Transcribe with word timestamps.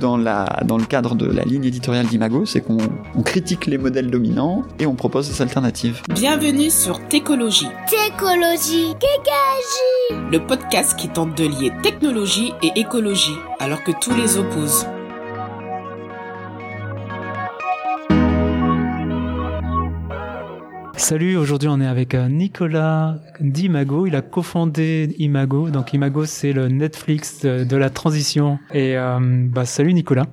dans, 0.00 0.16
la, 0.16 0.60
dans 0.64 0.78
le 0.78 0.84
cadre 0.84 1.14
de 1.14 1.26
la 1.26 1.42
ligne 1.44 1.64
éditoriale 1.64 2.06
d'Imago, 2.06 2.46
c'est 2.46 2.60
qu'on 2.60 2.78
on 3.14 3.22
critique 3.22 3.66
les 3.66 3.78
modèles 3.78 4.10
dominants 4.10 4.62
et 4.78 4.86
on 4.86 4.94
propose 4.94 5.28
des 5.28 5.42
alternatives. 5.42 6.02
Bienvenue 6.10 6.70
sur 6.70 7.06
Técologie. 7.08 7.68
Técologie, 7.88 8.94
Kékagie 9.00 10.30
Le 10.30 10.38
podcast 10.38 10.96
qui 10.98 11.08
tente 11.08 11.36
de 11.36 11.44
lier 11.44 11.72
technologie 11.82 12.52
et 12.62 12.72
écologie, 12.80 13.36
alors 13.58 13.82
que 13.82 13.92
tous 14.00 14.14
les 14.14 14.36
opposent. 14.38 14.86
Salut, 21.02 21.36
aujourd'hui 21.36 21.68
on 21.68 21.80
est 21.80 21.86
avec 21.86 22.14
euh, 22.14 22.28
Nicolas 22.28 23.16
d'Imago. 23.40 24.06
Il 24.06 24.14
a 24.14 24.22
cofondé 24.22 25.16
Imago. 25.18 25.68
Donc 25.68 25.92
Imago 25.94 26.26
c'est 26.26 26.52
le 26.52 26.68
Netflix 26.68 27.40
de, 27.40 27.64
de 27.64 27.76
la 27.76 27.90
transition. 27.90 28.60
Et 28.72 28.96
euh, 28.96 29.18
bah, 29.20 29.64
salut 29.64 29.94
Nicolas. 29.94 30.28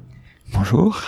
Bonjour. 0.53 1.01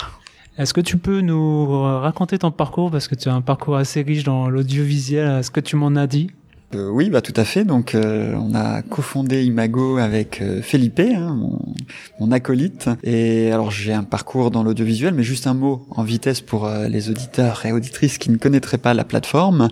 Est-ce 0.58 0.74
que 0.74 0.80
tu 0.80 0.98
peux 0.98 1.20
nous 1.20 1.80
raconter 1.80 2.38
ton 2.38 2.50
parcours? 2.50 2.90
Parce 2.90 3.06
que 3.06 3.14
tu 3.14 3.28
as 3.28 3.34
un 3.34 3.40
parcours 3.40 3.76
assez 3.76 4.02
riche 4.02 4.24
dans 4.24 4.48
l'audiovisuel. 4.48 5.38
Est-ce 5.38 5.52
que 5.52 5.60
tu 5.60 5.76
m'en 5.76 5.94
as 5.94 6.08
dit? 6.08 6.32
Euh, 6.74 6.88
oui, 6.88 7.10
bah 7.10 7.20
tout 7.20 7.34
à 7.36 7.44
fait. 7.44 7.64
Donc, 7.64 7.94
euh, 7.94 8.34
on 8.34 8.54
a 8.54 8.82
cofondé 8.82 9.44
Imago 9.44 9.98
avec 9.98 10.40
euh, 10.40 10.62
Felipe, 10.62 11.00
hein, 11.00 11.34
mon, 11.34 11.58
mon 12.20 12.32
acolyte. 12.32 12.88
Et 13.02 13.52
alors, 13.52 13.70
j'ai 13.70 13.92
un 13.92 14.04
parcours 14.04 14.50
dans 14.50 14.62
l'audiovisuel, 14.62 15.14
mais 15.14 15.22
juste 15.22 15.46
un 15.46 15.54
mot 15.54 15.86
en 15.90 16.02
vitesse 16.02 16.40
pour 16.40 16.68
les 16.68 17.10
auditeurs 17.10 17.64
et 17.66 17.72
auditrices 17.72 18.18
qui 18.18 18.30
ne 18.30 18.36
connaîtraient 18.36 18.78
pas 18.78 18.94
la 18.94 19.04
plateforme. 19.04 19.68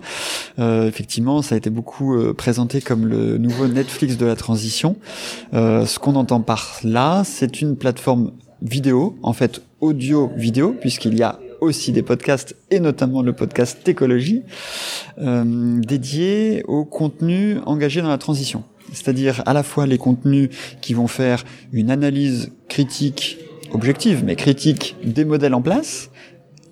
Effectivement, 0.57 1.41
ça 1.41 1.55
a 1.55 1.57
été 1.57 1.69
beaucoup 1.69 2.17
présenté 2.33 2.81
comme 2.81 3.05
le 3.05 3.37
nouveau 3.37 3.67
Netflix 3.67 4.17
de 4.17 4.25
la 4.25 4.35
transition. 4.35 4.95
Ce 5.53 5.99
qu'on 5.99 6.15
entend 6.15 6.41
par 6.41 6.79
là, 6.83 7.23
c'est 7.25 7.61
une 7.61 7.75
plateforme 7.75 8.31
vidéo, 8.61 9.15
en 9.23 9.33
fait 9.33 9.61
audio-vidéo, 9.79 10.75
puisqu'il 10.79 11.17
y 11.17 11.23
a 11.23 11.39
aussi 11.61 11.91
des 11.91 12.01
podcasts 12.01 12.55
et 12.71 12.79
notamment 12.79 13.21
le 13.21 13.33
podcast 13.33 13.79
Técologie 13.83 14.43
euh, 15.19 15.79
dédié 15.79 16.63
au 16.67 16.83
contenu 16.83 17.59
engagé 17.65 18.01
dans 18.01 18.09
la 18.09 18.17
transition. 18.17 18.63
C'est-à-dire 18.91 19.43
à 19.45 19.53
la 19.53 19.63
fois 19.63 19.85
les 19.85 19.97
contenus 19.97 20.49
qui 20.81 20.93
vont 20.93 21.07
faire 21.07 21.45
une 21.71 21.91
analyse 21.91 22.51
critique, 22.67 23.37
objective, 23.71 24.23
mais 24.25 24.35
critique 24.35 24.97
des 25.03 25.23
modèles 25.23 25.53
en 25.53 25.61
place. 25.61 26.09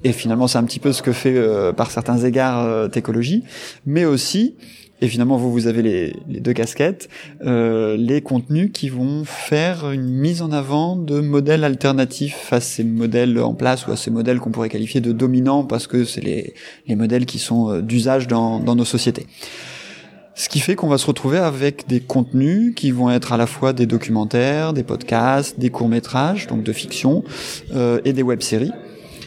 Et 0.04 0.12
finalement, 0.12 0.48
c'est 0.48 0.58
un 0.58 0.64
petit 0.64 0.80
peu 0.80 0.92
ce 0.92 1.02
que 1.02 1.12
fait 1.12 1.36
euh, 1.36 1.72
par 1.72 1.92
certains 1.92 2.18
égards 2.20 2.66
euh, 2.66 2.88
Técologie, 2.88 3.44
mais 3.86 4.06
aussi 4.06 4.56
et 5.02 5.08
finalement, 5.08 5.38
vous, 5.38 5.52
vous 5.52 5.68
avez 5.68 5.82
les, 5.82 6.14
les 6.28 6.40
deux 6.40 6.54
casquettes, 6.54 7.10
euh, 7.46 7.96
les 7.98 8.22
contenus 8.22 8.72
qui 8.74 8.90
vont 8.90 9.24
faire 9.26 9.92
une 9.92 10.10
mise 10.10 10.42
en 10.42 10.52
avant 10.52 10.96
de 10.96 11.20
modèles 11.22 11.64
alternatifs 11.64 12.52
à 12.52 12.60
ces 12.60 12.84
modèles 12.84 13.40
en 13.40 13.54
place 13.54 13.88
ou 13.88 13.92
à 13.92 13.96
ces 13.96 14.12
modèles 14.12 14.40
qu'on 14.40 14.52
pourrait 14.52 14.70
qualifier 14.70 15.00
de 15.02 15.12
dominants 15.12 15.64
parce 15.64 15.88
que 15.88 16.04
c'est 16.04 16.22
les, 16.22 16.54
les 16.88 16.96
modèles 16.96 17.26
qui 17.26 17.40
sont 17.40 17.70
euh, 17.70 17.82
d'usage 17.82 18.28
dans, 18.28 18.60
dans 18.60 18.76
nos 18.76 18.86
sociétés. 18.86 19.26
Ce 20.36 20.48
qui 20.48 20.60
fait 20.62 20.76
qu'on 20.76 20.88
va 20.88 20.98
se 20.98 21.06
retrouver 21.06 21.38
avec 21.38 21.88
des 21.88 22.00
contenus 22.00 22.74
qui 22.74 22.92
vont 22.92 23.10
être 23.12 23.34
à 23.34 23.38
la 23.38 23.46
fois 23.46 23.74
des 23.74 23.86
documentaires, 23.86 24.72
des 24.72 24.84
podcasts, 24.84 25.60
des 25.60 25.70
courts-métrages, 25.70 26.48
donc 26.48 26.64
de 26.64 26.72
fiction, 26.72 27.26
euh, 27.74 28.00
et 28.06 28.14
des 28.14 28.24
web-séries. 28.24 28.72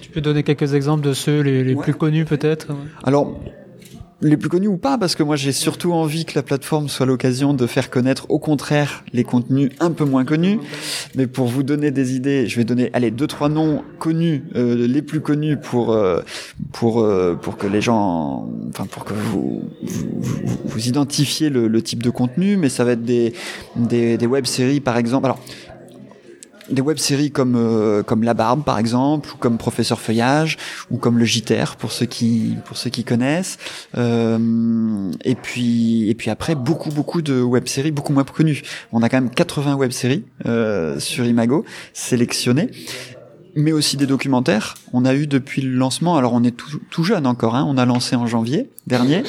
Tu 0.00 0.08
peux 0.10 0.22
donner 0.22 0.42
quelques 0.42 0.72
exemples 0.74 1.04
de 1.04 1.12
ceux 1.12 1.40
les, 1.40 1.64
les 1.64 1.74
Ouais. 1.74 1.82
plus 1.82 1.94
connus 1.94 2.24
peut-être? 2.24 2.68
Alors, 3.04 3.38
les 4.22 4.36
plus 4.36 4.48
connus 4.48 4.68
ou 4.68 4.76
pas, 4.76 4.98
parce 4.98 5.14
que 5.14 5.22
moi 5.22 5.36
j'ai 5.36 5.52
surtout 5.52 5.92
envie 5.92 6.24
que 6.24 6.32
la 6.36 6.42
plateforme 6.42 6.88
soit 6.88 7.06
l'occasion 7.06 7.54
de 7.54 7.66
faire 7.66 7.90
connaître 7.90 8.26
au 8.30 8.38
contraire 8.38 9.04
les 9.12 9.24
contenus 9.24 9.70
un 9.80 9.90
peu 9.90 10.04
moins 10.04 10.24
connus. 10.24 10.58
Mais 11.16 11.26
pour 11.26 11.46
vous 11.48 11.62
donner 11.62 11.90
des 11.90 12.14
idées, 12.14 12.46
je 12.46 12.56
vais 12.56 12.64
donner 12.64 12.88
allez 12.92 13.10
deux 13.10 13.26
trois 13.26 13.48
noms 13.48 13.82
connus, 13.98 14.44
euh, 14.54 14.86
les 14.86 15.02
plus 15.02 15.20
connus 15.20 15.56
pour 15.56 15.92
euh, 15.92 16.20
pour 16.72 17.00
euh, 17.00 17.34
pour 17.40 17.56
que 17.56 17.66
les 17.66 17.80
gens, 17.80 18.48
enfin 18.68 18.86
pour 18.86 19.04
que 19.04 19.12
vous 19.14 19.62
vous, 19.82 20.08
vous- 20.64 20.88
identifiez 20.88 21.48
le, 21.50 21.68
le 21.68 21.82
type 21.82 22.02
de 22.02 22.10
contenu. 22.10 22.56
Mais 22.56 22.68
ça 22.68 22.84
va 22.84 22.92
être 22.92 23.02
des 23.04 23.32
des, 23.76 24.16
des 24.18 24.26
web 24.26 24.46
séries 24.46 24.80
par 24.80 24.96
exemple. 24.96 25.26
Alors 25.26 25.40
des 26.72 26.82
web-séries 26.82 27.30
comme 27.30 27.54
euh, 27.56 28.02
comme 28.02 28.22
La 28.22 28.34
Barbe 28.34 28.64
par 28.64 28.78
exemple 28.78 29.30
ou 29.34 29.36
comme 29.36 29.58
Professeur 29.58 30.00
Feuillage 30.00 30.56
ou 30.90 30.98
comme 30.98 31.18
le 31.18 31.24
JTR 31.24 31.76
pour 31.76 31.92
ceux 31.92 32.06
qui 32.06 32.56
pour 32.64 32.76
ceux 32.76 32.90
qui 32.90 33.04
connaissent 33.04 33.58
Euh, 33.96 35.10
et 35.24 35.34
puis 35.34 36.08
et 36.08 36.14
puis 36.14 36.30
après 36.30 36.54
beaucoup 36.54 36.90
beaucoup 36.90 37.22
de 37.22 37.40
web-séries 37.42 37.90
beaucoup 37.90 38.12
moins 38.12 38.24
connues 38.24 38.62
on 38.92 39.02
a 39.02 39.08
quand 39.08 39.18
même 39.18 39.30
80 39.30 39.74
web-séries 39.74 40.24
euh, 40.46 40.98
sur 40.98 41.24
Imago 41.26 41.64
sélectionnées 41.92 42.70
mais 43.54 43.72
aussi 43.72 43.98
des 43.98 44.06
documentaires. 44.06 44.74
On 44.94 45.04
a 45.04 45.14
eu 45.14 45.26
depuis 45.26 45.60
le 45.60 45.76
lancement, 45.76 46.16
alors 46.16 46.32
on 46.32 46.42
est 46.42 46.56
tout, 46.56 46.80
tout 46.90 47.04
jeune 47.04 47.26
encore, 47.26 47.54
hein, 47.54 47.66
on 47.68 47.76
a 47.76 47.84
lancé 47.84 48.16
en 48.16 48.26
janvier 48.26 48.70
dernier, 48.86 49.24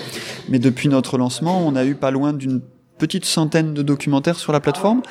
mais 0.48 0.60
depuis 0.60 0.88
notre 0.88 1.18
lancement, 1.18 1.66
on 1.68 1.76
a 1.76 1.84
eu 1.84 1.96
pas 1.96 2.10
loin 2.10 2.32
d'une 2.32 2.62
petite 2.98 3.26
centaine 3.26 3.74
de 3.74 3.82
documentaires 3.82 4.38
sur 4.38 4.54
la 4.54 4.60
plateforme. 4.60 5.02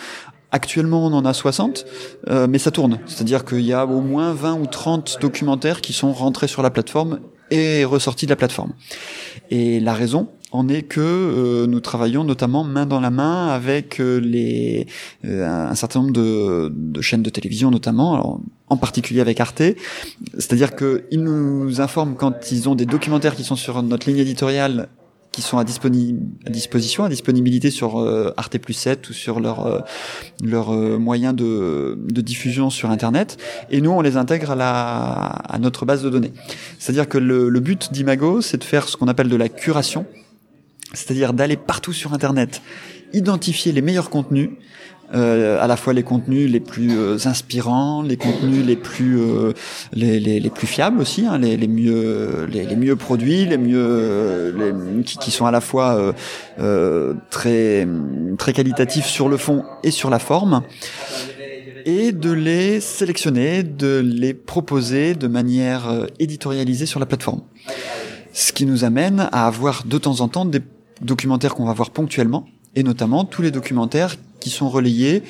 Actuellement, 0.54 1.06
on 1.06 1.14
en 1.14 1.24
a 1.24 1.32
60, 1.32 1.86
euh, 2.28 2.46
mais 2.46 2.58
ça 2.58 2.70
tourne. 2.70 2.98
C'est-à-dire 3.06 3.46
qu'il 3.46 3.62
y 3.62 3.72
a 3.72 3.86
au 3.86 4.02
moins 4.02 4.34
20 4.34 4.60
ou 4.60 4.66
30 4.66 5.16
documentaires 5.18 5.80
qui 5.80 5.94
sont 5.94 6.12
rentrés 6.12 6.46
sur 6.46 6.62
la 6.62 6.68
plateforme 6.68 7.20
et 7.50 7.86
ressortis 7.86 8.26
de 8.26 8.30
la 8.30 8.36
plateforme. 8.36 8.72
Et 9.50 9.80
la 9.80 9.94
raison 9.94 10.28
en 10.50 10.68
est 10.68 10.82
que 10.82 11.00
euh, 11.00 11.66
nous 11.66 11.80
travaillons 11.80 12.22
notamment 12.24 12.64
main 12.64 12.84
dans 12.84 13.00
la 13.00 13.08
main 13.08 13.48
avec 13.48 13.98
euh, 13.98 14.18
les 14.18 14.86
un 15.24 15.74
certain 15.74 16.00
nombre 16.00 16.12
de, 16.12 17.00
chaînes 17.00 17.22
de 17.22 17.30
télévision 17.30 17.70
notamment, 17.70 18.42
en 18.68 18.76
particulier 18.76 19.22
avec 19.22 19.40
Arte. 19.40 19.62
C'est-à-dire 20.34 20.76
qu'ils 20.76 21.22
nous 21.22 21.80
informent 21.80 22.14
quand 22.14 22.52
ils 22.52 22.68
ont 22.68 22.74
des 22.74 22.84
documentaires 22.84 23.34
qui 23.34 23.44
sont 23.44 23.56
sur 23.56 23.82
notre 23.82 24.06
ligne 24.06 24.18
éditoriale 24.18 24.90
qui 25.32 25.40
sont 25.40 25.56
à, 25.56 25.64
disposition, 25.64 27.04
à 27.04 27.08
disponibilité 27.08 27.70
sur 27.70 27.98
euh, 27.98 28.34
Arte 28.36 28.58
plus 28.58 28.74
7 28.74 29.08
ou 29.08 29.12
sur 29.14 29.40
leur 29.40 29.66
euh, 29.66 29.80
leur 30.42 30.74
euh, 30.74 30.98
moyen 30.98 31.32
de, 31.32 31.98
de 31.98 32.20
diffusion 32.20 32.68
sur 32.68 32.90
Internet. 32.90 33.38
Et 33.70 33.80
nous, 33.80 33.90
on 33.90 34.02
les 34.02 34.18
intègre 34.18 34.50
à, 34.50 34.54
la, 34.54 34.72
à 34.72 35.58
notre 35.58 35.86
base 35.86 36.02
de 36.02 36.10
données. 36.10 36.32
C'est-à-dire 36.78 37.08
que 37.08 37.16
le, 37.16 37.48
le 37.48 37.60
but 37.60 37.92
d'Imago, 37.92 38.42
c'est 38.42 38.58
de 38.58 38.64
faire 38.64 38.88
ce 38.88 38.98
qu'on 38.98 39.08
appelle 39.08 39.30
de 39.30 39.36
la 39.36 39.48
curation, 39.48 40.04
c'est-à-dire 40.92 41.32
d'aller 41.32 41.56
partout 41.56 41.94
sur 41.94 42.12
Internet, 42.12 42.60
identifier 43.14 43.72
les 43.72 43.80
meilleurs 43.80 44.10
contenus, 44.10 44.50
à 45.12 45.66
la 45.66 45.76
fois 45.76 45.92
les 45.92 46.02
contenus 46.02 46.50
les 46.50 46.60
plus 46.60 46.98
euh, 46.98 47.16
inspirants, 47.26 48.02
les 48.02 48.16
contenus 48.16 48.64
les 48.64 48.76
plus 48.76 49.20
euh, 49.20 49.52
les, 49.92 50.18
les, 50.18 50.40
les 50.40 50.50
plus 50.50 50.66
fiables 50.66 51.00
aussi, 51.00 51.26
hein, 51.26 51.38
les, 51.38 51.56
les 51.56 51.68
mieux 51.68 52.46
les, 52.50 52.64
les 52.64 52.76
mieux 52.76 52.96
produits, 52.96 53.44
les 53.44 53.58
mieux 53.58 53.86
euh, 53.86 54.72
les, 54.96 55.02
qui, 55.04 55.18
qui 55.18 55.30
sont 55.30 55.46
à 55.46 55.50
la 55.50 55.60
fois 55.60 55.96
euh, 55.96 56.12
euh, 56.58 57.14
très 57.30 57.86
très 58.38 58.52
qualitatifs 58.52 59.06
sur 59.06 59.28
le 59.28 59.36
fond 59.36 59.64
et 59.82 59.90
sur 59.90 60.10
la 60.10 60.18
forme 60.18 60.62
et 61.84 62.12
de 62.12 62.30
les 62.30 62.80
sélectionner, 62.80 63.62
de 63.62 63.98
les 64.04 64.34
proposer 64.34 65.14
de 65.14 65.26
manière 65.26 65.88
euh, 65.88 66.06
éditorialisée 66.18 66.86
sur 66.86 67.00
la 67.00 67.06
plateforme. 67.06 67.42
Ce 68.32 68.52
qui 68.52 68.66
nous 68.66 68.84
amène 68.84 69.28
à 69.32 69.46
avoir 69.46 69.84
de 69.84 69.98
temps 69.98 70.20
en 70.20 70.28
temps 70.28 70.44
des 70.44 70.60
documentaires 71.00 71.54
qu'on 71.54 71.66
va 71.66 71.72
voir 71.72 71.90
ponctuellement, 71.90 72.46
et 72.74 72.82
notamment 72.82 73.24
tous 73.24 73.42
les 73.42 73.50
documentaires 73.50 74.16
qui 74.40 74.50
sont 74.50 74.68
relayés 74.68 75.22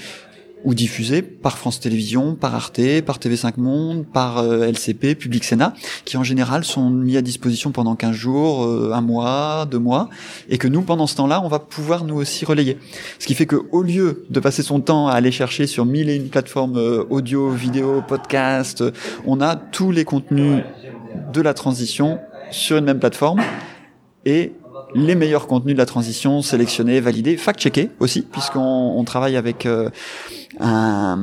ou 0.64 0.74
diffusés 0.74 1.22
par 1.22 1.58
France 1.58 1.80
Télévisions, 1.80 2.34
par 2.34 2.54
Arte, 2.54 3.00
par 3.04 3.18
TV5 3.18 3.54
Monde, 3.56 4.06
par 4.06 4.38
euh, 4.38 4.68
LCP, 4.68 5.14
Public 5.16 5.44
Sénat, 5.44 5.74
qui 6.04 6.16
en 6.16 6.22
général 6.22 6.64
sont 6.64 6.90
mis 6.90 7.16
à 7.16 7.22
disposition 7.22 7.72
pendant 7.72 7.96
15 7.96 8.14
jours, 8.14 8.64
euh, 8.64 8.92
un 8.92 9.00
mois, 9.00 9.66
deux 9.70 9.78
mois, 9.78 10.08
et 10.48 10.58
que 10.58 10.68
nous, 10.68 10.82
pendant 10.82 11.06
ce 11.06 11.16
temps-là, 11.16 11.42
on 11.44 11.48
va 11.48 11.58
pouvoir 11.58 12.04
nous 12.04 12.14
aussi 12.14 12.44
relayer. 12.44 12.78
Ce 13.18 13.26
qui 13.26 13.34
fait 13.34 13.46
que 13.46 13.56
au 13.72 13.82
lieu 13.82 14.24
de 14.30 14.40
passer 14.40 14.62
son 14.62 14.80
temps 14.80 15.08
à 15.08 15.14
aller 15.14 15.32
chercher 15.32 15.66
sur 15.66 15.84
mille 15.84 16.08
et 16.08 16.16
une 16.16 16.28
plateformes 16.28 16.76
euh, 16.76 17.04
audio, 17.10 17.50
vidéo, 17.50 18.02
podcast, 18.06 18.84
on 19.26 19.40
a 19.40 19.56
tous 19.56 19.90
les 19.90 20.04
contenus 20.04 20.62
de 21.32 21.40
la 21.40 21.54
transition 21.54 22.18
sur 22.50 22.76
une 22.76 22.84
même 22.84 23.00
plateforme 23.00 23.40
et 24.24 24.52
les 24.94 25.14
meilleurs 25.14 25.46
contenus 25.46 25.74
de 25.74 25.78
la 25.78 25.86
transition 25.86 26.42
sélectionnés, 26.42 27.00
validés, 27.00 27.36
fact-checkés 27.36 27.90
aussi, 28.00 28.22
puisqu'on 28.22 28.60
on 28.96 29.04
travaille 29.04 29.36
avec 29.36 29.66
euh, 29.66 29.90
un, 30.62 31.18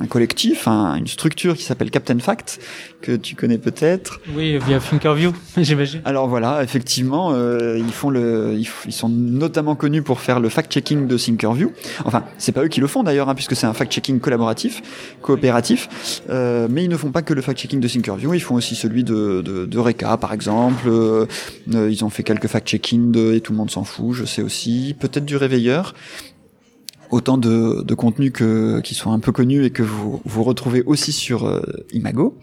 un 0.00 0.06
collectif, 0.06 0.68
un- 0.68 0.94
une 0.96 1.06
structure 1.06 1.56
qui 1.56 1.64
s'appelle 1.64 1.90
Captain 1.90 2.18
Fact, 2.18 2.60
que 3.00 3.16
tu 3.16 3.34
connais 3.34 3.58
peut-être. 3.58 4.20
Oui, 4.34 4.58
via 4.58 4.78
Thinkerview, 4.80 5.32
j'imagine. 5.56 6.00
Alors 6.04 6.28
voilà, 6.28 6.62
effectivement, 6.62 7.32
euh, 7.32 7.78
ils 7.78 7.92
font 7.92 8.10
le, 8.10 8.56
ils 8.86 8.92
sont 8.92 9.08
notamment 9.08 9.74
connus 9.74 10.02
pour 10.02 10.20
faire 10.20 10.40
le 10.40 10.48
fact-checking 10.48 11.06
de 11.06 11.16
Thinkerview. 11.16 11.72
Enfin, 12.04 12.24
c'est 12.38 12.52
pas 12.52 12.62
eux 12.64 12.68
qui 12.68 12.80
le 12.80 12.86
font 12.86 13.02
d'ailleurs, 13.02 13.28
hein, 13.28 13.34
puisque 13.34 13.56
c'est 13.56 13.66
un 13.66 13.72
fact-checking 13.72 14.20
collaboratif, 14.20 14.82
coopératif. 15.22 15.88
Euh, 16.30 16.68
mais 16.70 16.84
ils 16.84 16.90
ne 16.90 16.96
font 16.96 17.10
pas 17.10 17.22
que 17.22 17.34
le 17.34 17.40
fact-checking 17.42 17.80
de 17.80 17.88
Thinkerview, 17.88 18.34
ils 18.34 18.40
font 18.40 18.54
aussi 18.56 18.74
celui 18.74 19.04
de, 19.04 19.42
de, 19.44 19.66
de 19.66 19.78
Reka, 19.78 20.16
par 20.16 20.32
exemple. 20.32 20.88
Euh, 20.88 21.26
euh, 21.74 21.90
ils 21.90 22.04
ont 22.04 22.10
fait 22.10 22.22
quelques 22.22 22.46
fact-checking 22.48 23.10
de 23.10 23.32
Et 23.34 23.40
tout 23.40 23.52
le 23.52 23.58
monde 23.58 23.70
s'en 23.70 23.84
fout, 23.84 24.14
je 24.14 24.24
sais 24.24 24.42
aussi. 24.42 24.94
Peut-être 24.98 25.24
du 25.24 25.36
Réveilleur. 25.36 25.94
Autant 27.10 27.38
de, 27.38 27.82
de 27.82 27.94
contenus 27.94 28.32
que, 28.32 28.80
qui 28.80 28.94
sont 28.94 29.12
un 29.12 29.18
peu 29.18 29.32
connus 29.32 29.64
et 29.64 29.70
que 29.70 29.82
vous, 29.82 30.20
vous 30.24 30.44
retrouvez 30.44 30.82
aussi 30.82 31.12
sur 31.12 31.46
euh, 31.46 31.62
Imago. 31.92 32.38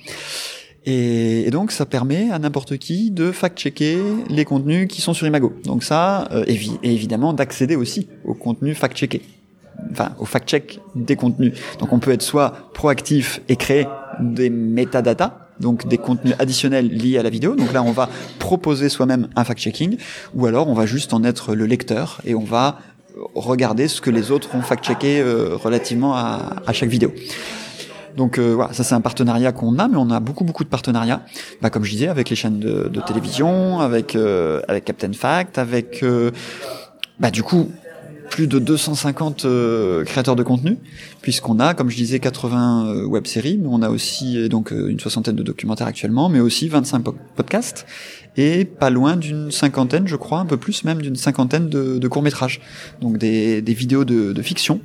Et, 0.85 1.49
donc 1.51 1.71
ça 1.71 1.85
permet 1.85 2.29
à 2.31 2.39
n'importe 2.39 2.77
qui 2.77 3.09
de 3.09 3.31
fact-checker 3.31 3.97
les 4.29 4.45
contenus 4.45 4.87
qui 4.87 5.01
sont 5.01 5.13
sur 5.13 5.25
Imago. 5.25 5.53
Donc 5.63 5.83
ça, 5.83 6.27
euh, 6.31 6.45
et, 6.47 6.59
évidemment 6.83 7.33
d'accéder 7.33 7.75
aussi 7.75 8.07
aux 8.23 8.35
contenus 8.35 8.77
fact-checkés. 8.77 9.23
Enfin, 9.91 10.11
au 10.19 10.25
fact-check 10.25 10.79
des 10.95 11.15
contenus. 11.15 11.53
Donc 11.79 11.91
on 11.91 11.99
peut 11.99 12.11
être 12.11 12.21
soit 12.21 12.71
proactif 12.73 13.41
et 13.49 13.55
créer 13.55 13.87
des 14.21 14.49
métadatas, 14.49 15.37
donc 15.59 15.87
des 15.87 15.97
contenus 15.97 16.35
additionnels 16.39 16.87
liés 16.87 17.17
à 17.17 17.23
la 17.23 17.29
vidéo. 17.29 17.55
Donc 17.55 17.73
là, 17.73 17.83
on 17.83 17.91
va 17.91 18.09
proposer 18.39 18.87
soi-même 18.89 19.27
un 19.35 19.43
fact-checking, 19.43 19.97
ou 20.33 20.45
alors 20.45 20.69
on 20.69 20.73
va 20.73 20.85
juste 20.85 21.13
en 21.13 21.23
être 21.23 21.55
le 21.55 21.65
lecteur 21.65 22.21
et 22.25 22.35
on 22.35 22.43
va 22.43 22.79
regarder 23.33 23.87
ce 23.87 24.01
que 24.01 24.09
les 24.09 24.31
autres 24.31 24.55
ont 24.55 24.61
fact-checké 24.61 25.21
euh, 25.21 25.55
relativement 25.55 26.15
à, 26.15 26.73
chaque 26.73 26.89
vidéo. 26.89 27.13
Donc 28.15 28.37
euh, 28.37 28.53
voilà, 28.55 28.73
ça 28.73 28.83
c'est 28.83 28.95
un 28.95 29.01
partenariat 29.01 29.51
qu'on 29.51 29.77
a, 29.77 29.87
mais 29.87 29.97
on 29.97 30.09
a 30.09 30.19
beaucoup 30.19 30.45
beaucoup 30.45 30.63
de 30.63 30.69
partenariats. 30.69 31.21
Bah, 31.61 31.69
comme 31.69 31.83
je 31.83 31.91
disais, 31.91 32.07
avec 32.07 32.29
les 32.29 32.35
chaînes 32.35 32.59
de, 32.59 32.87
de 32.87 33.01
télévision, 33.01 33.79
avec 33.79 34.15
euh, 34.15 34.61
avec 34.67 34.85
Captain 34.85 35.11
Fact, 35.13 35.57
avec 35.57 36.03
bah 37.19 37.31
du 37.31 37.43
coup 37.43 37.71
plus 38.29 38.47
de 38.47 38.59
250 38.59 39.45
créateurs 40.05 40.35
de 40.35 40.43
contenu, 40.43 40.77
puisqu'on 41.21 41.59
a, 41.59 41.73
comme 41.73 41.89
je 41.89 41.95
disais, 41.95 42.19
80 42.19 43.05
web-séries, 43.05 43.57
mais 43.57 43.67
on 43.69 43.81
a 43.81 43.89
aussi 43.89 44.49
donc 44.49 44.71
une 44.71 44.99
soixantaine 44.99 45.35
de 45.35 45.43
documentaires 45.43 45.87
actuellement, 45.87 46.29
mais 46.29 46.39
aussi 46.39 46.67
25 46.67 47.03
podcasts 47.35 47.85
et 48.37 48.65
pas 48.65 48.89
loin 48.89 49.15
d'une 49.15 49.51
cinquantaine, 49.51 50.07
je 50.07 50.15
crois, 50.15 50.39
un 50.39 50.45
peu 50.45 50.57
plus 50.57 50.83
même 50.83 51.01
d'une 51.01 51.15
cinquantaine 51.15 51.69
de, 51.69 51.97
de 51.97 52.07
courts-métrages. 52.07 52.61
Donc 53.01 53.17
des, 53.17 53.61
vidéos 53.61 54.05
de, 54.05 54.41
fiction 54.41 54.81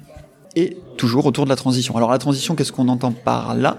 et 0.56 0.76
toujours 0.96 1.26
autour 1.26 1.44
de 1.44 1.50
la 1.50 1.56
transition. 1.56 1.96
Alors 1.96 2.10
la 2.10 2.18
transition, 2.18 2.54
qu'est-ce 2.54 2.72
qu'on 2.72 2.88
entend 2.88 3.12
par 3.12 3.54
là? 3.54 3.78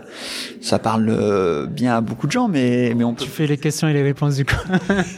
Ça 0.62 0.80
parle 0.80 1.10
euh, 1.10 1.66
bien 1.66 1.96
à 1.96 2.02
beaucoup 2.02 2.28
de 2.28 2.32
gens, 2.32 2.48
mais 2.48 2.94
mais 2.96 3.04
on 3.04 3.14
peut... 3.14 3.26
Tu 3.26 3.30
fais 3.30 3.48
les 3.48 3.58
questions 3.58 3.88
et 3.88 3.94
les 3.94 4.04
réponses 4.04 4.36
du 4.36 4.46
coup. 4.46 4.56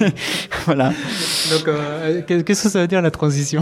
voilà. 0.66 0.90
Donc 1.52 1.68
euh, 1.68 2.22
qu'est-ce 2.26 2.64
que 2.64 2.70
ça 2.70 2.82
veut 2.82 2.88
dire 2.88 3.02
la 3.02 3.12
transition? 3.12 3.62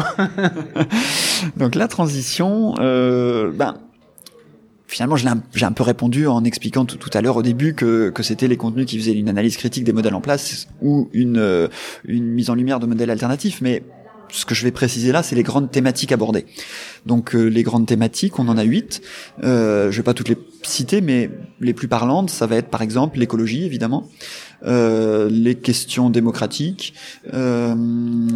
Donc 1.58 1.76
la 1.76 1.88
transition, 1.88 2.76
euh, 2.80 3.52
ben 3.52 3.76
finalement, 4.92 5.16
j'ai 5.16 5.66
un 5.66 5.72
peu 5.72 5.84
répondu 5.84 6.28
en 6.28 6.44
expliquant 6.44 6.86
tout, 6.86 6.98
tout 6.98 7.10
à 7.14 7.22
l'heure 7.22 7.38
au 7.38 7.42
début 7.42 7.74
que, 7.74 8.10
que 8.10 8.24
c'était 8.24 8.48
les 8.48 8.58
contenus 8.58 8.86
qui 8.86 8.98
faisaient 8.98 9.14
une 9.14 9.30
analyse 9.30 9.56
critique 9.56 9.86
des 9.86 9.94
modèles 9.94 10.14
en 10.14 10.22
place 10.22 10.68
ou 10.82 11.10
une, 11.14 11.38
euh, 11.38 11.70
une 12.04 12.26
mise 12.26 12.50
en 12.50 12.56
lumière 12.56 12.80
de 12.80 12.86
modèles 12.86 13.10
alternatifs. 13.10 13.62
Mais 13.62 13.84
ce 14.32 14.46
que 14.46 14.56
je 14.56 14.64
vais 14.64 14.72
préciser 14.72 15.12
là, 15.12 15.24
c'est 15.24 15.36
les 15.36 15.44
grandes 15.44 15.72
thématiques 15.72 16.12
abordées. 16.12 16.46
Donc 17.06 17.36
euh, 17.36 17.46
les 17.46 17.64
grandes 17.64 17.86
thématiques, 17.86 18.40
on 18.40 18.48
en 18.48 18.58
a 18.58 18.64
huit. 18.64 19.02
Euh, 19.44 19.92
je 19.92 19.98
vais 19.98 20.04
pas 20.04 20.14
toutes 20.14 20.30
les 20.30 20.38
citer, 20.64 21.02
mais 21.02 21.30
les 21.60 21.74
plus 21.74 21.88
parlantes, 21.88 22.30
ça 22.30 22.48
va 22.48 22.56
être 22.56 22.70
par 22.70 22.82
exemple 22.82 23.20
l'écologie, 23.20 23.66
évidemment, 23.66 24.08
euh, 24.66 25.28
les 25.30 25.56
questions 25.56 26.10
démocratiques, 26.10 26.94
euh, 27.34 27.76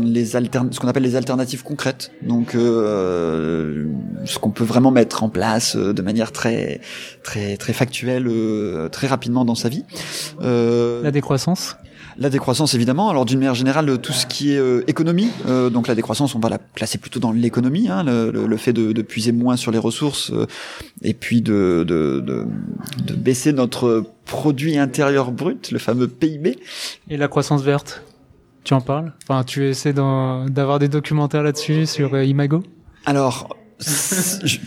les 0.04 0.26
ce 0.26 0.80
qu'on 0.80 0.88
appelle 0.88 1.04
les 1.04 1.16
alternatives 1.16 1.64
concrètes. 1.64 2.12
Donc 2.24 2.56
euh, 2.56 3.86
ce 4.26 4.40
qu'on 4.40 4.52
peut 4.52 4.64
vraiment 4.64 4.92
mettre 4.92 5.24
en 5.24 5.30
place 5.30 5.76
euh, 5.76 5.94
de 5.94 6.02
manière 6.02 6.32
très 6.32 6.82
très 7.24 7.58
très 7.58 7.74
factuelle, 7.74 8.30
très 8.92 9.08
rapidement 9.08 9.46
dans 9.46 9.56
sa 9.56 9.70
vie. 9.70 9.84
la 10.42 11.12
décroissance. 11.12 11.78
La 12.18 12.30
décroissance, 12.30 12.74
évidemment. 12.74 13.10
Alors, 13.10 13.26
d'une 13.26 13.40
manière 13.40 13.56
générale, 13.56 14.00
tout 14.00 14.14
ce 14.14 14.26
qui 14.26 14.54
est 14.54 14.58
euh, 14.58 14.84
économie. 14.88 15.30
Euh, 15.48 15.70
donc, 15.70 15.88
la 15.88 15.96
décroissance, 15.96 16.34
on 16.36 16.40
va 16.40 16.50
la 16.50 16.60
placer 16.60 16.98
plutôt 16.98 17.20
dans 17.20 17.32
l'économie. 17.32 17.90
Hein, 17.90 18.04
le, 18.04 18.32
le, 18.32 18.58
fait 18.58 18.74
de, 18.74 18.94
de, 18.94 19.02
puiser 19.02 19.32
moins 19.32 19.58
sur 19.58 19.72
les 19.72 19.78
ressources 19.78 20.32
euh, 20.32 20.46
et 21.02 21.14
puis 21.14 21.42
de, 21.42 21.84
de, 21.88 22.22
de, 22.26 22.46
de, 23.04 23.14
baisser 23.14 23.52
notre 23.52 24.06
produit 24.26 24.78
intérieur 24.78 25.32
brut, 25.32 25.72
le 25.72 25.80
fameux 25.80 26.08
PIB. 26.08 26.58
Et 27.10 27.18
la 27.18 27.28
croissance 27.28 27.64
verte 27.64 28.02
tu 28.64 28.74
en 28.74 28.82
parles? 28.82 29.14
Enfin, 29.30 29.44
tu 29.44 29.64
essaies 29.68 29.94
d'avoir 29.94 30.80
des 30.80 30.88
documentaires 30.88 31.44
là-dessus 31.44 31.86
sur 31.86 32.20
Imago? 32.20 32.64
Alors, 33.06 33.56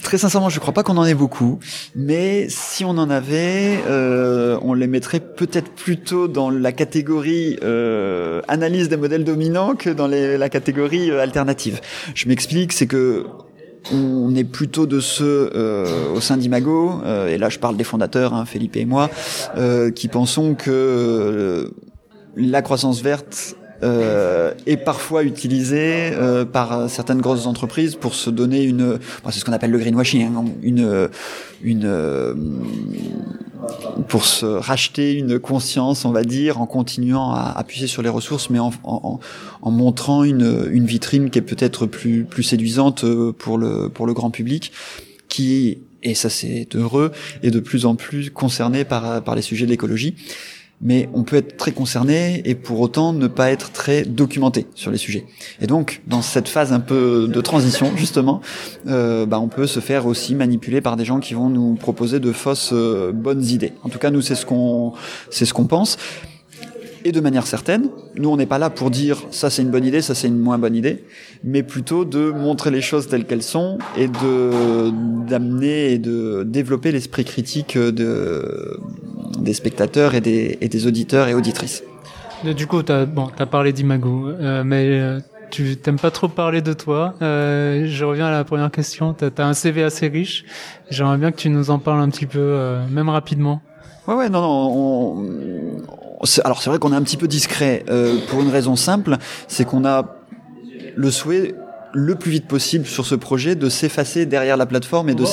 très 0.03 0.19
sincèrement, 0.19 0.49
je 0.51 0.61
crois 0.61 0.75
pas 0.75 0.83
qu'on 0.83 0.97
en 0.97 1.05
ait 1.05 1.15
beaucoup, 1.15 1.59
mais 1.95 2.47
si 2.49 2.85
on 2.85 2.91
en 2.91 3.09
avait, 3.09 3.79
euh, 3.87 4.59
on 4.63 4.75
les 4.75 4.87
mettrait 4.87 5.21
peut-être 5.21 5.71
plutôt 5.71 6.29
dans 6.29 6.51
la 6.51 6.73
catégorie 6.73 7.59
euh, 7.63 8.43
analyse 8.49 8.89
des 8.89 8.97
modèles 8.97 9.25
dominants 9.25 9.75
que 9.75 9.91
dans 9.91 10.07
les, 10.07 10.37
la 10.37 10.49
catégorie 10.49 11.11
euh, 11.11 11.23
alternative. 11.23 11.81
Je 12.15 12.29
m'explique, 12.29 12.73
c'est 12.73 12.87
que 12.87 13.25
on 13.93 14.35
est 14.35 14.45
plutôt 14.45 14.87
de 14.87 15.01
ceux 15.01 15.51
euh, 15.55 16.13
au 16.15 16.21
sein 16.21 16.37
d'Imago, 16.37 17.01
euh, 17.05 17.29
et 17.29 17.39
là 17.39 17.49
je 17.49 17.59
parle 17.59 17.77
des 17.77 17.85
fondateurs, 17.85 18.35
hein, 18.35 18.45
Felipe 18.45 18.77
et 18.77 18.85
moi, 18.85 19.09
euh, 19.57 19.91
qui 19.91 20.09
pensons 20.09 20.55
que 20.55 21.73
la 22.37 22.63
croissance 22.63 23.01
verte 23.03 23.57
euh, 23.83 24.53
est 24.67 24.77
parfois 24.77 25.23
utilisé 25.23 26.11
euh, 26.13 26.45
par 26.45 26.91
certaines 26.91 27.21
grosses 27.21 27.47
entreprises 27.47 27.95
pour 27.95 28.15
se 28.15 28.29
donner 28.29 28.65
une, 28.65 28.99
c'est 29.31 29.39
ce 29.39 29.45
qu'on 29.45 29.53
appelle 29.53 29.71
le 29.71 29.79
greenwashing, 29.79 30.23
hein, 30.23 30.45
une, 30.63 31.09
une, 31.63 31.85
euh, 31.85 32.35
pour 34.09 34.25
se 34.25 34.47
racheter 34.47 35.13
une 35.15 35.39
conscience, 35.39 36.05
on 36.05 36.11
va 36.11 36.25
dire, 36.25 36.61
en 36.61 36.67
continuant 36.67 37.33
à 37.33 37.55
appuyer 37.57 37.87
sur 37.87 38.03
les 38.03 38.09
ressources, 38.09 38.51
mais 38.51 38.59
en, 38.59 38.73
en, 38.83 39.21
en 39.63 39.71
montrant 39.71 40.25
une, 40.25 40.69
une 40.73 40.87
vitrine 40.87 41.31
qui 41.31 41.39
est 41.39 41.43
peut-être 41.43 41.87
plus, 41.87 42.25
plus 42.25 42.43
séduisante 42.43 43.05
pour 43.33 43.59
le, 43.59 43.89
pour 43.89 44.07
le 44.07 44.13
grand 44.13 44.31
public, 44.31 44.73
qui 45.29 45.79
et 46.03 46.15
ça 46.15 46.31
c'est 46.31 46.69
heureux, 46.75 47.13
est 47.43 47.51
de 47.51 47.61
plus 47.61 47.85
en 47.85 47.97
plus 47.97 48.31
concerné 48.31 48.85
par, 48.85 49.23
par 49.23 49.35
les 49.35 49.43
sujets 49.43 49.67
de 49.67 49.71
l'écologie 49.71 50.15
mais 50.81 51.09
on 51.13 51.25
peut 51.25 51.37
être 51.37 51.57
très 51.57 51.73
concerné 51.73 52.43
et 52.45 52.55
pour 52.55 52.81
autant 52.81 53.13
ne 53.13 53.27
pas 53.27 53.51
être 53.51 53.73
très 53.73 54.03
documenté 54.03 54.67
sur 54.75 54.91
les 54.91 54.99
sujets. 54.99 55.27
Et 55.61 55.67
donc, 55.67 56.03
dans 56.07 56.23
cette 56.23 56.49
phase 56.49 56.73
un 56.73 56.81
peu 56.81 57.29
de 57.29 57.41
transition, 57.41 57.93
justement, 57.97 58.41
euh, 58.87 59.27
bah, 59.27 59.41
on 59.41 59.49
peut 59.49 59.67
se 59.67 59.81
faire 59.81 60.07
aussi 60.07 60.35
manipuler 60.35 60.81
par 60.81 60.97
des 60.97 61.05
gens 61.05 61.19
qui 61.21 61.35
vont 61.35 61.49
nous 61.49 61.75
proposer 61.75 62.21
de 62.21 62.33
fausses 62.33 62.71
euh, 62.73 63.13
bonnes 63.13 63.45
idées. 63.45 63.73
En 63.83 63.89
tout 63.89 63.99
cas, 63.99 64.11
nous, 64.11 64.21
c'est 64.21 64.37
ce 64.37 64.47
qu'on, 64.47 64.93
c'est 65.31 65.45
ce 65.45 65.55
qu'on 65.55 65.67
pense 65.67 65.99
et 67.05 67.13
de 67.13 67.21
manière 67.21 67.47
certaine. 67.47 67.91
Nous, 68.17 68.29
on 68.29 68.37
n'est 68.37 68.47
pas 68.47 68.59
là 68.59 68.71
pour 68.71 68.91
dire 68.91 69.23
ça 69.31 69.51
c'est 69.51 69.63
une 69.63 69.71
bonne 69.71 69.85
idée, 69.85 70.03
ça 70.03 70.15
c'est 70.15 70.29
une 70.29 70.39
moins 70.39 70.59
bonne 70.59 70.75
idée, 70.75 71.05
mais 71.45 71.63
plutôt 71.63 72.05
de 72.05 72.31
montrer 72.31 72.71
les 72.71 72.81
choses 72.81 73.09
telles 73.09 73.25
qu'elles 73.25 73.43
sont 73.43 73.79
et 73.97 74.09
de 74.09 74.91
d'amener 75.27 75.93
et 75.93 75.99
de 75.99 76.45
développer 76.47 76.93
l'esprit 76.93 77.25
critique 77.25 77.77
de 77.77 78.81
des 79.39 79.55
spectateurs 79.55 80.15
et 80.15 80.21
des, 80.21 80.59
et 80.61 80.69
des 80.69 80.87
auditeurs 80.87 81.29
et 81.29 81.35
auditrices. 81.35 81.83
Du 82.45 82.67
coup, 82.67 82.83
tu 82.83 82.93
as, 82.93 83.07
bon, 83.07 83.29
as 83.39 83.47
parlé 83.47 83.73
d'Imago, 83.73 84.29
euh, 84.29 84.63
mais 84.65 84.87
euh, 84.91 85.19
tu 85.51 85.77
t'aimes 85.77 85.99
pas 85.99 86.11
trop 86.11 86.29
parler 86.29 86.63
de 86.63 86.73
toi. 86.73 87.15
Euh, 87.23 87.87
je 87.87 88.05
reviens 88.05 88.27
à 88.27 88.31
la 88.31 88.45
première 88.45 88.71
question. 88.71 89.15
Tu 89.15 89.25
as, 89.25 89.47
un 89.47 89.55
CV 89.55 89.83
assez 89.83 90.09
riche. 90.09 90.45
J'aimerais 90.91 91.19
bien 91.19 91.33
que 91.33 91.37
tu 91.37 91.51
nous 91.51 91.71
en 91.71 91.79
parles 91.79 92.01
un 92.01 92.11
petit 92.11 92.27
peu, 92.27 92.39
euh, 92.39 92.87
même 92.89 93.09
rapidement. 93.09 93.61
Ouais, 94.07 94.15
ouais, 94.15 94.29
non, 94.29 94.41
non. 94.41 94.73
On, 94.77 96.29
alors 96.45 96.63
c'est 96.63 96.71
vrai 96.71 96.79
qu'on 96.79 96.93
est 96.93 96.97
un 96.97 97.03
petit 97.03 97.17
peu 97.17 97.29
discret 97.29 97.85
euh, 97.89 98.19
pour 98.29 98.41
une 98.41 98.51
raison 98.51 98.77
simple, 98.77 99.17
c'est 99.47 99.65
qu'on 99.65 99.85
a 99.85 100.17
le 100.97 101.11
souhait 101.11 101.55
le 101.93 102.15
plus 102.15 102.31
vite 102.31 102.47
possible 102.47 102.87
sur 102.87 103.07
ce 103.07 103.15
projet 103.15 103.55
de 103.55 103.69
s'effacer 103.69 104.27
derrière 104.27 104.57
la 104.57 104.67
plateforme 104.67 105.09
et 105.09 105.15
de 105.15 105.25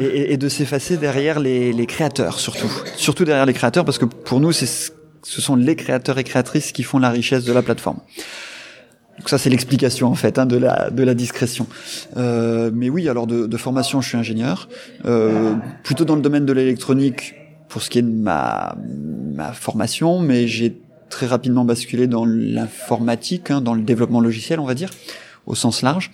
et, 0.00 0.32
et, 0.32 0.36
de 0.36 0.48
s'effacer 0.48 0.96
derrière 0.96 1.40
les, 1.40 1.72
les, 1.72 1.86
créateurs 1.86 2.40
surtout. 2.40 2.70
Surtout 2.96 3.24
derrière 3.24 3.46
les 3.46 3.52
créateurs 3.52 3.84
parce 3.84 3.98
que 3.98 4.06
pour 4.06 4.40
nous 4.40 4.52
c'est 4.52 4.92
ce 5.24 5.40
sont 5.40 5.56
les 5.56 5.74
créateurs 5.74 6.18
et 6.18 6.24
créatrices 6.24 6.72
qui 6.72 6.82
font 6.82 6.98
la 6.98 7.10
richesse 7.10 7.44
de 7.44 7.52
la 7.52 7.62
plateforme. 7.62 7.98
Donc 9.18 9.28
ça 9.28 9.38
c'est 9.38 9.50
l'explication 9.50 10.08
en 10.08 10.14
fait 10.14 10.38
hein, 10.38 10.46
de 10.46 10.56
la 10.56 10.90
de 10.90 11.02
la 11.02 11.14
discrétion. 11.14 11.66
Euh, 12.16 12.70
mais 12.74 12.90
oui, 12.90 13.08
alors 13.08 13.26
de, 13.26 13.46
de, 13.46 13.56
formation, 13.56 14.00
je 14.00 14.08
suis 14.08 14.18
ingénieur, 14.18 14.68
euh, 15.04 15.54
plutôt 15.82 16.04
dans 16.04 16.16
le 16.16 16.22
domaine 16.22 16.44
de 16.44 16.52
l'électronique 16.52 17.34
pour 17.68 17.80
ce 17.82 17.90
qui 17.90 18.00
est 18.00 18.02
de 18.02 18.10
ma 18.10 18.76
ma 19.34 19.52
formation, 19.52 20.18
mais 20.18 20.46
j'ai 20.46 20.76
très 21.08 21.26
rapidement 21.26 21.64
basculé 21.64 22.06
dans 22.06 22.24
l'informatique, 22.24 23.50
hein, 23.50 23.60
dans 23.60 23.74
le 23.74 23.82
développement 23.82 24.20
logiciel, 24.20 24.60
on 24.60 24.64
va 24.64 24.74
dire, 24.74 24.90
au 25.46 25.54
sens 25.54 25.82
large. 25.82 26.10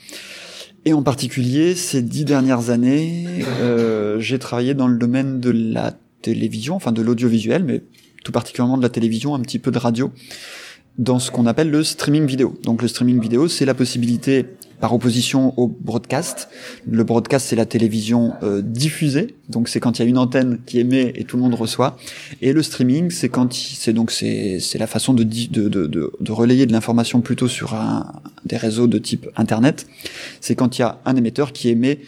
Et 0.84 0.92
en 0.92 1.02
particulier, 1.02 1.74
ces 1.74 2.02
dix 2.02 2.24
dernières 2.24 2.70
années, 2.70 3.26
euh, 3.60 4.18
j'ai 4.18 4.38
travaillé 4.38 4.74
dans 4.74 4.88
le 4.88 4.96
domaine 4.96 5.40
de 5.40 5.50
la 5.50 5.92
télévision, 6.22 6.74
enfin 6.74 6.92
de 6.92 7.02
l'audiovisuel, 7.02 7.64
mais 7.64 7.82
tout 8.24 8.32
particulièrement 8.32 8.78
de 8.78 8.82
la 8.82 8.88
télévision, 8.88 9.34
un 9.34 9.40
petit 9.40 9.58
peu 9.58 9.70
de 9.70 9.78
radio, 9.78 10.10
dans 10.98 11.18
ce 11.18 11.30
qu'on 11.30 11.46
appelle 11.46 11.70
le 11.70 11.82
streaming 11.84 12.26
vidéo. 12.26 12.58
Donc 12.64 12.82
le 12.82 12.88
streaming 12.88 13.20
vidéo, 13.20 13.48
c'est 13.48 13.64
la 13.64 13.74
possibilité 13.74 14.46
par 14.80 14.94
opposition 14.94 15.54
au 15.58 15.68
broadcast. 15.68 16.48
Le 16.88 17.04
broadcast, 17.04 17.48
c'est 17.48 17.56
la 17.56 17.66
télévision 17.66 18.32
euh, 18.42 18.62
diffusée, 18.62 19.36
donc 19.48 19.68
c'est 19.68 19.80
quand 19.80 19.98
il 19.98 20.02
y 20.02 20.04
a 20.04 20.08
une 20.08 20.18
antenne 20.18 20.58
qui 20.66 20.78
émet 20.78 21.12
et 21.16 21.24
tout 21.24 21.36
le 21.36 21.42
monde 21.42 21.54
reçoit. 21.54 21.96
Et 22.40 22.52
le 22.52 22.62
streaming, 22.62 23.10
c'est 23.10 23.28
quand 23.28 23.52
c'est 23.52 23.92
donc 23.92 24.10
c'est 24.10 24.58
c'est 24.60 24.78
la 24.78 24.86
façon 24.86 25.12
de, 25.14 25.22
de 25.22 25.68
de, 25.68 25.86
de, 25.86 26.12
de 26.18 26.32
relayer 26.32 26.66
de 26.66 26.72
l'information 26.72 27.20
plutôt 27.20 27.48
sur 27.48 27.74
un, 27.74 28.20
des 28.44 28.56
réseaux 28.56 28.86
de 28.86 28.98
type 28.98 29.28
internet. 29.36 29.86
C'est 30.40 30.54
quand 30.54 30.78
il 30.78 30.82
y 30.82 30.84
a 30.84 30.98
un 31.04 31.16
émetteur 31.16 31.52
qui 31.52 31.68
émet 31.68 32.00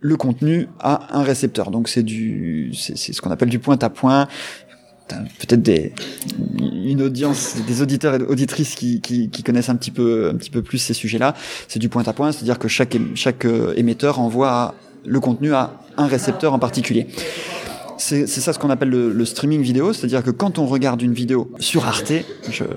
le 0.00 0.16
contenu 0.16 0.68
à 0.78 1.16
un 1.18 1.22
récepteur. 1.22 1.70
Donc 1.70 1.88
c'est 1.88 2.02
du, 2.02 2.72
c'est 2.74 2.96
ce 2.96 3.20
qu'on 3.20 3.30
appelle 3.30 3.48
du 3.48 3.58
point 3.58 3.78
à 3.80 3.90
point 3.90 4.28
peut-être 5.38 5.62
des 5.62 5.92
une 6.60 7.02
audience, 7.02 7.56
des 7.66 7.82
auditeurs 7.82 8.14
et 8.14 8.22
auditrices 8.22 8.74
qui, 8.74 9.00
qui, 9.00 9.28
qui, 9.28 9.42
connaissent 9.42 9.68
un 9.68 9.76
petit 9.76 9.90
peu 9.90 10.30
un 10.32 10.36
petit 10.36 10.50
peu 10.50 10.62
plus 10.62 10.78
ces 10.78 10.94
sujets-là. 10.94 11.34
C'est 11.68 11.78
du 11.78 11.88
point 11.88 12.02
à 12.06 12.12
point, 12.12 12.32
c'est-à-dire 12.32 12.58
que 12.58 12.68
chaque 12.68 12.96
chaque 13.14 13.44
euh, 13.44 13.74
émetteur 13.76 14.20
envoie 14.20 14.74
le 15.04 15.20
contenu 15.20 15.52
à 15.54 15.80
un 15.96 16.06
récepteur 16.06 16.52
en 16.52 16.58
particulier. 16.58 17.06
C'est 18.00 18.26
ça 18.28 18.52
ce 18.52 18.60
qu'on 18.60 18.70
appelle 18.70 18.90
le, 18.90 19.12
le, 19.12 19.24
streaming 19.24 19.60
vidéo, 19.60 19.92
c'est-à-dire 19.92 20.22
que 20.22 20.30
quand 20.30 20.60
on 20.60 20.66
regarde 20.66 21.02
une 21.02 21.12
vidéo 21.12 21.50
sur 21.58 21.84
Arte, 21.84 22.12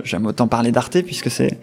j'aime 0.03 0.25
autant 0.25 0.47
parler 0.47 0.71
d'Arte 0.71 1.03
puisque 1.03 1.29
c'est 1.29 1.59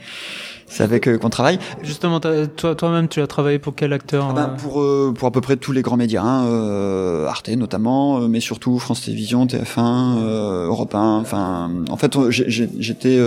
c'est 0.69 0.83
avec 0.83 1.09
eux 1.09 1.19
qu'on 1.19 1.31
travaille. 1.31 1.59
Justement, 1.83 2.21
toi, 2.21 2.75
toi-même, 2.75 3.09
tu 3.09 3.21
as 3.21 3.27
travaillé 3.27 3.59
pour 3.59 3.75
quel 3.75 3.93
acteur 3.93 4.29
ah 4.31 4.33
ben, 4.33 4.51
euh 4.53 4.57
Pour 4.57 4.81
euh, 4.83 5.15
pour 5.17 5.29
à 5.29 5.31
peu 5.31 5.41
près 5.41 5.57
tous 5.57 5.73
les 5.73 5.83
grands 5.83 5.97
médias, 5.97 6.23
hein, 6.23 6.47
euh, 6.47 7.27
Arte 7.27 7.49
notamment, 7.49 8.21
euh, 8.21 8.29
mais 8.29 8.41
surtout 8.41 8.79
France 8.79 9.03
Télévisions, 9.03 9.47
TF1, 9.47 10.19
euh, 10.19 10.67
Europe 10.67 10.95
1. 10.95 11.19
Enfin, 11.19 11.71
en 11.91 11.97
fait, 11.97 12.17
j'étais, 12.31 13.19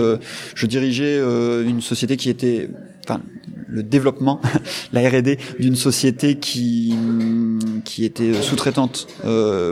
je 0.54 0.66
dirigeais 0.66 1.18
une 1.18 1.80
société 1.80 2.16
qui 2.16 2.30
était, 2.30 2.70
enfin, 3.04 3.20
le 3.68 3.82
développement, 3.82 4.40
la 4.92 5.08
R&D 5.08 5.38
d'une 5.58 5.76
société 5.76 6.36
qui 6.36 6.94
qui 7.84 8.04
était 8.04 8.34
sous-traitante 8.34 9.08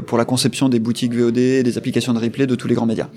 pour 0.07 0.19
la 0.19 0.25
conception 0.25 0.69
des 0.69 0.81
boutiques 0.81 1.15
VOD, 1.15 1.35
des 1.35 1.79
applications 1.79 2.13
de 2.13 2.19
replay 2.19 2.47
de 2.47 2.55
tous 2.55 2.69
les 2.69 2.75
grands 2.75 2.87
médias. 2.87 3.09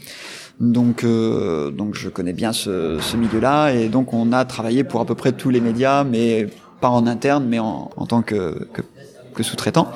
Donc, 0.59 1.03
euh, 1.03 1.71
donc 1.71 1.95
je 1.95 2.09
connais 2.09 2.33
bien 2.33 2.53
ce, 2.53 2.99
ce 2.99 3.17
milieu-là 3.17 3.71
et 3.71 3.89
donc 3.89 4.13
on 4.13 4.31
a 4.31 4.45
travaillé 4.45 4.83
pour 4.83 5.01
à 5.01 5.05
peu 5.05 5.15
près 5.15 5.31
tous 5.31 5.49
les 5.49 5.59
médias, 5.59 6.03
mais 6.03 6.47
pas 6.79 6.89
en 6.89 7.07
interne, 7.07 7.45
mais 7.47 7.59
en, 7.59 7.89
en 7.95 8.05
tant 8.05 8.21
que, 8.21 8.67
sous-traitant 9.41 9.91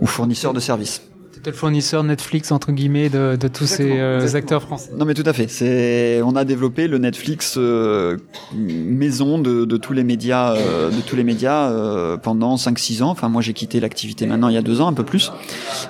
ou 0.00 0.06
fournisseur 0.06 0.52
de 0.52 0.60
services. 0.60 1.02
C'était 1.40 1.52
le 1.52 1.56
fournisseur 1.56 2.04
Netflix 2.04 2.52
entre 2.52 2.70
guillemets 2.70 3.08
de, 3.08 3.34
de 3.34 3.48
tous 3.48 3.64
ces 3.64 3.98
euh, 3.98 4.34
acteurs 4.34 4.60
français. 4.60 4.90
Non 4.94 5.06
mais 5.06 5.14
tout 5.14 5.22
à 5.24 5.32
fait. 5.32 5.48
C'est 5.48 6.20
on 6.22 6.36
a 6.36 6.44
développé 6.44 6.86
le 6.86 6.98
Netflix 6.98 7.54
euh, 7.56 8.18
maison 8.54 9.38
de, 9.38 9.64
de, 9.64 9.76
tous 9.78 9.94
les 9.94 10.04
médias 10.04 10.54
euh, 10.54 10.90
de 10.90 11.00
tous 11.00 11.16
les 11.16 11.24
médias 11.24 11.70
euh, 11.70 12.18
pendant 12.18 12.56
5-6 12.56 13.02
ans. 13.02 13.08
Enfin 13.08 13.30
moi 13.30 13.40
j'ai 13.40 13.54
quitté 13.54 13.80
l'activité 13.80 14.26
maintenant 14.26 14.48
il 14.48 14.54
y 14.54 14.58
a 14.58 14.62
deux 14.62 14.82
ans 14.82 14.88
un 14.88 14.92
peu 14.92 15.02
plus, 15.02 15.32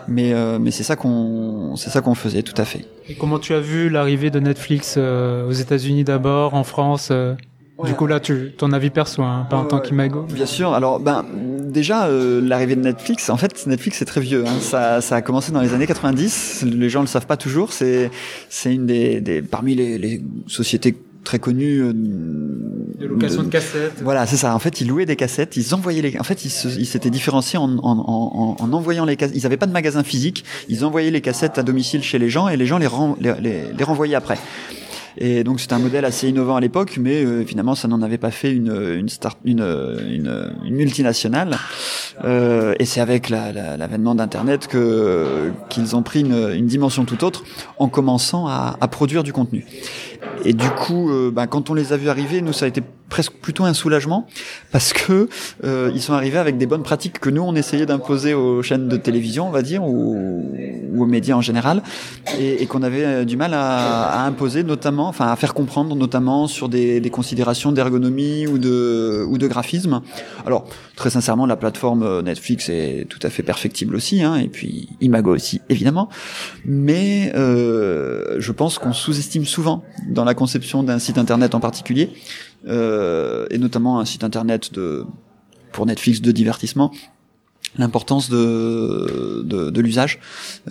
mais 0.07 0.33
euh, 0.35 0.61
mais 0.61 0.71
c'est 0.71 0.85
ça 0.85 0.95
qu'on 0.95 1.75
c'est 1.75 1.91
ça 1.91 2.01
qu'on 2.01 2.15
faisait 2.15 2.45
tout 2.45 2.55
à 2.57 2.65
fait. 2.65 2.85
Et 3.09 3.17
comment 3.17 3.41
tu 3.41 3.53
as 3.53 3.59
vu 3.59 3.91
l'arrivée 3.91 4.31
de 4.31 4.39
Netflix 4.39 4.99
aux 4.99 5.51
États-Unis 5.51 6.05
d'abord, 6.05 6.55
en 6.55 6.63
France 6.63 7.11
du 7.85 7.95
coup 7.95 8.07
là, 8.07 8.21
tu, 8.21 8.53
ton 8.57 8.73
avis 8.73 8.91
perso, 8.91 9.23
hein, 9.23 9.47
pas 9.49 9.57
en 9.57 9.65
tant 9.65 9.81
qu'imago. 9.81 10.23
Bien 10.33 10.47
sûr. 10.47 10.73
Alors, 10.75 11.01
ben 11.01 11.25
déjà 11.71 12.07
euh, 12.07 12.41
l'arrivée 12.43 12.77
de 12.77 12.83
Netflix. 12.83 13.31
En 13.31 13.37
fait, 13.37 13.67
Netflix 13.67 13.99
c'est 13.99 14.05
très 14.05 14.21
vieux. 14.21 14.45
Hein. 14.47 14.61
Ça, 14.61 15.01
ça 15.01 15.17
a 15.17 15.23
commencé 15.23 15.53
dans 15.53 15.61
les 15.61 15.73
années 15.73 15.87
90. 15.87 16.65
Les 16.67 16.89
gens 16.89 17.01
le 17.01 17.07
savent 17.07 17.27
pas 17.27 17.37
toujours. 17.37 17.73
C'est, 17.73 18.11
c'est 18.49 18.75
une 18.75 18.87
des, 18.87 19.21
des 19.21 19.43
parmi 19.43 19.75
les, 19.75 19.99
les 19.99 20.23
sociétés 20.47 20.97
très 21.25 21.39
connues 21.39 21.83
euh, 21.83 21.93
de 21.93 23.07
location 23.07 23.43
de, 23.43 23.47
de 23.47 23.53
cassettes. 23.53 24.01
Voilà, 24.03 24.27
c'est 24.27 24.37
ça. 24.37 24.55
En 24.55 24.59
fait, 24.59 24.81
ils 24.81 24.89
louaient 24.89 25.07
des 25.07 25.17
cassettes, 25.17 25.57
ils 25.57 25.75
envoyaient 25.75 26.03
les. 26.03 26.19
En 26.19 26.25
fait, 26.25 26.45
ils, 26.45 26.53
ils 26.79 26.87
s'étaient 26.87 27.11
différenciés 27.11 27.59
en, 27.59 27.79
en, 27.79 27.99
en, 27.99 28.57
en, 28.59 28.73
envoyant 28.73 29.05
les 29.05 29.17
cassettes. 29.17 29.37
Ils 29.37 29.43
n'avaient 29.43 29.57
pas 29.57 29.67
de 29.67 29.73
magasin 29.73 30.03
physique. 30.03 30.45
Ils 30.69 30.85
envoyaient 30.85 31.11
les 31.11 31.21
cassettes 31.21 31.59
à 31.59 31.63
domicile 31.63 32.03
chez 32.03 32.19
les 32.19 32.31
gens 32.31 32.49
et 32.49 32.57
les 32.57 32.67
gens 32.67 32.79
les, 32.79 32.87
ren... 32.87 33.17
les, 33.21 33.35
les, 33.41 33.63
les 33.77 33.85
renvoyaient 33.85 34.17
après. 34.17 34.39
Et 35.21 35.45
donc 35.45 35.61
c'était 35.61 35.75
un 35.75 35.79
modèle 35.79 36.07
assez 36.07 36.29
innovant 36.29 36.57
à 36.57 36.61
l'époque, 36.61 36.97
mais 36.99 37.23
euh, 37.23 37.45
finalement 37.45 37.75
ça 37.75 37.89
n'en 37.89 38.01
avait 38.01 38.19
pas 38.19 38.31
fait 38.31 38.53
une 38.53 38.75
une 38.99 39.09
start, 39.11 39.39
une, 39.45 39.61
une, 39.61 40.53
une 40.65 40.75
multinationale. 40.75 41.59
Euh, 42.25 42.75
et 42.79 42.87
c'est 42.87 43.01
avec 43.01 43.29
l'avènement 43.29 44.15
la, 44.15 44.25
d'Internet 44.25 44.67
que 44.67 45.53
qu'ils 45.69 45.95
ont 45.95 46.03
pris 46.03 46.21
une, 46.21 46.53
une, 46.55 46.67
dimension 46.67 47.05
tout 47.05 47.23
autre 47.25 47.45
en 47.79 47.89
commençant 47.89 48.47
à, 48.47 48.77
à 48.81 48.89
produire 48.89 49.23
du 49.23 49.33
contenu. 49.33 49.67
Et 50.45 50.53
du 50.53 50.69
coup, 50.71 51.11
euh, 51.11 51.31
ben, 51.31 51.47
quand 51.47 51.71
on 51.71 51.75
les 51.75 51.93
a 51.93 51.97
vus 51.97 52.09
arriver, 52.09 52.41
nous 52.41 52.53
ça 52.53 52.65
a 52.65 52.69
été 52.69 52.83
presque 53.11 53.33
plutôt 53.33 53.65
un 53.65 53.75
soulagement 53.75 54.27
parce 54.73 54.93
que 54.93 55.29
euh, 55.65 55.91
ils 55.93 56.01
sont 56.01 56.15
arrivés 56.15 56.39
avec 56.39 56.57
des 56.57 56.67
bonnes 56.67 56.85
pratiques 56.85 57.19
que 57.19 57.29
nous 57.29 57.43
on 57.43 57.55
essayait 57.55 57.85
d'imposer 57.85 58.33
aux 58.33 58.63
chaînes 58.63 58.89
de 58.89 58.97
télévision, 58.97 59.49
on 59.49 59.51
va 59.51 59.63
dire, 59.63 59.85
ou, 59.85 60.57
aux 60.97 61.07
médias 61.07 61.35
en 61.35 61.41
général, 61.41 61.83
et, 62.39 62.65
qu'on 62.67 62.83
avait 62.83 63.05
euh, 63.05 63.25
du 63.25 63.37
mal 63.37 63.53
à, 63.53 64.25
imposer, 64.25 64.63
notamment, 64.63 65.09
enfin 65.09 65.27
à 65.27 65.37
faire 65.37 65.55
comprendre, 65.55 65.95
notamment 65.97 66.47
sur 66.47 66.69
des, 66.69 67.01
des 67.01 67.11
considérations 67.11 67.73
d'ergonomie 67.73 68.47
ou 68.47 68.59
de 68.59 69.27
ou 69.29 69.37
de 69.37 69.47
graphisme. 69.47 70.01
Alors 70.47 70.67
très 71.01 71.11
sincèrement, 71.11 71.47
la 71.47 71.57
plateforme 71.57 72.03
euh, 72.03 72.23
Netflix 72.23 72.69
est 72.69 73.07
tout 73.09 73.19
à 73.23 73.31
fait 73.31 73.43
perfectible 73.43 73.97
aussi, 73.97 74.23
hein, 74.23 74.37
et 74.37 74.49
puis 74.49 74.91
Imago 75.01 75.35
aussi 75.35 75.61
évidemment, 75.69 76.09
mais 76.65 77.33
euh, 77.35 78.37
je 78.39 78.53
pense 78.53 78.79
qu'on 78.79 78.93
sous-estime 78.93 79.47
souvent 79.47 79.83
dans 80.11 80.25
la 80.25 80.35
conception 80.35 80.83
d'un 80.83 80.99
site 80.99 81.19
internet 81.19 81.55
en 81.55 81.61
particulier 81.61 82.11
euh, 82.67 83.47
et 83.51 83.59
notamment 83.59 84.01
un 84.01 84.05
site 84.05 84.25
internet 84.25 84.73
de 84.75 85.05
pour 85.73 85.87
Netflix 85.87 86.21
de 86.21 86.33
divertissement 86.33 86.93
l'importance 87.79 88.29
de, 88.31 89.43
de, 89.45 89.71
de 89.71 89.81
l'usage, 89.81 90.19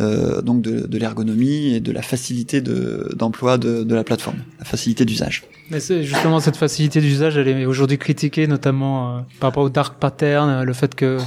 euh, 0.01 0.41
donc 0.41 0.61
de, 0.61 0.85
de 0.85 0.97
l'ergonomie 0.97 1.73
et 1.73 1.79
de 1.79 1.91
la 1.91 2.01
facilité 2.01 2.61
d'emploi 2.61 3.57
de, 3.57 3.83
de, 3.83 3.95
la 3.95 4.03
plateforme, 4.03 4.37
la 4.59 4.65
facilité 4.65 5.05
d'usage. 5.05 5.43
Mais 5.71 5.79
c'est 5.79 6.03
justement 6.03 6.39
cette 6.39 6.57
facilité 6.57 6.99
d'usage, 6.99 7.37
elle 7.37 7.47
est 7.47 7.65
aujourd'hui 7.65 7.97
critiquée, 7.97 8.47
notamment 8.47 9.17
euh, 9.17 9.19
par 9.39 9.49
rapport 9.49 9.63
au 9.63 9.69
dark 9.69 9.97
pattern, 9.99 10.63
le 10.63 10.73
fait 10.73 10.93
que 10.93 11.19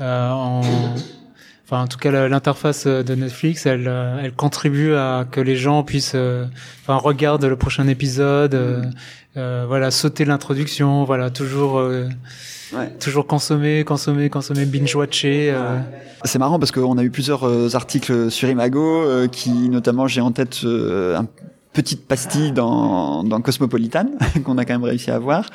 euh, 0.00 0.30
en 0.30 0.60
enfin 1.70 1.84
en 1.84 1.86
tout 1.86 1.98
cas 1.98 2.28
l'interface 2.28 2.86
de 2.86 3.14
Netflix 3.14 3.64
elle 3.64 3.86
euh, 3.86 4.20
elle 4.22 4.32
contribue 4.32 4.94
à 4.94 5.24
que 5.30 5.40
les 5.40 5.56
gens 5.56 5.84
puissent 5.84 6.12
euh, 6.16 6.44
enfin 6.82 6.96
regardent 6.96 7.44
le 7.44 7.56
prochain 7.56 7.86
épisode 7.86 8.54
euh, 9.36 9.64
voilà 9.68 9.92
sauter 9.92 10.24
l'introduction 10.24 11.04
voilà 11.04 11.30
toujours 11.30 11.76
ouais. 11.76 12.90
toujours 12.98 13.26
consommer 13.26 13.84
consommer 13.84 14.30
consommer 14.30 14.66
binge 14.66 14.96
watcher 14.96 15.54
c'est 16.24 16.40
marrant 16.40 16.58
parce 16.58 16.72
qu'on 16.72 16.98
a 16.98 17.04
eu 17.04 17.10
plusieurs 17.10 17.76
articles 17.76 18.30
sur 18.30 18.48
Imago 18.48 19.28
qui 19.28 19.68
notamment 19.68 20.08
j'ai 20.08 20.20
en 20.20 20.32
tête 20.32 20.64
un 20.64 21.26
petite 21.72 22.06
pastille 22.06 22.52
dans, 22.52 23.24
Cosmopolitan 23.42 24.06
qu'on 24.44 24.58
a 24.58 24.64
quand 24.64 24.74
même 24.74 24.84
réussi 24.84 25.10
à 25.10 25.16
avoir 25.16 25.48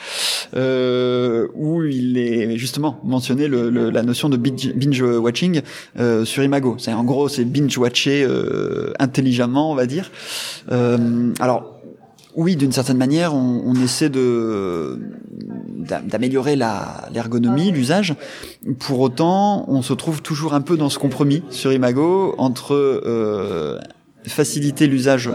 euh, 0.56 1.48
où 1.56 1.84
il 1.84 2.18
est 2.18 2.58
justement 2.58 3.00
mentionné 3.04 3.48
la 3.48 4.04
notion 4.04 4.30
de 4.30 4.38
binge, 4.38 5.02
watching 5.02 5.62
euh, 6.00 6.24
sur 6.26 6.44
Imago 6.44 6.76
c'est 6.80 6.94
en 6.94 7.04
gros 7.04 7.28
c'est 7.28 7.46
binge 7.46 7.78
watcher 7.78 8.24
euh, 8.24 8.94
intelligemment 9.00 9.72
on 9.72 9.76
va 9.76 9.86
dire 9.86 10.10
euh, 10.72 11.34
alors 11.40 11.76
oui, 12.36 12.58
d'une 12.58 12.74
certaine 12.74 12.98
manière, 12.98 13.34
on, 13.34 13.64
on 13.66 13.76
essaie 13.76 14.10
de 14.10 15.00
d'améliorer 16.04 16.56
la 16.56 17.08
l'ergonomie, 17.14 17.72
l'usage. 17.72 18.16
Pour 18.80 19.00
autant, 19.00 19.66
on 19.70 19.82
se 19.82 19.94
trouve 19.94 20.22
toujours 20.22 20.54
un 20.54 20.62
peu 20.62 20.78
dans 20.78 20.90
ce 20.90 21.00
compromis 21.00 21.44
sur 21.50 21.72
Imago 21.72 22.36
entre 22.38 22.74
euh, 22.74 23.80
faciliter 24.26 24.88
l'usage 24.88 25.30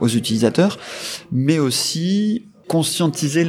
aux 0.00 0.08
utilisateurs, 0.08 0.78
mais 1.32 1.58
aussi 1.58 2.46
conscientiser 2.68 3.44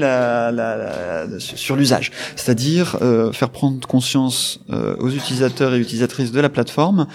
sur 1.39 1.75
l'usage, 1.75 2.11
c'est-à-dire 2.35 2.97
euh, 3.01 3.31
faire 3.31 3.49
prendre 3.49 3.85
conscience 3.87 4.59
euh, 4.69 4.95
aux 4.99 5.09
utilisateurs 5.09 5.73
et 5.73 5.79
utilisatrices 5.79 6.31
de 6.31 6.39
la 6.39 6.49
plateforme 6.49 7.07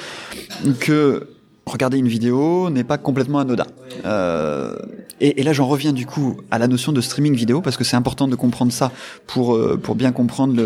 que 0.80 1.28
regarder 1.66 1.98
une 1.98 2.08
vidéo 2.08 2.70
n'est 2.70 2.84
pas 2.84 2.98
complètement 2.98 3.38
anodin. 3.38 3.66
Euh, 4.04 4.76
et, 5.20 5.42
là, 5.44 5.52
j'en 5.52 5.68
reviens 5.68 5.92
du 5.92 6.06
coup 6.06 6.38
à 6.50 6.58
la 6.58 6.66
notion 6.66 6.90
de 6.90 7.00
streaming 7.00 7.34
vidéo 7.34 7.60
parce 7.60 7.76
que 7.76 7.84
c'est 7.84 7.96
important 7.96 8.26
de 8.26 8.34
comprendre 8.34 8.72
ça 8.72 8.90
pour 9.28 9.54
euh, 9.54 9.78
pour 9.80 9.94
bien 9.94 10.10
comprendre 10.10 10.60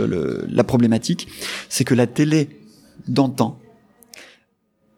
la 0.49 0.65
problématique. 0.65 1.29
C'est 1.69 1.85
que 1.85 1.95
la 1.95 2.07
télé 2.07 2.49
d'antan 3.09 3.59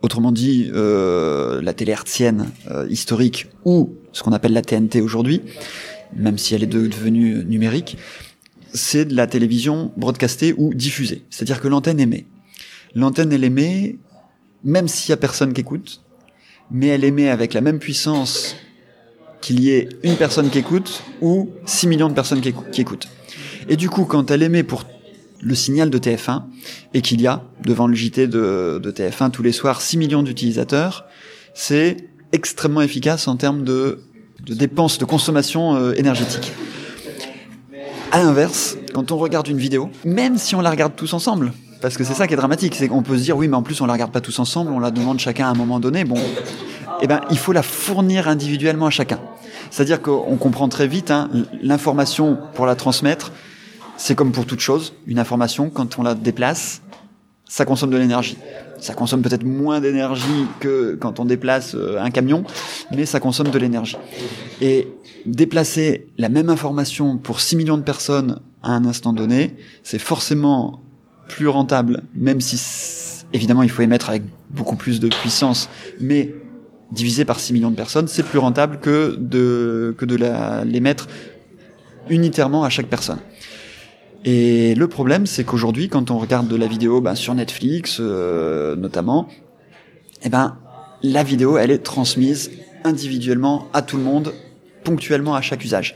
Autrement 0.01 0.31
dit, 0.31 0.71
euh, 0.73 1.61
la 1.61 1.73
télé 1.75 1.93
hertzienne 1.93 2.51
euh, 2.71 2.87
historique 2.89 3.49
ou 3.65 3.95
ce 4.13 4.23
qu'on 4.23 4.33
appelle 4.33 4.53
la 4.53 4.63
TNT 4.63 5.01
aujourd'hui, 5.01 5.43
même 6.15 6.39
si 6.39 6.55
elle 6.55 6.63
est 6.63 6.67
devenue 6.67 7.45
numérique, 7.45 7.99
c'est 8.73 9.07
de 9.07 9.17
la 9.17 9.27
télévision 9.27 9.93
broadcastée 9.97 10.55
ou 10.57 10.73
diffusée. 10.73 11.25
C'est-à-dire 11.31 11.61
que 11.61 11.69
l'antenne 11.69 11.99
émet. 11.99 12.27
L'antenne, 12.95 13.33
elle 13.33 13.45
émet, 13.45 13.99
même 14.63 14.89
s'il 14.89 15.11
y 15.11 15.13
a 15.13 15.17
personne 15.17 15.53
qui 15.53 15.63
écoute, 15.63 16.03
mais 16.71 16.89
elle 16.89 17.05
émet 17.05 17.29
avec 17.29 17.53
la 17.53 17.61
même 17.61 17.79
puissance 17.79 18.57
qu'il 19.41 19.61
y 19.61 19.71
ait 19.71 19.89
une 20.03 20.17
personne 20.17 20.51
qui 20.51 20.59
écoute 20.59 21.03
ou 21.21 21.51
6 21.65 21.87
millions 21.87 22.09
de 22.09 22.15
personnes 22.15 22.41
qui, 22.41 22.81
écoutent. 22.81 23.09
Et 23.69 23.77
du 23.77 23.89
coup, 23.89 24.05
quand 24.05 24.31
elle 24.31 24.43
émet 24.43 24.63
pour 24.63 24.85
le 25.41 25.55
signal 25.55 25.91
de 25.91 25.99
TF1 25.99 26.43
et 26.95 27.03
qu'il 27.03 27.21
y 27.21 27.27
a 27.27 27.43
devant 27.65 27.87
le 27.87 27.95
JT 27.95 28.27
de, 28.27 28.81
de 28.83 28.91
TF1 28.91 29.31
tous 29.31 29.43
les 29.43 29.53
soirs 29.53 29.81
6 29.81 29.97
millions 29.99 30.23
d'utilisateurs, 30.23 31.07
c'est 31.55 31.97
extrêmement 32.33 32.83
efficace 32.83 33.29
en 33.29 33.37
termes 33.37 33.65
de, 33.65 34.01
de 34.47 34.55
dépenses, 34.55 34.99
de 34.99 35.05
consommation 35.05 35.77
euh, 35.77 35.93
énergétique. 35.95 36.53
À 38.11 38.19
l'inverse, 38.19 38.79
quand 38.95 39.13
on 39.13 39.19
regarde 39.19 39.49
une 39.49 39.59
vidéo, 39.59 39.91
même 40.05 40.39
si 40.39 40.55
on 40.55 40.61
la 40.61 40.71
regarde 40.71 40.95
tous 40.97 41.13
ensemble, 41.13 41.53
parce 41.81 41.97
que 41.97 42.05
c'est 42.05 42.15
ça 42.15 42.27
qui 42.27 42.35
est 42.35 42.37
dramatique, 42.37 42.75
c'est 42.75 42.89
qu'on 42.89 43.03
peut 43.03 43.17
se 43.19 43.23
dire 43.23 43.37
oui, 43.37 43.49
mais 43.49 43.57
en 43.57 43.63
plus 43.63 43.81
on 43.81 43.87
la 43.87 43.93
regarde 43.93 44.13
pas 44.13 44.21
tous 44.21 44.39
ensemble, 44.39 44.73
on 44.73 44.81
la 44.81 44.91
demande 44.91 45.21
chacun 45.21 45.47
à 45.47 45.51
un 45.51 45.55
moment 45.55 45.79
donné. 45.79 46.05
Bon, 46.05 46.17
eh 47.01 47.07
ben 47.07 47.21
il 47.31 47.39
faut 47.39 47.53
la 47.53 47.63
fournir 47.63 48.29
individuellement 48.29 48.87
à 48.87 48.91
chacun. 48.91 49.21
C'est-à-dire 49.71 50.01
qu'on 50.01 50.37
comprend 50.37 50.69
très 50.69 50.89
vite 50.89 51.11
hein, 51.11 51.29
l'information 51.63 52.39
pour 52.55 52.67
la 52.67 52.75
transmettre. 52.75 53.33
C'est 53.99 54.15
comme 54.15 54.31
pour 54.31 54.47
toute 54.47 54.61
chose, 54.61 54.95
une 55.07 55.19
information 55.19 55.71
quand 55.71 55.99
on 55.99 56.03
la 56.05 56.15
déplace, 56.15 56.83
ça 57.49 57.65
consomme 57.65 57.91
de 57.91 57.97
l'énergie. 57.97 58.39
Ça 58.79 58.95
consomme 58.95 59.23
peut-être 59.23 59.45
moins 59.45 59.81
d'énergie 59.81 60.47
que 60.61 60.97
quand 61.01 61.19
on 61.19 61.25
déplace 61.25 61.75
euh, 61.75 61.99
un 61.99 62.11
camion, 62.11 62.45
mais 62.95 63.07
ça 63.07 63.19
consomme 63.19 63.49
de 63.49 63.59
l'énergie. 63.59 63.97
Et 64.61 64.87
déplacer 65.27 66.07
la 66.17 66.29
même 66.29 66.49
information 66.49 67.19
pour 67.19 67.41
6 67.41 67.57
millions 67.57 67.77
de 67.77 67.83
personnes 67.83 68.39
à 68.63 68.71
un 68.71 68.85
instant 68.85 69.13
donné, 69.13 69.57
c'est 69.83 69.99
forcément 69.99 70.81
plus 71.27 71.49
rentable, 71.49 72.05
même 72.15 72.41
si 72.41 73.25
évidemment 73.33 73.65
il 73.65 73.71
faut 73.71 73.83
émettre 73.83 74.11
avec 74.11 74.23
beaucoup 74.51 74.77
plus 74.77 75.01
de 75.01 75.09
puissance, 75.09 75.69
mais 76.01 76.35
divisé 76.93 77.25
par 77.25 77.41
6 77.41 77.53
millions 77.53 77.71
de 77.71 77.77
personnes, 77.77 78.07
c'est 78.07 78.23
plus 78.23 78.39
rentable 78.39 78.79
que 78.79 79.17
de, 79.19 79.95
que 79.99 80.05
de 80.05 80.17
l'émettre 80.65 81.09
unitairement 82.09 82.63
à 82.63 82.71
chaque 82.71 82.87
personne. 82.87 83.19
Et 84.31 84.75
le 84.75 84.89
problème, 84.89 85.25
c'est 85.25 85.43
qu'aujourd'hui, 85.43 85.89
quand 85.89 86.11
on 86.11 86.19
regarde 86.19 86.49
de 86.49 86.57
la 86.57 86.67
vidéo 86.67 87.01
bah, 87.01 87.15
sur 87.15 87.35
Netflix, 87.35 87.97
euh, 87.99 88.77
notamment, 88.77 89.27
eh 90.23 90.29
ben, 90.29 90.59
la 91.03 91.23
vidéo, 91.23 91.57
elle 91.57 91.71
est 91.71 91.79
transmise 91.79 92.51
individuellement 92.85 93.69
à 93.73 93.81
tout 93.81 93.97
le 93.97 94.03
monde, 94.03 94.35
ponctuellement 94.85 95.35
à 95.35 95.41
chaque 95.41 95.65
usage. 95.65 95.95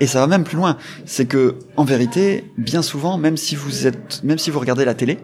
Et 0.00 0.06
ça 0.06 0.20
va 0.20 0.26
même 0.26 0.44
plus 0.44 0.56
loin. 0.56 0.78
C'est 1.04 1.26
que, 1.26 1.56
en 1.76 1.84
vérité, 1.84 2.44
bien 2.56 2.80
souvent, 2.80 3.18
même 3.18 3.36
si 3.36 3.56
vous 3.56 3.86
êtes, 3.86 4.22
même 4.24 4.38
si 4.38 4.50
vous 4.50 4.58
regardez 4.58 4.86
la 4.86 4.94
télé, 4.94 5.18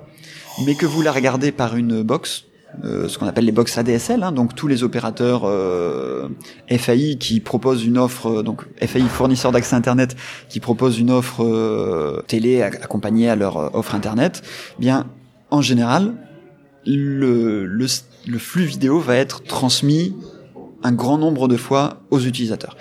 mais 0.66 0.74
que 0.74 0.84
vous 0.84 1.00
la 1.00 1.12
regardez 1.12 1.52
par 1.52 1.74
une 1.74 2.02
box, 2.02 2.44
euh, 2.84 3.08
ce 3.08 3.18
qu'on 3.18 3.26
appelle 3.26 3.44
les 3.44 3.52
box 3.52 3.76
ADSL, 3.76 4.22
hein, 4.22 4.32
donc 4.32 4.54
tous 4.54 4.66
les 4.66 4.82
opérateurs 4.82 5.42
euh, 5.44 6.28
FAI 6.70 7.16
qui 7.18 7.40
proposent 7.40 7.84
une 7.84 7.98
offre, 7.98 8.40
euh, 8.40 8.42
donc 8.42 8.62
FAI 8.80 9.02
fournisseur 9.02 9.52
d'accès 9.52 9.76
internet 9.76 10.16
qui 10.48 10.60
propose 10.60 10.98
une 10.98 11.10
offre 11.10 11.44
euh, 11.44 12.22
télé 12.26 12.62
accompagnée 12.62 13.28
à 13.28 13.36
leur 13.36 13.74
offre 13.74 13.94
internet, 13.94 14.42
bien 14.78 15.06
en 15.50 15.60
général 15.60 16.14
le, 16.86 17.66
le, 17.66 17.86
le 18.26 18.38
flux 18.38 18.64
vidéo 18.64 18.98
va 18.98 19.16
être 19.16 19.42
transmis 19.44 20.14
un 20.82 20.92
grand 20.92 21.18
nombre 21.18 21.48
de 21.48 21.56
fois 21.56 22.02
aux 22.10 22.20
utilisateurs. 22.20 22.76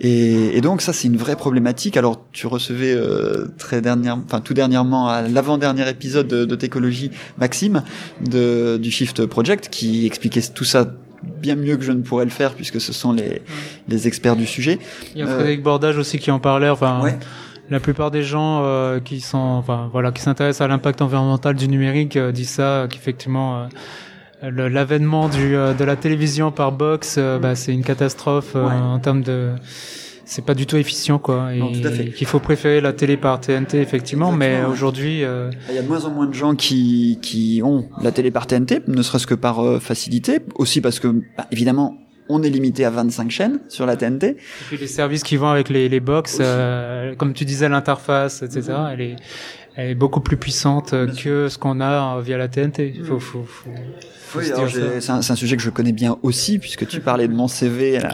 Et, 0.00 0.56
et 0.56 0.60
donc 0.60 0.80
ça 0.82 0.92
c'est 0.92 1.08
une 1.08 1.16
vraie 1.16 1.36
problématique. 1.36 1.96
Alors 1.96 2.24
tu 2.32 2.46
recevais 2.46 2.94
euh, 2.94 3.48
très 3.58 3.80
dernièrement, 3.80 4.22
enfin 4.24 4.40
tout 4.40 4.54
dernièrement 4.54 5.08
à 5.08 5.22
l'avant-dernier 5.22 5.88
épisode 5.88 6.28
de, 6.28 6.44
de 6.44 6.54
Técologie 6.54 7.10
Maxime 7.38 7.82
de, 8.20 8.78
du 8.80 8.90
Shift 8.90 9.26
Project 9.26 9.68
qui 9.70 10.06
expliquait 10.06 10.42
tout 10.54 10.64
ça 10.64 10.86
bien 11.22 11.54
mieux 11.54 11.76
que 11.76 11.84
je 11.84 11.92
ne 11.92 12.02
pourrais 12.02 12.24
le 12.24 12.30
faire 12.30 12.54
puisque 12.54 12.80
ce 12.80 12.92
sont 12.92 13.12
les, 13.12 13.42
les 13.88 14.08
experts 14.08 14.36
du 14.36 14.46
sujet. 14.46 14.78
Il 15.14 15.20
y 15.20 15.22
a 15.22 15.26
Frédéric 15.26 15.62
Bordage 15.62 15.98
aussi 15.98 16.18
qui 16.18 16.30
en 16.30 16.38
parlait. 16.38 16.70
Enfin, 16.70 17.02
ouais. 17.02 17.18
la 17.68 17.78
plupart 17.78 18.10
des 18.10 18.22
gens 18.22 18.62
euh, 18.64 19.00
qui 19.00 19.20
sont, 19.20 19.38
enfin 19.38 19.90
voilà, 19.92 20.12
qui 20.12 20.22
s'intéressent 20.22 20.62
à 20.62 20.68
l'impact 20.68 21.02
environnemental 21.02 21.54
du 21.56 21.68
numérique 21.68 22.16
euh, 22.16 22.32
disent 22.32 22.50
ça 22.50 22.86
qu'effectivement 22.90 23.68
l'avènement 24.42 25.28
du 25.28 25.54
euh, 25.54 25.74
de 25.74 25.84
la 25.84 25.96
télévision 25.96 26.50
par 26.50 26.72
box, 26.72 27.16
euh, 27.18 27.38
bah, 27.38 27.54
c'est 27.54 27.72
une 27.72 27.84
catastrophe 27.84 28.52
euh, 28.56 28.66
Ouais. 28.66 28.72
en 28.74 28.98
termes 28.98 29.22
de 29.22 29.50
c'est 30.24 30.44
pas 30.44 30.54
du 30.54 30.64
tout 30.64 30.76
efficient 30.76 31.18
quoi 31.18 31.52
et 31.52 31.58
Non, 31.58 31.72
tout 31.72 31.80
à 31.84 31.90
fait. 31.90 32.10
qu'il 32.10 32.26
faut 32.26 32.38
préférer 32.38 32.80
la 32.80 32.92
télé 32.92 33.16
par 33.16 33.40
TNT 33.40 33.74
effectivement 33.80 34.30
mais 34.30 34.60
ouais. 34.60 34.64
aujourd'hui 34.64 35.24
euh, 35.24 35.50
Il 35.68 35.74
y 35.74 35.78
a 35.78 35.82
de 35.82 35.88
moins 35.88 36.04
en 36.04 36.10
moins 36.10 36.26
de 36.26 36.34
gens 36.34 36.54
qui, 36.54 37.18
qui 37.20 37.60
ont 37.64 37.88
la 38.00 38.12
télé 38.12 38.30
par 38.30 38.46
TNT, 38.46 38.82
ne 38.86 39.02
serait-ce 39.02 39.26
que 39.26 39.34
par 39.34 39.58
euh, 39.64 39.80
facilité, 39.80 40.38
aussi 40.54 40.80
parce 40.80 41.00
que, 41.00 41.08
bah, 41.36 41.46
évidemment, 41.50 41.96
on 42.28 42.44
est 42.44 42.48
limité 42.48 42.84
à 42.84 42.90
25 42.90 43.28
chaînes 43.28 43.58
sur 43.68 43.86
la 43.86 43.96
TNT. 43.96 44.24
et 44.28 44.36
puis 44.68 44.76
les 44.78 44.86
services 44.86 45.24
qui 45.24 45.36
vont 45.36 45.48
avec 45.48 45.68
les, 45.68 45.88
les 45.88 45.98
box 45.98 46.38
euh, 46.40 47.16
comme 47.16 47.32
tu 47.34 47.44
disais 47.44 47.68
l'interface 47.68 48.44
etc 48.44 48.72
elle 48.92 49.00
est 49.00 49.16
est 49.76 49.94
beaucoup 49.94 50.20
plus 50.20 50.36
puissante 50.36 50.92
euh, 50.92 51.06
que 51.06 51.48
ce 51.48 51.58
qu'on 51.58 51.80
a 51.80 52.16
euh, 52.16 52.20
via 52.20 52.36
la 52.38 52.48
TNT 52.48 52.94
faut 53.04 53.18
faut, 53.18 53.44
faut, 53.44 53.70
faut 54.26 54.38
Oui, 54.38 54.46
c'est 55.00 55.10
un, 55.10 55.36
sujet 55.36 55.56
que 55.56 55.62
je 55.62 55.70
connais 55.70 55.92
bien 55.92 56.16
aussi, 56.22 56.58
puisque 56.58 56.86
tu 56.86 57.00
parlais 57.00 57.28
de 57.28 57.34
mon 57.34 57.48
CV. 57.48 58.00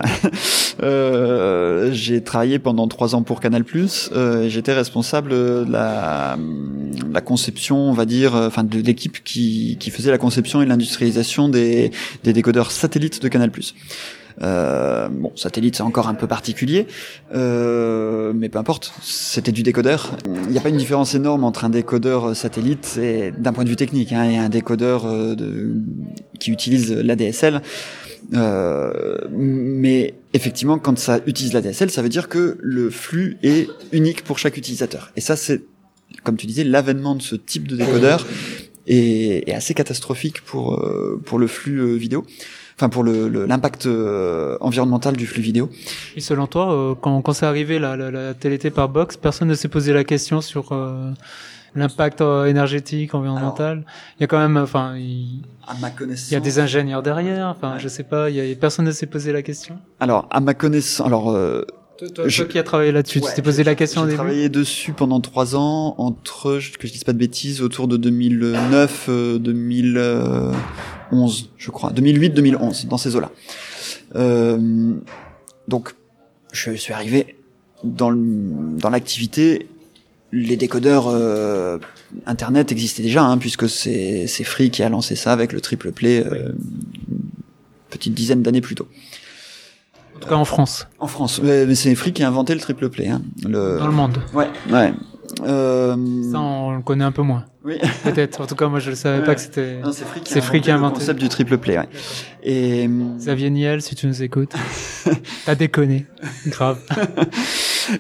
Euh, 0.83 1.91
j'ai 1.93 2.23
travaillé 2.23 2.59
pendant 2.59 2.87
trois 2.89 3.15
ans 3.15 3.23
pour 3.23 3.41
Canal+. 3.41 3.65
Euh, 4.13 4.49
J'étais 4.49 4.73
responsable 4.73 5.31
de 5.31 5.67
la, 5.69 6.37
la 7.11 7.21
conception, 7.21 7.79
on 7.79 7.93
va 7.93 8.05
dire, 8.05 8.37
euh, 8.37 8.49
enfin 8.49 8.65
de 8.65 8.79
l'équipe 8.79 9.25
qui, 9.25 9.77
qui 9.81 9.91
faisait 9.91 10.11
la 10.11 10.19
conception 10.19 10.63
et 10.63 10.67
l'industrialisation 10.67 11.49
des, 11.49 11.91
des 12.25 12.33
décodeurs 12.33 12.71
satellites 12.71 13.23
de 13.23 13.29
Canal+. 13.29 13.51
Euh, 14.43 15.09
bon, 15.09 15.33
satellite 15.35 15.77
c'est 15.77 15.83
encore 15.83 16.09
un 16.09 16.15
peu 16.15 16.27
particulier, 16.27 16.87
euh, 17.35 18.33
mais 18.35 18.49
peu 18.49 18.59
importe, 18.59 18.93
c'était 19.03 19.53
du 19.53 19.63
décodeur. 19.63 20.17
Il 20.27 20.51
n'y 20.51 20.59
a 20.59 20.61
pas 20.61 20.69
une 20.69 20.77
différence 20.77 21.15
énorme 21.15 21.45
entre 21.45 21.65
un 21.65 21.71
décodeur 21.71 22.37
satellite 22.37 22.99
et 23.01 23.33
d'un 23.33 23.53
point 23.53 23.65
de 23.65 23.71
vue 23.71 23.77
technique 23.77 24.13
hein, 24.13 24.25
et 24.25 24.37
un 24.37 24.49
décodeur 24.49 25.07
euh, 25.07 25.35
de, 25.35 25.77
qui 26.39 26.51
utilise 26.51 26.93
l'ADSL. 26.93 27.63
Euh, 28.35 29.19
mais 29.31 30.15
effectivement, 30.33 30.79
quand 30.79 30.99
ça 30.99 31.21
utilise 31.27 31.53
l'ADSL, 31.53 31.91
ça 31.91 32.03
veut 32.03 32.09
dire 32.09 32.29
que 32.29 32.59
le 32.61 32.91
flux 32.91 33.39
est 33.43 33.69
unique 33.93 34.25
pour 34.25 34.39
chaque 34.39 34.57
utilisateur. 34.57 35.13
Et 35.17 35.21
ça, 35.21 35.37
c'est, 35.37 35.63
comme 36.23 36.37
tu 36.37 36.47
disais, 36.47 36.65
l'avènement 36.65 37.15
de 37.15 37.23
ce 37.23 37.37
type 37.37 37.69
de 37.69 37.77
décodeur 37.77 38.27
est, 38.87 39.49
est 39.49 39.55
assez 39.55 39.75
catastrophique 39.75 40.41
pour 40.43 40.75
euh, 40.75 41.21
pour 41.25 41.39
le 41.39 41.47
flux 41.47 41.81
euh, 41.81 41.95
vidéo. 41.95 42.25
Enfin, 42.79 42.91
pour 42.91 43.03
le 43.05 43.29
le- 43.29 43.47
l'impact 43.47 43.87
euh, 43.87 44.59
environnemental 44.61 45.17
du 45.17 45.27
flux 45.27 45.41
vidéo. 45.41 45.71
Et 46.15 46.21
selon 46.21 46.47
toi, 46.47 46.73
euh, 46.73 46.95
quand, 47.01 47.23
quand 47.23 47.33
c'est 47.33 47.47
arrivé 47.47 47.79
la, 47.79 47.97
la, 47.97 48.11
la 48.11 48.35
TLT 48.35 48.71
par 48.71 48.89
box, 48.91 49.17
personne 49.17 49.49
ne 49.49 49.55
s'est 49.55 49.69
posé 49.69 49.95
la 49.95 50.05
question 50.05 50.43
sur 50.43 50.73
euh, 50.73 51.11
l'impact 51.75 52.21
euh, 52.21 52.45
énergétique, 52.45 53.15
environnemental. 53.15 53.85
il 54.19 54.23
y 54.23 54.25
a 54.25 54.27
quand 54.27 54.39
même, 54.39 54.59
enfin, 54.59 54.95
il, 54.97 55.43
À 55.67 55.73
ma 55.81 55.89
connaissance. 55.89 56.31
il 56.31 56.35
y 56.35 56.37
a 56.37 56.41
des 56.41 56.59
ingénieurs 56.59 57.03
derrière. 57.03 57.47
Enfin, 57.49 57.75
Ouais. 57.75 57.81
je 57.81 57.89
sais 57.89 58.03
pas. 58.03 58.29
Il 58.29 58.37
y 58.37 58.53
a, 58.53 58.55
personne 58.57 58.85
ne 58.85 58.91
s'est 58.93 59.07
posé 59.07 59.33
la 59.33 59.41
question. 59.43 59.79
Alors, 59.99 60.29
à 60.31 60.41
ma 60.41 60.53
connaissance, 60.53 61.07
alors 61.07 61.31
euh, 61.31 61.65
Toi, 61.99 62.09
toi, 62.11 62.29
Je- 62.29 62.43
toi 62.43 62.53
qui 62.53 62.59
as 62.59 62.63
travaillé 62.63 62.93
là-dessus, 62.93 63.21
Ouais, 63.21 63.31
tu 63.31 63.37
t'es 63.37 63.43
posé 63.43 63.65
la 63.65 63.75
question 63.75 64.03
au 64.03 64.05
J'ai 64.05 64.11
début. 64.11 64.17
travaillé 64.17 64.49
dessus 64.49 64.93
pendant 64.93 65.21
trois 65.21 65.57
ans, 65.57 65.95
entre, 65.99 66.59
je- 66.59 66.73
que 66.77 66.87
je 66.87 66.93
dise 66.93 67.05
pas 67.05 67.13
de 67.15 67.19
bêtises, 67.19 67.63
autour 67.63 67.89
de 67.89 67.97
2009, 67.97 69.07
euh, 69.09 69.39
2011, 69.39 71.51
je 71.57 71.71
crois, 71.71 71.91
2008-2011, 71.93 72.87
dans 72.87 72.99
ces 72.99 73.17
eaux-là. 73.17 73.31
Euh, 74.15 74.93
donc, 75.69 75.95
je 76.53 76.73
suis 76.73 76.93
arrivé 76.93 77.37
dans 77.85 78.11
le- 78.11 78.77
dans 78.79 78.91
l'activité. 78.91 79.69
Les 80.33 80.57
décodeurs 80.57 81.07
euh, 81.09 81.79
Internet 82.27 82.73
existaient 82.73 83.03
déjà, 83.03 83.25
hein, 83.25 83.39
puisque 83.39 83.69
c'est 83.69 84.27
c'est 84.27 84.45
Free 84.45 84.71
qui 84.71 84.83
a 84.83 84.89
lancé 84.89 85.17
ça 85.17 85.33
avec 85.33 85.53
le 85.53 85.61
triple 85.61 85.93
play 85.93 86.25
euh, 86.27 86.51
une 87.09 87.19
petite 87.91 88.15
dizaine 88.15 88.43
d'années 88.43 88.61
plus 88.61 88.75
tôt. 88.75 88.89
En 90.17 90.19
tout 90.21 90.29
cas, 90.29 90.35
en 90.35 90.45
France, 90.45 90.89
En 90.99 91.07
France, 91.07 91.41
mais 91.43 91.67
mais 91.67 91.75
c'est 91.75 91.95
Free 91.95 92.13
qui 92.13 92.23
a 92.23 92.29
inventé 92.29 92.55
le 92.55 92.61
triple 92.61 92.89
play. 92.89 93.09
Hein. 93.09 93.23
Le... 93.47 93.79
dans 93.79 93.87
le 93.87 93.93
monde. 93.93 94.19
Ouais, 94.35 94.49
ouais. 94.73 94.93
Euh... 95.45 95.95
Ça, 96.33 96.39
on 96.41 96.73
le 96.77 96.83
connaît 96.83 97.05
un 97.05 97.13
peu 97.13 97.23
moins. 97.23 97.45
Oui. 97.65 97.79
Peut-être. 98.05 98.41
En 98.41 98.47
tout 98.47 98.55
cas, 98.55 98.69
moi, 98.69 98.79
je 98.79 98.91
ne 98.91 98.95
savais 98.95 99.19
Ouais. 99.19 99.25
pas 99.25 99.35
que 99.35 99.41
c'était 99.41 99.81
Non, 99.81 99.91
c'est 99.93 100.05
Free 100.07 100.21
qui 100.23 100.33
a 100.35 100.37
inventé 100.39 100.61
qui 100.61 100.71
a 100.71 100.75
le 100.75 100.79
inventé. 100.79 100.99
concept 101.01 101.21
du 101.21 101.29
triple 101.29 101.59
play. 101.59 101.77
Ouais. 101.79 101.89
Et 102.45 102.89
Xavier 103.19 103.51
Niel, 103.51 103.83
si 103.83 103.95
tu 103.97 104.07
nous 104.07 104.23
écoutes. 104.23 104.55
T'as 105.47 105.55
déconné. 105.57 106.07
Grave. 106.47 106.79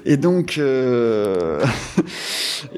et 0.04 0.16
donc 0.16 0.56
euh... 0.58 1.60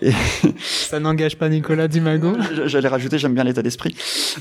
et- 0.00 0.12
Ça 0.60 1.00
n'engage 1.00 1.36
pas 1.36 1.48
Nicolas 1.48 1.88
Dimago. 1.88 2.36
j'allais 2.66 2.88
rajouter 2.88 3.18
j'aime 3.18 3.34
bien 3.34 3.44
l'état 3.44 3.62
d'esprit. 3.62 3.94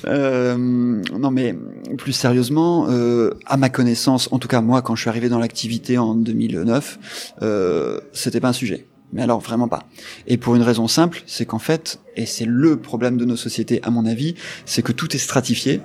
Euh... 0.05 0.55
Non 0.57 1.31
mais 1.31 1.55
plus 1.97 2.13
sérieusement, 2.13 2.87
euh, 2.89 3.31
à 3.45 3.57
ma 3.57 3.69
connaissance, 3.69 4.29
en 4.31 4.39
tout 4.39 4.47
cas 4.47 4.61
moi 4.61 4.81
quand 4.81 4.95
je 4.95 5.01
suis 5.01 5.09
arrivé 5.09 5.29
dans 5.29 5.39
l'activité 5.39 5.97
en 5.97 6.15
2009, 6.15 6.99
euh, 7.41 7.99
c'était 8.13 8.39
pas 8.39 8.49
un 8.49 8.53
sujet. 8.53 8.87
Mais 9.13 9.21
alors 9.21 9.39
vraiment 9.39 9.67
pas. 9.67 9.85
Et 10.27 10.37
pour 10.37 10.55
une 10.55 10.61
raison 10.61 10.87
simple, 10.87 11.23
c'est 11.25 11.45
qu'en 11.45 11.59
fait, 11.59 12.01
et 12.17 12.25
c'est 12.25 12.45
le 12.45 12.77
problème 12.77 13.17
de 13.17 13.23
nos 13.23 13.37
sociétés 13.37 13.79
à 13.83 13.89
mon 13.89 14.05
avis, 14.05 14.35
c'est 14.65 14.81
que 14.81 14.91
tout 14.91 15.15
est 15.15 15.19
stratifié 15.19 15.81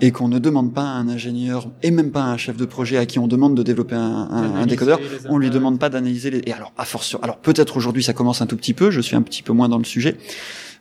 et 0.00 0.10
qu'on 0.10 0.26
ne 0.26 0.40
demande 0.40 0.74
pas 0.74 0.82
à 0.82 0.94
un 0.94 1.08
ingénieur 1.08 1.70
et 1.82 1.92
même 1.92 2.10
pas 2.10 2.24
à 2.24 2.26
un 2.26 2.36
chef 2.36 2.56
de 2.56 2.64
projet 2.64 2.96
à 2.96 3.06
qui 3.06 3.20
on 3.20 3.28
demande 3.28 3.56
de 3.56 3.62
développer 3.62 3.94
un, 3.94 4.00
un, 4.00 4.54
un 4.56 4.66
décodeur, 4.66 4.98
on 5.28 5.38
lui 5.38 5.50
demande 5.50 5.78
pas 5.78 5.88
d'analyser 5.88 6.30
les. 6.30 6.42
Et 6.46 6.52
alors 6.52 6.72
à 6.76 6.84
force, 6.84 7.16
alors 7.22 7.36
peut-être 7.38 7.76
aujourd'hui 7.76 8.02
ça 8.02 8.12
commence 8.12 8.42
un 8.42 8.46
tout 8.46 8.56
petit 8.56 8.74
peu, 8.74 8.90
je 8.90 9.00
suis 9.00 9.14
un 9.14 9.22
petit 9.22 9.42
peu 9.42 9.52
moins 9.52 9.68
dans 9.68 9.78
le 9.78 9.84
sujet, 9.84 10.16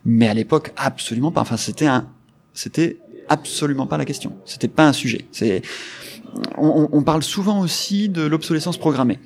mais 0.03 0.27
à 0.27 0.34
l'époque 0.34 0.71
absolument 0.77 1.32
pas. 1.32 1.41
Enfin 1.41 1.58
c'était 1.58 1.86
un, 1.86 2.08
c'était 2.53 2.97
absolument 3.29 3.88
pas 3.88 3.97
la 3.97 4.06
question. 4.06 4.34
C'était 4.45 4.67
pas 4.67 4.88
un 4.88 4.93
sujet. 4.93 5.25
C'est 5.32 5.62
on, 6.58 6.89
on, 6.91 7.03
parle 7.03 7.21
souvent 7.21 7.62
aussi 7.62 8.10
de 8.10 8.23
l'obsolescence 8.23 8.77
programmée. 8.77 9.19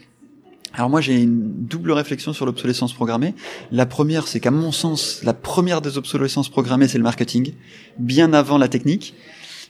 Alors 0.73 0.89
moi 0.89 1.01
j'ai 1.01 1.21
une 1.21 1.65
double 1.65 1.91
réflexion 1.91 2.33
sur 2.33 2.45
l'obsolescence 2.45 2.93
programmée. 2.93 3.33
La 3.71 3.85
première 3.85 4.27
c'est 4.27 4.39
qu'à 4.39 4.51
mon 4.51 4.71
sens 4.71 5.21
la 5.23 5.33
première 5.33 5.81
des 5.81 5.97
obsolescences 5.97 6.49
programmées 6.49 6.87
c'est 6.87 6.97
le 6.97 7.03
marketing, 7.03 7.53
bien 7.97 8.33
avant 8.33 8.57
la 8.57 8.67
technique. 8.67 9.13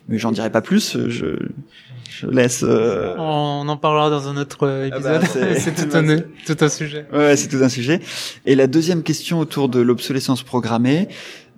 Mais 0.10 0.18
j'en 0.18 0.32
dirai 0.32 0.50
pas 0.50 0.62
plus. 0.62 0.98
Je, 1.10 1.36
je 2.10 2.28
laisse. 2.28 2.64
Euh... 2.64 3.14
On 3.18 3.68
en 3.68 3.78
parlera 3.78 4.10
dans 4.10 4.28
un 4.28 4.38
autre 4.38 4.86
épisode. 4.86 5.22
Ah 5.24 5.40
bah, 5.40 5.56
c'est 5.60 5.76
tout, 5.76 5.96
un, 5.98 6.18
tout 6.46 6.58
un 6.64 6.70
sujet. 6.70 7.06
Ouais, 7.14 7.36
c'est 7.36 7.50
tout 7.50 7.64
un 7.64 7.70
sujet. 7.70 8.00
Et 8.46 8.56
la 8.56 8.68
deuxième 8.68 9.04
question 9.04 9.40
autour 9.40 9.70
de 9.70 9.80
l'obsolescence 9.80 10.44
programmée, 10.44 11.10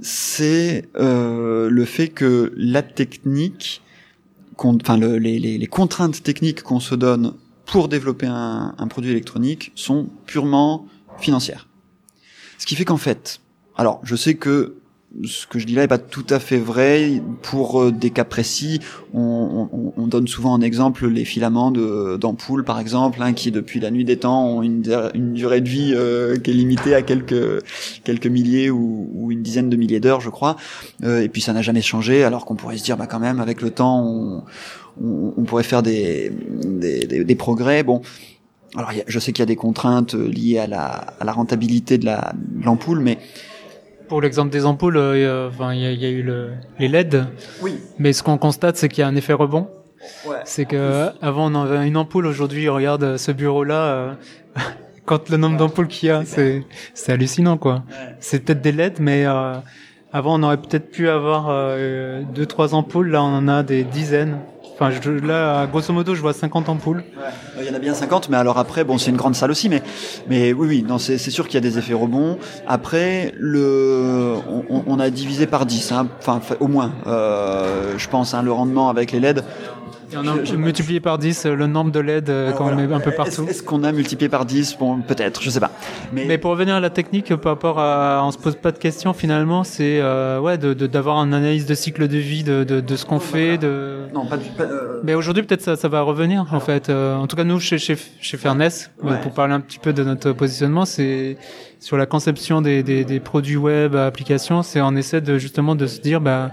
c'est 0.01 0.85
euh, 0.97 1.69
le 1.69 1.85
fait 1.85 2.07
que 2.07 2.51
la 2.57 2.81
technique, 2.81 3.81
enfin 4.57 4.97
le, 4.97 5.17
les, 5.17 5.39
les, 5.39 5.57
les 5.57 5.67
contraintes 5.67 6.23
techniques 6.23 6.63
qu'on 6.63 6.79
se 6.79 6.95
donne 6.95 7.33
pour 7.71 7.87
développer 7.87 8.27
un, 8.27 8.75
un 8.77 8.87
produit 8.87 9.11
électronique 9.11 9.71
sont 9.75 10.07
purement 10.25 10.85
financières. 11.19 11.67
Ce 12.57 12.65
qui 12.65 12.75
fait 12.75 12.85
qu'en 12.85 12.97
fait, 12.97 13.41
alors 13.77 13.99
je 14.03 14.15
sais 14.15 14.35
que 14.35 14.75
ce 15.25 15.47
que 15.47 15.57
je 15.57 15.65
dis 15.65 15.73
là 15.73 15.81
est 15.81 15.87
pas 15.87 15.97
tout 15.97 16.25
à 16.29 16.39
fait 16.39 16.59
vrai. 16.59 17.21
Pour 17.41 17.81
euh, 17.81 17.91
des 17.91 18.11
cas 18.11 18.25
précis, 18.25 18.79
on, 19.13 19.67
on, 19.73 19.93
on 19.97 20.07
donne 20.07 20.27
souvent 20.27 20.53
en 20.53 20.61
exemple 20.61 21.07
les 21.07 21.25
filaments 21.25 21.71
d'ampoules, 21.71 22.63
par 22.63 22.79
exemple, 22.79 23.21
hein, 23.23 23.33
qui 23.33 23.49
depuis 23.49 23.79
la 23.79 23.89
nuit 23.89 24.05
des 24.05 24.17
temps 24.17 24.45
ont 24.45 24.61
une, 24.61 24.83
une 25.15 25.33
durée 25.33 25.61
de 25.61 25.69
vie 25.69 25.93
euh, 25.95 26.37
qui 26.37 26.51
est 26.51 26.53
limitée 26.53 26.93
à 26.93 27.01
quelques 27.01 27.63
quelques 28.03 28.27
milliers 28.27 28.69
ou, 28.69 29.09
ou 29.15 29.31
une 29.31 29.41
dizaine 29.41 29.69
de 29.69 29.77
milliers 29.77 29.99
d'heures, 29.99 30.21
je 30.21 30.29
crois. 30.29 30.57
Euh, 31.03 31.23
et 31.23 31.29
puis 31.29 31.41
ça 31.41 31.53
n'a 31.53 31.63
jamais 31.63 31.81
changé, 31.81 32.23
alors 32.23 32.45
qu'on 32.45 32.55
pourrait 32.55 32.77
se 32.77 32.83
dire, 32.83 32.95
bah 32.95 33.07
quand 33.07 33.19
même, 33.19 33.39
avec 33.39 33.63
le 33.63 33.71
temps, 33.71 34.03
on, 34.03 34.43
on 35.01 35.43
pourrait 35.43 35.63
faire 35.63 35.83
des, 35.83 36.31
des, 36.31 37.05
des, 37.05 37.23
des 37.23 37.35
progrès. 37.35 37.83
Bon. 37.83 38.01
Alors, 38.75 38.91
je 39.07 39.19
sais 39.19 39.31
qu'il 39.31 39.41
y 39.41 39.43
a 39.43 39.47
des 39.47 39.55
contraintes 39.55 40.13
liées 40.13 40.59
à 40.59 40.67
la, 40.67 40.87
à 41.19 41.25
la 41.25 41.31
rentabilité 41.31 41.97
de 41.97 42.07
l'ampoule, 42.63 42.99
mais 42.99 43.17
pour 44.09 44.21
l'exemple 44.21 44.49
des 44.49 44.65
ampoules, 44.65 44.97
euh, 44.97 45.49
enfin, 45.49 45.73
il 45.73 45.79
y, 45.79 45.95
y, 45.95 46.05
a 46.05 46.09
eu 46.09 46.23
le, 46.23 46.49
les 46.79 46.87
LED. 46.87 47.25
Oui. 47.61 47.75
Mais 47.99 48.11
ce 48.11 48.23
qu'on 48.23 48.37
constate, 48.37 48.75
c'est 48.75 48.89
qu'il 48.89 49.01
y 49.01 49.03
a 49.03 49.07
un 49.07 49.15
effet 49.15 49.33
rebond. 49.33 49.69
Ouais. 50.25 50.37
C'est 50.45 50.65
que 50.65 51.09
avant 51.21 51.51
on 51.51 51.55
avait 51.55 51.87
une 51.87 51.97
ampoule, 51.97 52.25
aujourd'hui 52.25 52.69
regarde 52.69 53.17
ce 53.17 53.31
bureau-là. 53.31 53.83
Euh, 53.83 54.13
quand 55.05 55.29
le 55.29 55.37
nombre 55.37 55.57
d'ampoules 55.57 55.87
qu'il 55.87 56.09
y 56.09 56.11
a, 56.11 56.23
c'est 56.25 56.63
c'est 56.93 57.11
hallucinant 57.11 57.57
quoi. 57.57 57.83
Ouais. 57.89 58.15
C'est 58.19 58.43
peut-être 58.45 58.61
des 58.61 58.71
LED, 58.71 58.99
mais 58.99 59.25
euh, 59.25 59.55
avant 60.13 60.39
on 60.39 60.43
aurait 60.43 60.57
peut-être 60.57 60.89
pu 60.89 61.09
avoir 61.09 61.47
euh, 61.49 62.21
deux 62.33 62.45
trois 62.45 62.73
ampoules. 62.73 63.09
Là 63.11 63.23
on 63.23 63.37
en 63.37 63.47
a 63.47 63.63
des 63.63 63.83
dizaines. 63.83 64.37
Enfin, 64.81 64.91
je, 64.91 65.11
là, 65.11 65.67
grosso 65.67 65.91
modo, 65.91 66.15
je 66.15 66.21
vois 66.21 66.31
50 66.31 66.69
ampoules. 66.69 67.03
Ouais. 67.17 67.23
Il 67.59 67.67
y 67.67 67.69
en 67.69 67.73
a 67.73 67.79
bien 67.79 67.93
50, 67.93 68.29
mais 68.29 68.37
alors 68.37 68.57
après, 68.57 68.85
bon, 68.85 68.97
c'est 68.97 69.09
une 69.11 69.17
grande 69.17 69.35
salle 69.35 69.51
aussi, 69.51 69.67
mais, 69.67 69.83
mais 70.29 70.53
oui, 70.53 70.67
oui, 70.67 70.85
non, 70.87 70.97
c'est, 70.97 71.17
sûr 71.17 71.47
qu'il 71.47 71.55
y 71.55 71.57
a 71.57 71.69
des 71.69 71.77
effets 71.77 71.93
rebonds. 71.93 72.37
Après, 72.65 73.33
le, 73.37 74.35
on, 74.69 74.83
on 74.87 74.99
a 75.01 75.09
divisé 75.09 75.47
par 75.47 75.65
10, 75.65 75.91
hein, 75.91 76.07
enfin, 76.19 76.39
au 76.61 76.67
moins, 76.67 76.93
euh, 77.07 77.95
je 77.97 78.07
pense, 78.07 78.33
hein, 78.33 78.41
le 78.41 78.53
rendement 78.53 78.89
avec 78.89 79.11
les 79.11 79.19
LED. 79.19 79.43
Et 80.11 80.17
on 80.17 80.27
a 80.27 80.43
je, 80.43 80.55
multiplié 80.55 80.99
par 80.99 81.17
10 81.17 81.45
le 81.45 81.67
nombre 81.67 81.91
de 81.91 81.99
LED 81.99 82.29
euh, 82.29 82.51
qu'on 82.51 82.65
voilà. 82.65 82.87
met 82.87 82.93
un 82.93 82.99
peu 82.99 83.11
partout. 83.11 83.45
Est-ce, 83.47 83.61
qu'on 83.61 83.83
a 83.83 83.91
multiplié 83.91 84.29
par 84.29 84.45
10 84.45 84.77
Bon, 84.79 84.99
peut-être, 85.01 85.41
je 85.43 85.49
sais 85.49 85.59
pas. 85.59 85.71
Mais... 86.11 86.25
Mais, 86.25 86.37
pour 86.37 86.51
revenir 86.51 86.75
à 86.75 86.79
la 86.79 86.89
technique, 86.89 87.35
par 87.35 87.53
rapport 87.53 87.79
à, 87.79 88.21
on 88.23 88.31
se 88.31 88.37
pose 88.37 88.55
pas 88.55 88.71
de 88.71 88.77
questions 88.77 89.13
finalement, 89.13 89.63
c'est 89.63 89.99
euh, 90.01 90.39
ouais, 90.39 90.57
de, 90.57 90.73
de, 90.73 90.87
d'avoir 90.87 91.17
une 91.17 91.33
analyse 91.33 91.65
de 91.65 91.73
cycle 91.73 92.07
de 92.07 92.17
vie 92.17 92.43
de, 92.43 92.63
de, 92.63 92.79
de 92.81 92.95
ce 92.95 93.05
qu'on 93.05 93.19
fait. 93.19 93.57
De... 93.57 94.05
Non, 94.13 94.25
pas, 94.25 94.37
du, 94.37 94.49
pas 94.49 94.63
euh... 94.63 95.01
Mais 95.03 95.13
aujourd'hui, 95.13 95.43
peut-être 95.43 95.61
ça, 95.61 95.75
ça 95.75 95.87
va 95.87 96.01
revenir 96.01 96.45
en 96.51 96.59
fait. 96.59 96.89
Euh, 96.89 97.15
en 97.15 97.27
tout 97.27 97.35
cas, 97.35 97.43
nous 97.43 97.59
chez 97.59 97.77
chez, 97.77 97.97
chez 98.19 98.37
Fairness, 98.37 98.91
ouais. 99.03 99.19
pour 99.21 99.33
parler 99.33 99.53
un 99.53 99.59
petit 99.59 99.79
peu 99.79 99.93
de 99.93 100.03
notre 100.03 100.31
positionnement, 100.31 100.85
c'est 100.85 101.37
sur 101.79 101.97
la 101.97 102.05
conception 102.05 102.61
des, 102.61 102.83
des, 102.83 103.05
des 103.05 103.19
produits 103.19 103.57
web, 103.57 103.95
applications, 103.95 104.63
c'est 104.63 104.81
on 104.81 104.95
essaie 104.95 105.21
de 105.21 105.37
justement 105.37 105.75
de 105.75 105.87
se 105.87 106.01
dire 106.01 106.19
bah 106.19 106.51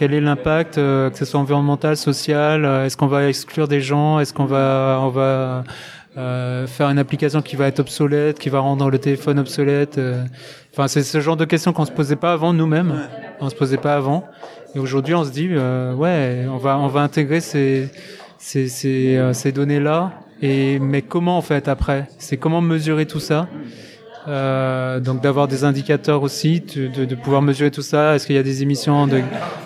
quel 0.00 0.14
est 0.14 0.20
l'impact, 0.22 0.78
euh, 0.78 1.10
que 1.10 1.18
ce 1.18 1.26
soit 1.26 1.38
environnemental, 1.38 1.94
social 1.94 2.64
euh, 2.64 2.86
Est-ce 2.86 2.96
qu'on 2.96 3.06
va 3.06 3.28
exclure 3.28 3.68
des 3.68 3.82
gens 3.82 4.18
Est-ce 4.18 4.32
qu'on 4.32 4.46
va, 4.46 4.98
on 5.02 5.10
va 5.10 5.62
euh, 6.16 6.66
faire 6.66 6.88
une 6.88 6.98
application 6.98 7.42
qui 7.42 7.54
va 7.54 7.66
être 7.66 7.80
obsolète, 7.80 8.38
qui 8.38 8.48
va 8.48 8.60
rendre 8.60 8.88
le 8.88 8.98
téléphone 8.98 9.38
obsolète 9.38 9.98
euh? 9.98 10.24
Enfin, 10.72 10.88
c'est 10.88 11.02
ce 11.02 11.20
genre 11.20 11.36
de 11.36 11.44
questions 11.44 11.74
qu'on 11.74 11.84
se 11.84 11.92
posait 11.92 12.16
pas 12.16 12.32
avant 12.32 12.54
nous-mêmes. 12.54 12.94
On 13.40 13.50
se 13.50 13.54
posait 13.54 13.76
pas 13.76 13.94
avant. 13.94 14.24
Et 14.74 14.78
aujourd'hui, 14.78 15.14
on 15.14 15.22
se 15.22 15.32
dit, 15.32 15.48
euh, 15.50 15.92
ouais, 15.92 16.46
on 16.48 16.56
va, 16.56 16.78
on 16.78 16.86
va 16.86 17.02
intégrer 17.02 17.42
ces, 17.42 17.90
ces, 18.38 18.68
ces, 18.68 19.20
ces 19.34 19.52
données-là. 19.52 20.12
Et 20.40 20.78
mais 20.78 21.02
comment 21.02 21.36
en 21.36 21.42
fait 21.42 21.68
après? 21.68 22.08
C'est 22.16 22.38
comment 22.38 22.62
mesurer 22.62 23.04
tout 23.04 23.20
ça? 23.20 23.48
Euh, 24.30 25.00
donc 25.00 25.22
d'avoir 25.22 25.48
des 25.48 25.64
indicateurs 25.64 26.22
aussi, 26.22 26.60
de, 26.60 27.14
pouvoir 27.16 27.42
mesurer 27.42 27.72
tout 27.72 27.82
ça. 27.82 28.14
Est-ce 28.14 28.26
qu'il 28.26 28.36
y 28.36 28.38
a 28.38 28.44
des 28.44 28.62
émissions 28.62 29.08
de 29.08 29.22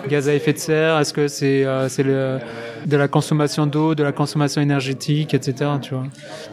gaz 0.09 0.27
à 0.27 0.33
effet 0.33 0.53
de 0.53 0.57
serre? 0.57 0.97
Est-ce 0.99 1.13
que 1.13 1.27
c'est 1.27 1.63
euh, 1.65 2.39
de 2.85 2.97
la 2.97 3.07
consommation 3.07 3.67
d'eau, 3.67 3.93
de 3.93 4.01
la 4.01 4.11
consommation 4.11 4.61
énergétique, 4.61 5.35
etc. 5.35 5.71
Tu 5.81 5.93
vois? 5.93 6.05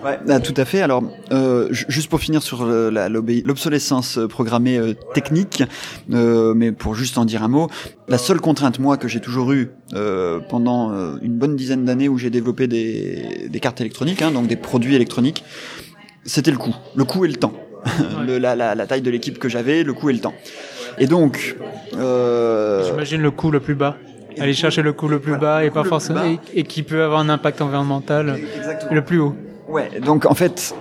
Ouais, 0.05 0.19
ah, 0.29 0.41
tout 0.41 0.53
à 0.59 0.67
fait. 0.67 0.83
Alors, 0.83 1.03
euh, 1.33 1.69
juste 1.71 2.11
pour 2.11 2.21
finir 2.21 2.43
sur 2.43 2.67
l'obsolescence 2.67 4.19
programmée 4.29 4.95
technique, 5.15 5.63
mais 6.09 6.73
pour 6.73 6.95
juste 6.95 7.17
en 7.17 7.25
dire 7.25 7.43
un 7.43 7.49
mot, 7.49 7.69
la 8.09 8.19
seule 8.19 8.41
contrainte 8.41 8.79
moi 8.79 8.99
que 8.99 9.09
j'ai 9.09 9.21
toujours 9.21 9.53
eue 9.53 9.71
pendant 10.51 10.93
une 11.23 11.39
bonne 11.39 11.57
dizaine 11.57 11.87
d'années 11.87 12.09
où 12.11 12.19
j'ai 12.19 12.31
développé 12.31 12.67
des, 12.67 13.49
des 13.49 13.61
cartes 13.61 13.81
électroniques, 13.81 14.21
hein, 14.21 14.33
donc 14.33 14.49
des 14.49 14.57
produits 14.57 14.95
électroniques, 14.95 15.45
c'était 16.25 16.51
le 16.51 16.59
coût, 16.59 16.75
le 16.95 17.05
coût 17.05 17.25
et 17.25 17.29
le 17.29 17.37
temps. 17.37 17.53
Le, 18.27 18.39
la, 18.39 18.55
la, 18.55 18.75
la, 18.75 18.87
taille 18.87 19.03
de 19.03 19.11
l'équipe 19.11 19.39
que 19.39 19.49
j'avais, 19.49 19.83
le 19.83 19.93
coût 19.93 20.11
et 20.11 20.13
le 20.13 20.21
temps. 20.21 20.35
Et 20.99 21.07
donc, 21.07 21.57
euh... 21.97 22.85
j'imagine 22.85 23.23
le 23.23 23.31
coût 23.31 23.51
le 23.51 23.61
plus 23.61 23.75
bas. 23.75 23.97
Aller 24.39 24.55
chercher 24.55 24.83
le 24.83 24.93
coût 24.93 25.09
le 25.09 25.19
plus 25.19 25.33
voilà, 25.33 25.61
bas 25.61 25.65
et 25.65 25.71
pas 25.71 25.85
forcément 25.85 26.25
et, 26.25 26.39
et, 26.55 26.65
qui 26.65 26.83
peut 26.83 27.03
avoir 27.03 27.21
un 27.21 27.29
impact 27.29 27.61
environnemental 27.61 28.39
Exactement. 28.57 28.95
le 28.95 29.05
plus 29.05 29.19
haut. 29.19 29.35
Ouais, 29.69 29.91
donc 30.01 30.25
en 30.25 30.35
fait, 30.35 30.75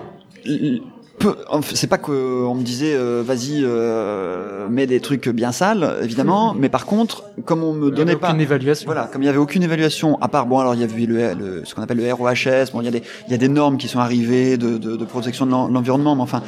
c'est 1.73 1.88
pas 1.88 1.97
qu'on 1.97 2.55
me 2.55 2.63
disait 2.63 2.93
euh, 2.93 3.23
vas-y 3.25 3.62
euh, 3.63 4.67
mets 4.69 4.88
des 4.88 4.99
trucs 4.99 5.29
bien 5.29 5.51
sales 5.51 5.97
évidemment 6.01 6.53
mais 6.57 6.69
par 6.69 6.86
contre 6.86 7.23
comme 7.45 7.63
on 7.63 7.73
me 7.73 7.91
donnait 7.91 8.15
pas 8.15 8.36
évaluation. 8.38 8.86
Voilà 8.86 9.10
comme 9.12 9.21
il 9.21 9.25
y 9.25 9.29
avait 9.29 9.38
aucune 9.38 9.63
évaluation 9.63 10.19
à 10.21 10.27
part 10.27 10.45
bon 10.45 10.60
alors 10.60 10.75
il 10.75 10.81
y 10.81 10.84
avait 10.84 11.05
le, 11.05 11.34
le 11.34 11.65
ce 11.65 11.75
qu'on 11.75 11.81
appelle 11.81 11.97
le 11.97 12.13
ROHS 12.13 12.71
bon 12.73 12.81
il 12.81 12.86
y 12.86 12.88
a 12.88 12.91
des 12.91 13.03
il 13.27 13.31
y 13.31 13.36
a 13.36 13.38
des 13.38 13.49
normes 13.49 13.77
qui 13.77 13.88
sont 13.88 13.99
arrivées 13.99 14.57
de, 14.57 14.77
de, 14.77 14.95
de 14.95 15.05
protection 15.05 15.45
de 15.45 15.51
l'environnement 15.51 16.15
mais 16.15 16.23
enfin 16.23 16.41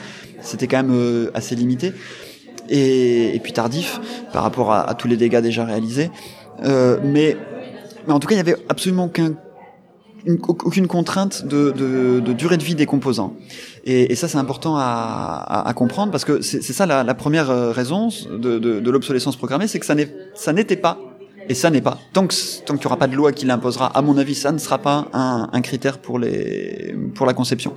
c'était 0.44 0.68
quand 0.68 0.78
même 0.78 0.94
euh, 0.94 1.32
assez 1.34 1.56
limité. 1.56 1.94
Et, 2.70 3.36
et, 3.36 3.40
puis 3.40 3.52
tardif 3.52 4.00
par 4.32 4.44
rapport 4.44 4.72
à, 4.72 4.90
à, 4.90 4.94
tous 4.94 5.08
les 5.08 5.18
dégâts 5.18 5.42
déjà 5.42 5.66
réalisés. 5.66 6.12
Euh, 6.64 6.98
mais 7.04 7.36
mais 8.08 8.14
en 8.14 8.20
tout 8.20 8.28
cas 8.28 8.36
il 8.36 8.38
y 8.38 8.42
avait 8.42 8.56
absolument 8.70 9.06
aucun 9.06 9.34
une, 10.26 10.40
aucune 10.42 10.88
contrainte 10.88 11.46
de, 11.46 11.72
de, 11.72 12.20
de, 12.20 12.34
durée 12.34 12.58
de 12.58 12.64
vie 12.64 12.76
des 12.76 12.86
composants. 12.86 13.36
Et, 13.86 14.12
et 14.12 14.16
ça, 14.16 14.28
c'est 14.28 14.38
important 14.38 14.78
à, 14.78 14.82
à, 14.82 15.68
à, 15.68 15.74
comprendre 15.74 16.12
parce 16.12 16.26
que 16.26 16.42
c'est 16.42 16.62
ça 16.62 16.86
la, 16.86 17.04
la, 17.04 17.14
première 17.14 17.48
raison 17.74 18.10
de, 18.30 18.90
l'obsolescence 18.90 19.36
programmée, 19.36 19.68
c'est 19.68 19.80
que 19.80 19.86
ça 19.86 20.54
n'était 20.54 20.76
pas 20.78 21.00
et 21.50 21.54
ça 21.54 21.70
n'est 21.70 21.82
pas. 21.82 21.98
Tant 22.14 22.28
que 22.28 22.34
tant 22.66 22.76
qu'il 22.76 22.82
n'y 22.82 22.86
aura 22.88 22.98
pas 22.98 23.08
de 23.08 23.16
loi 23.16 23.32
qui 23.32 23.46
l'imposera, 23.46 23.88
à 23.88 24.02
mon 24.02 24.18
avis, 24.18 24.36
ça 24.36 24.52
ne 24.52 24.58
sera 24.58 24.78
pas 24.78 25.08
un, 25.14 25.50
un 25.52 25.62
critère 25.62 25.98
pour 25.98 26.20
les 26.20 26.96
pour 27.16 27.26
la 27.26 27.34
conception. 27.34 27.74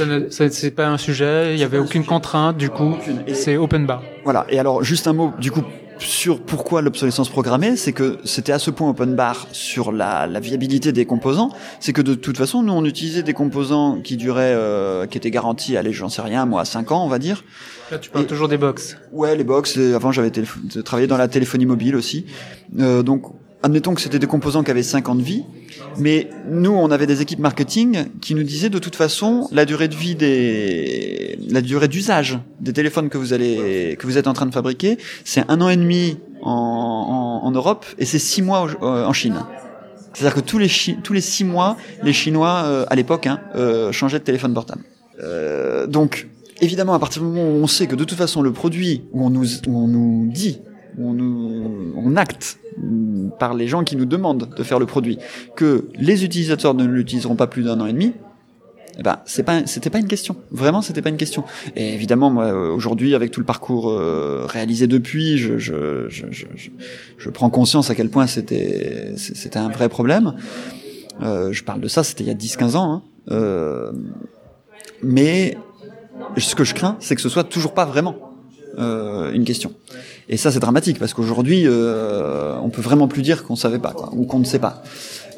Ouais, 0.00 0.26
c'est 0.30 0.70
pas 0.72 0.88
un 0.88 0.98
sujet. 0.98 1.54
Il 1.54 1.60
y 1.60 1.64
avait 1.64 1.78
aucune 1.78 2.02
sujet. 2.02 2.14
contrainte. 2.14 2.56
Du 2.56 2.70
coup, 2.70 2.96
c'est 3.32 3.56
open 3.56 3.86
bar. 3.86 4.02
Voilà. 4.24 4.46
Et 4.48 4.58
alors, 4.58 4.82
juste 4.82 5.06
un 5.06 5.12
mot. 5.12 5.32
Du 5.38 5.50
coup, 5.50 5.62
sur 5.98 6.40
pourquoi 6.40 6.82
l'obsolescence 6.82 7.28
programmée, 7.28 7.76
c'est 7.76 7.92
que 7.92 8.18
c'était 8.24 8.52
à 8.52 8.58
ce 8.58 8.70
point 8.70 8.88
open 8.88 9.14
bar 9.14 9.46
sur 9.52 9.92
la, 9.92 10.26
la 10.26 10.40
viabilité 10.40 10.92
des 10.92 11.06
composants, 11.06 11.50
c'est 11.80 11.92
que 11.92 12.02
de 12.02 12.14
toute 12.14 12.36
façon, 12.36 12.62
nous 12.62 12.72
on 12.72 12.84
utilisait 12.84 13.22
des 13.22 13.32
composants 13.32 14.00
qui 14.00 14.16
duraient, 14.16 14.54
euh, 14.54 15.06
qui 15.06 15.18
étaient 15.18 15.30
garantis, 15.30 15.76
allez, 15.76 15.92
j'en 15.92 16.08
sais 16.08 16.22
rien, 16.22 16.46
moi, 16.46 16.62
à 16.62 16.64
5 16.64 16.92
ans, 16.92 17.04
on 17.04 17.08
va 17.08 17.18
dire. 17.18 17.44
Là, 17.90 17.98
tu 17.98 18.10
parles 18.10 18.24
et, 18.24 18.26
toujours 18.26 18.48
des 18.48 18.58
box. 18.58 18.96
Ouais, 19.12 19.36
les 19.36 19.44
box. 19.44 19.78
Avant, 19.78 20.12
j'avais 20.12 20.32
travaillé 20.84 21.06
dans 21.06 21.16
la 21.16 21.28
téléphonie 21.28 21.66
mobile 21.66 21.96
aussi, 21.96 22.26
euh, 22.78 23.02
donc 23.02 23.24
admettons 23.62 23.94
que 23.94 24.00
c'était 24.00 24.18
des 24.18 24.26
composants 24.26 24.62
qui 24.62 24.70
avaient 24.70 24.82
5 24.82 25.08
ans 25.08 25.14
de 25.14 25.22
vie, 25.22 25.44
mais 25.98 26.28
nous, 26.48 26.70
on 26.70 26.90
avait 26.90 27.06
des 27.06 27.22
équipes 27.22 27.38
marketing 27.38 28.06
qui 28.20 28.34
nous 28.34 28.42
disaient 28.42 28.70
de 28.70 28.78
toute 28.78 28.96
façon 28.96 29.48
la 29.52 29.64
durée 29.64 29.88
de 29.88 29.94
vie 29.94 30.14
des, 30.14 31.38
la 31.50 31.60
durée 31.60 31.88
d'usage 31.88 32.38
des 32.60 32.72
téléphones 32.72 33.08
que 33.08 33.18
vous 33.18 33.32
allez, 33.32 33.96
que 33.98 34.06
vous 34.06 34.18
êtes 34.18 34.26
en 34.26 34.32
train 34.32 34.46
de 34.46 34.54
fabriquer, 34.54 34.98
c'est 35.24 35.44
un 35.48 35.60
an 35.60 35.68
et 35.68 35.76
demi 35.76 36.18
en, 36.42 37.40
en, 37.42 37.50
Europe 37.50 37.86
et 37.98 38.04
c'est 38.04 38.18
six 38.18 38.42
mois 38.42 38.66
en 38.80 39.12
Chine. 39.12 39.42
C'est-à-dire 40.12 40.34
que 40.34 40.40
tous 40.40 40.58
les 40.58 40.70
tous 41.02 41.12
les 41.12 41.20
six 41.20 41.44
mois, 41.44 41.76
les 42.02 42.14
Chinois 42.14 42.62
euh, 42.64 42.86
à 42.88 42.94
l'époque 42.94 43.26
hein, 43.26 43.40
euh, 43.54 43.92
changeaient 43.92 44.18
de 44.18 44.24
téléphone 44.24 44.54
portable. 44.54 44.82
Euh, 45.22 45.86
donc 45.86 46.28
évidemment, 46.62 46.94
à 46.94 46.98
partir 46.98 47.22
du 47.22 47.28
moment 47.28 47.46
où 47.48 47.62
on 47.62 47.66
sait 47.66 47.86
que 47.86 47.94
de 47.94 48.04
toute 48.04 48.16
façon 48.16 48.40
le 48.40 48.52
produit 48.52 49.02
où 49.12 49.26
on 49.26 49.30
nous 49.30 49.46
où 49.66 49.76
on 49.76 49.88
nous 49.88 50.30
dit 50.32 50.60
on 50.98 51.12
nous 51.12 51.92
on 51.96 52.16
acte 52.16 52.58
par 53.38 53.54
les 53.54 53.68
gens 53.68 53.84
qui 53.84 53.96
nous 53.96 54.04
demandent 54.04 54.48
de 54.54 54.62
faire 54.62 54.78
le 54.78 54.86
produit, 54.86 55.18
que 55.54 55.88
les 55.94 56.24
utilisateurs 56.24 56.74
ne 56.74 56.84
l'utiliseront 56.84 57.36
pas 57.36 57.46
plus 57.46 57.62
d'un 57.62 57.80
an 57.80 57.86
et 57.86 57.92
demi, 57.92 58.12
eh 58.98 59.02
ben 59.02 59.18
c'est 59.26 59.42
pas 59.42 59.66
c'était 59.66 59.90
pas 59.90 59.98
une 59.98 60.08
question. 60.08 60.36
Vraiment 60.50 60.80
c'était 60.80 61.02
pas 61.02 61.10
une 61.10 61.16
question. 61.16 61.44
Et 61.74 61.92
évidemment 61.92 62.30
moi 62.30 62.52
aujourd'hui 62.52 63.14
avec 63.14 63.30
tout 63.30 63.40
le 63.40 63.46
parcours 63.46 63.90
euh, 63.90 64.46
réalisé 64.46 64.86
depuis 64.86 65.36
je 65.36 65.58
je, 65.58 66.08
je 66.08 66.26
je, 66.30 66.46
je 67.18 67.30
prends 67.30 67.50
conscience 67.50 67.90
à 67.90 67.94
quel 67.94 68.08
point 68.08 68.26
c'était 68.26 69.12
c'était 69.16 69.58
un 69.58 69.68
vrai 69.68 69.88
problème. 69.88 70.34
Euh, 71.22 71.52
je 71.52 71.64
parle 71.64 71.80
de 71.80 71.88
ça 71.88 72.04
c'était 72.04 72.24
il 72.24 72.28
y 72.28 72.30
a 72.30 72.34
10 72.34 72.56
15 72.56 72.76
ans 72.76 72.92
hein. 72.92 73.02
euh, 73.30 73.92
mais 75.02 75.56
ce 76.36 76.54
que 76.54 76.64
je 76.64 76.74
crains 76.74 76.96
c'est 77.00 77.14
que 77.14 77.22
ce 77.22 77.28
soit 77.30 77.44
toujours 77.44 77.72
pas 77.72 77.86
vraiment 77.86 78.25
euh, 78.78 79.32
une 79.32 79.44
question 79.44 79.72
et 80.28 80.36
ça 80.36 80.50
c'est 80.50 80.60
dramatique 80.60 80.98
parce 80.98 81.14
qu'aujourd'hui 81.14 81.62
euh, 81.66 82.56
on 82.62 82.68
peut 82.68 82.82
vraiment 82.82 83.08
plus 83.08 83.22
dire 83.22 83.44
qu'on 83.44 83.56
savait 83.56 83.78
pas 83.78 83.92
quoi, 83.92 84.10
ou 84.12 84.24
qu'on 84.24 84.38
ne 84.38 84.44
sait 84.44 84.58
pas 84.58 84.82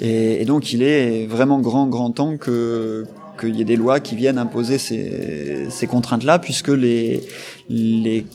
et, 0.01 0.44
donc 0.44 0.72
il 0.72 0.83
est 0.83 1.27
vraiment 1.27 1.61
grand 1.61 1.87
grand 1.87 2.11
temps 2.11 2.37
que 2.37 3.05
qu'il 3.38 3.57
y 3.57 3.61
ait 3.61 3.64
des 3.64 3.77
lois 3.77 4.01
qui 4.01 4.16
viennent 4.16 4.38
imposer 4.38 4.79
ces, 4.79 5.68
ces 5.70 5.87
contraintes-là, 5.87 6.40
puisque 6.40 6.68
les, 6.68 7.22
les 7.70 8.27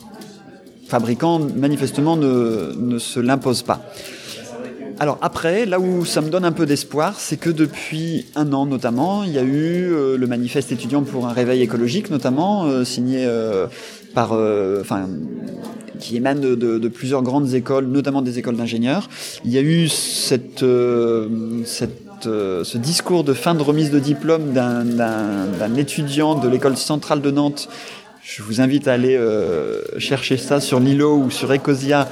fabricants, 0.88 1.40
manifestement, 1.40 2.16
ne, 2.16 2.74
ne 2.80 2.98
se 2.98 3.20
l'imposent 3.20 3.64
pas. 3.64 3.82
Alors 5.00 5.18
après, 5.22 5.66
là 5.66 5.80
où 5.80 6.06
ça 6.06 6.22
me 6.22 6.30
donne 6.30 6.46
un 6.46 6.52
peu 6.52 6.66
d'espoir, 6.66 7.20
c'est 7.20 7.38
que 7.38 7.50
depuis 7.50 8.28
un 8.36 8.54
an 8.54 8.66
notamment, 8.66 9.24
il 9.24 9.32
y 9.32 9.40
a 9.40 9.44
eu 9.44 9.92
euh, 9.92 10.18
le 10.18 10.28
manifeste 10.28 10.72
étudiant 10.72 11.02
pour 11.02 11.28
un 11.28 11.34
réveil 11.34 11.62
écologique, 11.62 12.10
notamment 12.12 12.66
euh, 12.66 12.84
signé 12.86 13.26
euh, 13.26 13.66
enfin, 14.16 15.08
qui 16.00 16.18
émane 16.18 16.40
de, 16.40 16.88
plusieurs 16.88 17.22
grandes 17.22 17.54
écoles, 17.54 17.88
notamment 17.88 18.22
des 18.22 18.40
écoles 18.40 18.58
d'ingénieurs. 18.58 19.10
Il 19.46 19.52
y 19.52 19.58
a 19.58 19.62
eu 19.62 19.88
cette, 19.88 20.66
cette 21.66 22.04
ce 22.26 22.78
discours 22.78 23.24
de 23.24 23.34
fin 23.34 23.54
de 23.54 23.62
remise 23.62 23.92
de 23.92 24.00
diplôme 24.00 24.54
d'un 24.54 25.76
étudiant 25.76 26.36
de 26.36 26.48
l'école 26.48 26.78
centrale 26.78 27.22
de 27.22 27.32
Nantes. 27.32 27.70
Je 28.24 28.42
vous 28.42 28.62
invite 28.62 28.88
à 28.88 28.94
aller 28.94 29.18
euh, 29.18 29.82
chercher 29.98 30.38
ça 30.38 30.62
sur 30.62 30.80
Lilo 30.80 31.18
ou 31.18 31.30
sur 31.30 31.52
Ecosia 31.52 32.08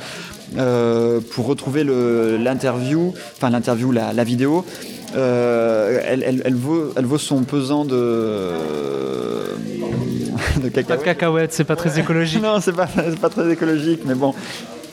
euh, 0.57 1.21
pour 1.31 1.45
retrouver 1.45 1.85
l'interview, 1.85 3.13
enfin 3.37 3.49
l'interview, 3.49 3.93
la, 3.93 4.23
vidéo. 4.25 4.65
Euh, 5.15 6.00
elle, 6.06 6.24
elle, 6.24 6.41
elle, 6.45 6.56
vaut, 6.56 6.93
elle 6.95 7.06
vaut 7.06 7.17
son 7.17 7.43
pesant 7.43 7.86
de, 7.86 8.52
de 10.62 10.69
cacahuètes. 10.69 10.88
Pas 10.88 10.97
de 10.97 11.04
cacahuètes, 11.04 11.54
c'est 11.54 11.63
pas 11.63 11.76
très 11.76 12.00
écologique. 12.00 12.41
non, 12.41 12.60
c'est 12.62 12.74
pas, 12.76 12.88
pas 13.21 13.30
très 13.30 13.52
écologique, 13.52 14.02
mais 14.06 14.15
bon, 14.15 14.34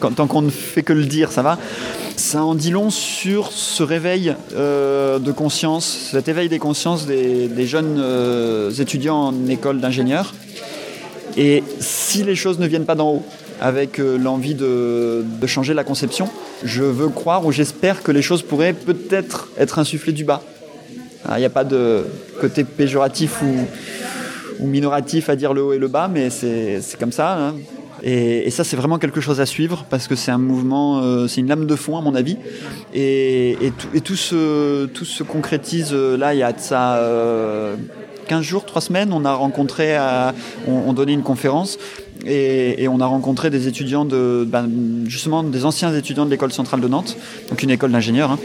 quand, 0.00 0.12
tant 0.12 0.26
qu'on 0.26 0.42
ne 0.42 0.50
fait 0.50 0.82
que 0.82 0.92
le 0.92 1.04
dire, 1.04 1.30
ça 1.30 1.42
va. 1.42 1.58
Ça 2.16 2.42
en 2.42 2.54
dit 2.54 2.70
long 2.70 2.90
sur 2.90 3.52
ce 3.52 3.82
réveil 3.82 4.34
euh, 4.56 5.18
de 5.18 5.32
conscience, 5.32 6.08
cet 6.12 6.28
éveil 6.28 6.48
des 6.48 6.58
consciences 6.58 7.06
des, 7.06 7.48
des 7.48 7.66
jeunes 7.66 7.98
euh, 8.00 8.72
étudiants 8.72 9.28
en 9.28 9.46
école 9.48 9.80
d'ingénieur. 9.80 10.34
Et 11.36 11.62
si 11.78 12.24
les 12.24 12.34
choses 12.34 12.58
ne 12.58 12.66
viennent 12.66 12.86
pas 12.86 12.96
d'en 12.96 13.10
haut, 13.10 13.24
avec 13.60 13.98
euh, 13.98 14.16
l'envie 14.18 14.54
de, 14.54 15.24
changer 15.46 15.74
la 15.74 15.84
conception, 15.84 16.28
je 16.64 16.82
veux 16.82 17.08
croire 17.08 17.46
ou 17.46 17.52
j'espère 17.52 18.02
que 18.02 18.12
les 18.12 18.22
choses 18.22 18.42
pourraient 18.42 18.74
peut-être 18.74 19.48
être 19.58 19.78
insufflées 19.78 20.12
du 20.12 20.24
bas. 20.24 20.42
Il 21.30 21.38
n'y 21.38 21.44
a 21.44 21.50
pas 21.50 21.64
de 21.64 22.04
côté 22.40 22.64
péjoratif 22.64 23.42
ou, 23.42 24.66
minoratif 24.66 25.28
à 25.28 25.36
dire 25.36 25.52
le 25.52 25.62
haut 25.62 25.72
et 25.72 25.78
le 25.78 25.88
bas, 25.88 26.08
mais 26.08 26.30
c'est 26.30 26.80
comme 26.98 27.12
ça. 27.12 27.38
Hein. 27.38 27.54
Et, 28.02 28.50
ça, 28.50 28.64
c'est 28.64 28.76
vraiment 28.76 28.98
quelque 28.98 29.20
chose 29.20 29.40
à 29.40 29.46
suivre 29.46 29.84
parce 29.88 30.06
que 30.06 30.14
c'est 30.14 30.30
un 30.30 30.38
mouvement, 30.38 31.00
euh, 31.00 31.26
c'est 31.26 31.40
une 31.40 31.48
lame 31.48 31.66
de 31.66 31.74
fond 31.74 31.96
à 31.96 32.00
mon 32.00 32.14
avis. 32.14 32.36
Et, 32.94 33.56
tout, 34.04 34.16
se, 34.16 35.22
concrétise 35.22 35.90
euh, 35.92 36.16
là, 36.16 36.34
il 36.34 36.38
y 36.38 36.42
a 36.42 36.52
ça 36.56 36.96
euh, 36.96 37.76
15 38.28 38.42
jours, 38.42 38.64
3 38.64 38.82
semaines. 38.82 39.12
On 39.12 39.24
a 39.24 39.34
rencontré, 39.34 39.96
on 40.66 40.92
donnait 40.92 41.14
une 41.14 41.22
conférence 41.22 41.78
et, 42.26 42.88
on 42.88 43.00
a 43.00 43.06
rencontré 43.06 43.50
des 43.50 43.68
étudiants 43.68 44.04
de, 44.04 44.46
ben, 44.46 44.68
justement 45.06 45.42
des 45.42 45.64
anciens 45.64 45.94
étudiants 45.94 46.26
de 46.26 46.30
l'école 46.30 46.52
centrale 46.52 46.80
de 46.80 46.88
Nantes, 46.88 47.16
donc 47.48 47.62
une 47.62 47.70
école 47.70 47.92
d'ingénieurs, 47.92 48.32
hein, 48.32 48.38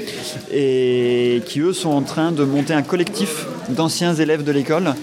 et 0.53 1.41
qui 1.45 1.59
eux 1.59 1.73
sont 1.73 1.91
en 1.91 2.01
train 2.01 2.31
de 2.31 2.43
monter 2.43 2.73
un 2.73 2.83
collectif 2.83 3.47
d'anciens 3.69 4.13
élèves 4.13 4.43
de 4.43 4.51
l'école 4.51 4.93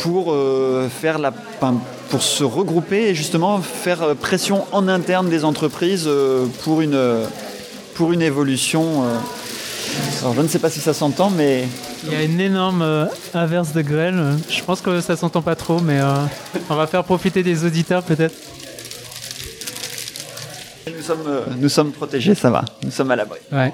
pour 0.00 0.32
euh, 0.32 0.88
faire 0.88 1.18
la, 1.18 1.32
pour 2.10 2.22
se 2.22 2.44
regrouper 2.44 3.08
et 3.08 3.14
justement 3.14 3.60
faire 3.60 4.14
pression 4.16 4.64
en 4.72 4.88
interne 4.88 5.28
des 5.28 5.44
entreprises 5.44 6.04
euh, 6.06 6.46
pour 6.62 6.80
une 6.80 6.98
pour 7.94 8.12
une 8.12 8.22
évolution. 8.22 9.04
Euh. 9.04 9.16
Alors 10.20 10.34
je 10.34 10.40
ne 10.40 10.48
sais 10.48 10.58
pas 10.58 10.70
si 10.70 10.80
ça 10.80 10.94
s'entend, 10.94 11.30
mais 11.30 11.64
il 12.04 12.12
y 12.12 12.16
a 12.16 12.22
une 12.22 12.40
énorme 12.40 13.08
inverse 13.34 13.72
de 13.72 13.82
grêle. 13.82 14.22
Je 14.48 14.62
pense 14.62 14.80
que 14.80 15.00
ça 15.00 15.16
s'entend 15.16 15.42
pas 15.42 15.56
trop, 15.56 15.80
mais 15.80 16.00
on 16.70 16.74
va 16.74 16.86
faire 16.86 17.04
profiter 17.04 17.42
des 17.42 17.64
auditeurs 17.64 18.02
peut-être. 18.02 18.34
Nous 20.86 21.02
sommes, 21.02 21.40
nous 21.58 21.68
sommes 21.68 21.92
protégés, 21.92 22.34
ça 22.34 22.50
va. 22.50 22.64
Nous 22.82 22.90
sommes 22.90 23.10
à 23.10 23.16
l'abri. 23.16 23.38
Ouais, 23.52 23.72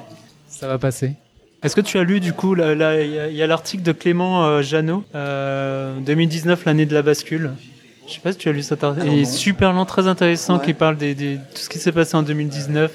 ça 0.49 0.67
va 0.67 0.79
passer. 0.79 1.15
Est-ce 1.63 1.77
que 1.77 1.81
tu 1.83 1.99
as 1.99 2.05
lu 2.05 2.21
du 2.21 2.33
coup, 2.33 2.55
là, 2.55 3.03
il 3.03 3.35
y 3.35 3.43
a, 3.43 3.47
l'article 3.47 3.83
de 3.83 3.93
Clément 3.93 4.45
euh, 4.47 4.63
Jeannot, 4.63 5.05
euh, 5.15 5.99
2019, 6.01 6.65
l'année 6.65 6.87
de 6.87 6.95
la 6.95 7.03
bascule. 7.03 7.53
Je 8.09 8.15
sais 8.15 8.21
pas 8.21 8.33
si 8.33 8.39
tu 8.39 8.49
as 8.49 8.53
lu 8.53 8.63
cet 8.63 8.83
article. 8.83 9.07
Il 9.07 9.19
est 9.21 9.25
super 9.25 9.73
long, 9.73 9.85
très 9.85 10.09
intéressant, 10.09 10.59
ouais. 10.59 10.65
qui 10.65 10.75
parle 10.75 10.97
de 10.97 11.13
tout 11.13 11.41
ce 11.55 11.69
qui 11.69 11.79
s'est 11.79 11.93
passé 11.93 12.17
en 12.17 12.23
2019. 12.23 12.91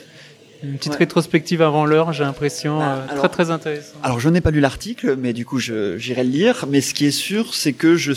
Une 0.65 0.77
petite 0.77 0.93
ouais. 0.93 0.99
rétrospective 0.99 1.61
avant 1.61 1.85
l'heure, 1.85 2.13
j'ai 2.13 2.23
l'impression, 2.23 2.79
bah, 2.79 3.05
euh, 3.11 3.17
très 3.17 3.29
très 3.29 3.51
intéressant. 3.51 3.97
Alors 4.03 4.19
je 4.19 4.29
n'ai 4.29 4.41
pas 4.41 4.51
lu 4.51 4.59
l'article, 4.59 5.15
mais 5.17 5.33
du 5.33 5.45
coup 5.45 5.59
j'irai 5.59 6.23
le 6.23 6.29
lire. 6.29 6.65
Mais 6.69 6.81
ce 6.81 6.93
qui 6.93 7.05
est 7.05 7.11
sûr, 7.11 7.53
c'est 7.53 7.73
que 7.73 7.95
je 7.95 8.13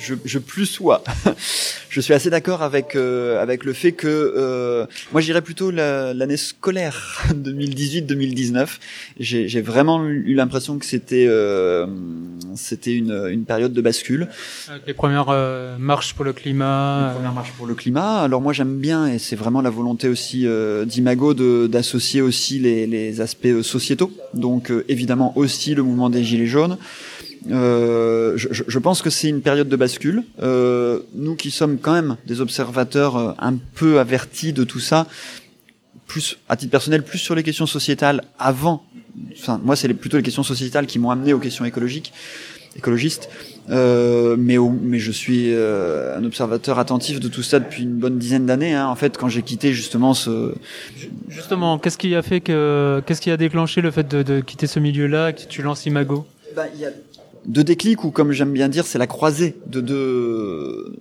je, 0.00 0.14
je 0.24 0.38
plus 0.38 0.66
sois. 0.66 1.04
je 1.90 2.00
suis 2.00 2.14
assez 2.14 2.30
d'accord 2.30 2.62
avec 2.62 2.96
euh, 2.96 3.40
avec 3.42 3.64
le 3.64 3.72
fait 3.72 3.92
que 3.92 4.06
euh, 4.08 4.86
moi 5.12 5.20
j'irais 5.20 5.42
plutôt 5.42 5.70
l'année 5.70 6.14
la, 6.14 6.36
scolaire 6.36 7.22
2018-2019. 7.34 8.68
J'ai 9.18 9.60
vraiment 9.60 10.04
eu 10.06 10.34
l'impression 10.34 10.78
que 10.78 10.86
c'était 10.86 11.26
euh, 11.28 11.86
c'était 12.56 12.94
une, 12.94 13.28
une 13.30 13.44
période 13.44 13.72
de 13.72 13.80
bascule. 13.80 14.28
Avec 14.68 14.86
les 14.86 14.94
premières 14.94 15.28
euh, 15.28 15.76
marches 15.78 16.14
pour 16.14 16.24
le 16.24 16.32
climat. 16.32 17.08
Les 17.08 17.14
premières 17.14 17.34
marches 17.34 17.52
pour 17.52 17.66
le 17.66 17.74
climat. 17.74 18.20
Alors 18.20 18.40
moi 18.40 18.52
j'aime 18.52 18.78
bien 18.78 19.06
et 19.06 19.18
c'est 19.18 19.36
vraiment 19.36 19.60
la 19.60 19.70
volonté 19.70 20.08
aussi 20.08 20.46
euh, 20.46 20.84
d'Imago 20.84 21.34
d'associer 21.68 22.22
aussi 22.22 22.58
les, 22.58 22.86
les 22.86 23.20
aspects 23.20 23.62
sociétaux. 23.62 24.12
Donc 24.34 24.72
évidemment 24.88 25.36
aussi 25.36 25.74
le 25.74 25.82
mouvement 25.82 26.10
des 26.10 26.24
gilets 26.24 26.46
jaunes. 26.46 26.78
Euh, 27.50 28.36
je, 28.36 28.48
je, 28.50 28.78
pense 28.78 29.02
que 29.02 29.10
c'est 29.10 29.28
une 29.28 29.40
période 29.40 29.68
de 29.68 29.76
bascule. 29.76 30.24
Euh, 30.42 31.00
nous 31.14 31.36
qui 31.36 31.50
sommes 31.50 31.78
quand 31.78 31.92
même 31.92 32.16
des 32.26 32.40
observateurs 32.40 33.16
euh, 33.16 33.32
un 33.38 33.56
peu 33.74 33.98
avertis 33.98 34.52
de 34.52 34.64
tout 34.64 34.80
ça, 34.80 35.06
plus 36.06 36.38
à 36.48 36.56
titre 36.56 36.70
personnel, 36.70 37.02
plus 37.02 37.18
sur 37.18 37.34
les 37.34 37.42
questions 37.42 37.66
sociétales 37.66 38.24
avant. 38.38 38.84
Enfin, 39.38 39.60
moi, 39.64 39.76
c'est 39.76 39.92
plutôt 39.94 40.16
les 40.16 40.22
questions 40.22 40.42
sociétales 40.42 40.86
qui 40.86 40.98
m'ont 40.98 41.10
amené 41.10 41.32
aux 41.32 41.38
questions 41.38 41.64
écologiques, 41.64 42.12
écologistes. 42.76 43.30
Euh, 43.70 44.36
mais, 44.38 44.58
au, 44.58 44.70
mais 44.70 44.98
je 44.98 45.12
suis 45.12 45.52
euh, 45.52 46.18
un 46.18 46.24
observateur 46.24 46.78
attentif 46.78 47.20
de 47.20 47.28
tout 47.28 47.42
ça 47.42 47.60
depuis 47.60 47.84
une 47.84 47.94
bonne 47.94 48.18
dizaine 48.18 48.46
d'années. 48.46 48.74
Hein. 48.74 48.88
En 48.88 48.96
fait, 48.96 49.16
quand 49.16 49.28
j'ai 49.28 49.42
quitté 49.42 49.72
justement 49.72 50.12
ce. 50.12 50.54
Justement, 51.28 51.78
qu'est-ce 51.78 51.98
qui 51.98 52.14
a 52.14 52.22
fait 52.22 52.40
que, 52.40 53.00
qu'est-ce 53.06 53.20
qui 53.20 53.30
a 53.30 53.36
déclenché 53.36 53.80
le 53.80 53.90
fait 53.90 54.08
de, 54.08 54.22
de 54.22 54.40
quitter 54.40 54.66
ce 54.66 54.80
milieu-là, 54.80 55.32
que 55.32 55.42
tu 55.42 55.62
lances 55.62 55.86
Imago? 55.86 56.26
Bah, 56.56 56.64
y 56.76 56.84
a 56.84 56.90
deux 57.46 57.64
déclics 57.64 58.04
ou 58.04 58.10
comme 58.10 58.32
j'aime 58.32 58.52
bien 58.52 58.68
dire, 58.68 58.86
c'est 58.86 58.98
la 58.98 59.06
croisée 59.06 59.56
de 59.66 59.80
deux 59.80 60.96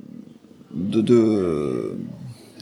de 0.72 1.96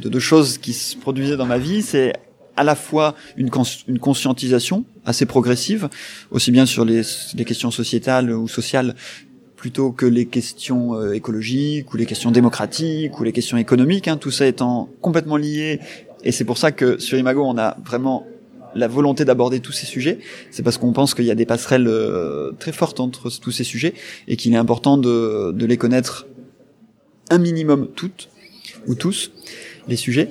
de 0.03 0.19
choses 0.19 0.57
qui 0.57 0.73
se 0.73 0.95
produisaient 0.95 1.37
dans 1.37 1.45
ma 1.45 1.57
vie. 1.57 1.81
C'est 1.81 2.13
à 2.55 2.63
la 2.63 2.75
fois 2.75 3.15
une, 3.35 3.49
cons 3.49 3.63
une 3.87 3.99
conscientisation 3.99 4.85
assez 5.05 5.25
progressive, 5.25 5.89
aussi 6.31 6.51
bien 6.51 6.65
sur 6.65 6.85
les, 6.85 7.01
les 7.35 7.45
questions 7.45 7.71
sociétales 7.71 8.31
ou 8.31 8.47
sociales 8.47 8.95
plutôt 9.55 9.91
que 9.91 10.05
les 10.05 10.27
questions 10.27 10.93
euh, 10.93 11.13
écologiques 11.13 11.93
ou 11.93 11.97
les 11.97 12.05
questions 12.05 12.31
démocratiques 12.31 13.19
ou 13.19 13.23
les 13.23 13.31
questions 13.31 13.57
économiques, 13.57 14.07
hein, 14.07 14.17
tout 14.17 14.31
ça 14.31 14.45
étant 14.45 14.89
complètement 15.01 15.35
lié. 15.35 15.79
Et 16.23 16.31
c'est 16.31 16.45
pour 16.45 16.57
ça 16.57 16.71
que 16.71 16.99
sur 16.99 17.17
Imago, 17.17 17.43
on 17.43 17.57
a 17.57 17.75
vraiment 17.83 18.25
la 18.75 18.87
volonté 18.87 19.25
d'aborder 19.25 19.59
tous 19.59 19.71
ces 19.71 19.85
sujets, 19.85 20.19
c'est 20.51 20.63
parce 20.63 20.77
qu'on 20.77 20.93
pense 20.93 21.13
qu'il 21.13 21.25
y 21.25 21.31
a 21.31 21.35
des 21.35 21.45
passerelles 21.45 21.87
euh, 21.87 22.51
très 22.59 22.71
fortes 22.71 22.99
entre 22.99 23.29
tous 23.39 23.51
ces 23.51 23.63
sujets 23.63 23.93
et 24.27 24.35
qu'il 24.35 24.53
est 24.53 24.57
important 24.57 24.97
de, 24.97 25.51
de 25.51 25.65
les 25.65 25.77
connaître 25.77 26.27
un 27.29 27.37
minimum 27.37 27.89
toutes 27.95 28.29
ou 28.87 28.95
tous 28.95 29.31
les 29.87 29.95
sujets. 29.95 30.29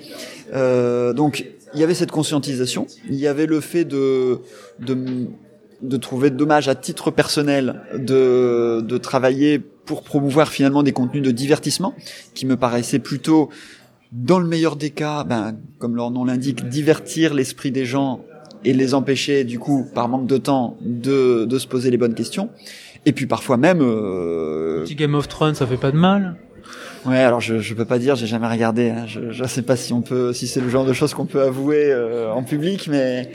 Euh, 0.54 1.12
donc 1.12 1.46
il 1.74 1.80
y 1.80 1.84
avait 1.84 1.94
cette 1.94 2.12
conscientisation, 2.12 2.86
il 3.10 3.16
y 3.16 3.26
avait 3.26 3.46
le 3.46 3.60
fait 3.60 3.84
de 3.84 4.40
de, 4.78 4.96
de 5.82 5.96
trouver 5.96 6.30
dommage 6.30 6.68
à 6.68 6.74
titre 6.74 7.10
personnel 7.10 7.82
de, 7.94 8.80
de 8.82 8.98
travailler 8.98 9.58
pour 9.58 10.02
promouvoir 10.02 10.48
finalement 10.48 10.82
des 10.82 10.92
contenus 10.92 11.22
de 11.22 11.30
divertissement 11.30 11.94
qui 12.34 12.46
me 12.46 12.56
paraissaient 12.56 12.98
plutôt 12.98 13.50
dans 14.12 14.38
le 14.38 14.46
meilleur 14.46 14.76
des 14.76 14.90
cas, 14.90 15.24
ben, 15.24 15.56
comme 15.78 15.96
leur 15.96 16.10
nom 16.10 16.24
l'indique, 16.24 16.68
divertir 16.68 17.34
l'esprit 17.34 17.70
des 17.70 17.84
gens 17.84 18.24
et 18.64 18.72
les 18.72 18.94
empêcher, 18.94 19.44
du 19.44 19.58
coup, 19.58 19.86
par 19.94 20.08
manque 20.08 20.26
de 20.26 20.38
temps, 20.38 20.76
de, 20.80 21.44
de 21.44 21.58
se 21.58 21.66
poser 21.66 21.90
les 21.90 21.96
bonnes 21.96 22.14
questions. 22.14 22.50
Et 23.04 23.12
puis 23.12 23.26
parfois 23.26 23.56
même... 23.56 23.80
Euh... 23.80 24.82
Petit 24.82 24.96
Game 24.96 25.14
of 25.14 25.28
Thrones, 25.28 25.54
ça 25.54 25.66
fait 25.66 25.76
pas 25.76 25.92
de 25.92 25.96
mal 25.96 26.36
Ouais, 27.04 27.18
alors 27.18 27.40
je 27.40 27.60
je 27.60 27.74
peux 27.74 27.84
pas 27.84 28.00
dire, 28.00 28.16
j'ai 28.16 28.26
jamais 28.26 28.48
regardé. 28.48 28.90
Hein. 28.90 29.04
Je 29.06 29.30
je 29.30 29.44
sais 29.44 29.62
pas 29.62 29.76
si 29.76 29.92
on 29.92 30.02
peut, 30.02 30.32
si 30.32 30.48
c'est 30.48 30.60
le 30.60 30.68
genre 30.68 30.84
de 30.84 30.92
choses 30.92 31.14
qu'on 31.14 31.26
peut 31.26 31.42
avouer 31.42 31.92
euh, 31.92 32.32
en 32.32 32.42
public, 32.42 32.88
mais 32.90 33.30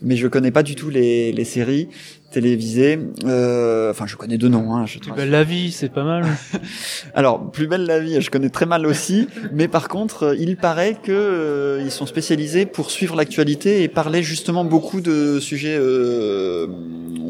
mais 0.00 0.14
je 0.14 0.28
connais 0.28 0.52
pas 0.52 0.62
du 0.62 0.76
tout 0.76 0.90
les 0.90 1.32
les 1.32 1.44
séries 1.44 1.88
télévisées. 2.30 2.98
Euh, 3.24 3.90
enfin, 3.90 4.06
je 4.06 4.16
connais 4.16 4.38
deux 4.38 4.48
noms. 4.48 4.74
Hein, 4.74 4.86
je 4.86 4.98
Plus 4.98 5.12
belle 5.12 5.30
la 5.30 5.44
vie, 5.44 5.72
c'est 5.72 5.88
pas 5.88 6.04
mal. 6.04 6.24
alors, 7.14 7.50
plus 7.50 7.66
belle 7.66 7.84
la 7.86 8.00
vie, 8.00 8.20
je 8.20 8.30
connais 8.30 8.50
très 8.50 8.66
mal 8.66 8.86
aussi. 8.86 9.28
mais 9.52 9.68
par 9.68 9.88
contre, 9.88 10.36
il 10.38 10.56
paraît 10.56 10.96
que 11.02 11.12
euh, 11.12 11.82
ils 11.82 11.90
sont 11.90 12.06
spécialisés 12.06 12.66
pour 12.66 12.90
suivre 12.90 13.16
l'actualité 13.16 13.82
et 13.82 13.88
parler 13.88 14.22
justement 14.22 14.64
beaucoup 14.64 15.00
de 15.00 15.40
sujets 15.40 15.76
euh, 15.78 16.66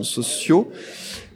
sociaux 0.03 0.71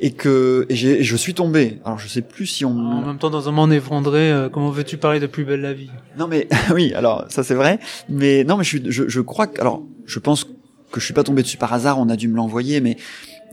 et 0.01 0.11
que 0.11 0.67
et 0.69 0.75
et 0.75 1.03
je 1.03 1.17
suis 1.17 1.35
tombé. 1.35 1.79
Alors 1.85 1.99
je 1.99 2.09
sais 2.09 2.23
plus 2.23 2.47
si 2.47 2.65
on. 2.65 2.77
En 2.77 3.07
même 3.07 3.19
temps, 3.19 3.31
dans 3.31 3.49
un 3.49 3.53
monde 3.53 3.73
effondré, 3.73 4.31
euh, 4.31 4.49
comment 4.49 4.71
veux-tu 4.71 4.97
parler 4.97 5.21
de 5.21 5.27
plus 5.27 5.45
belle 5.45 5.61
la 5.61 5.73
vie? 5.73 5.91
Non 6.19 6.29
mais 6.29 6.49
oui, 6.75 6.93
alors 6.95 7.25
ça 7.29 7.43
c'est 7.43 7.55
vrai. 7.55 7.79
Mais 8.09 8.45
non 8.45 8.57
mais 8.57 8.65
je 8.65 8.69
suis, 8.69 8.83
je, 8.87 9.09
je 9.09 9.21
crois 9.21 9.47
que 9.47 9.61
alors 9.61 9.83
je 10.07 10.19
pense 10.19 10.45
que 10.45 11.01
je 11.01 11.05
suis 11.05 11.15
pas 11.15 11.25
tombé 11.25 11.43
dessus 11.43 11.57
par 11.57 11.73
hasard. 11.73 11.99
On 11.99 12.09
a 12.09 12.17
dû 12.17 12.29
me 12.29 12.37
l'envoyer, 12.37 12.81
mais. 12.81 12.97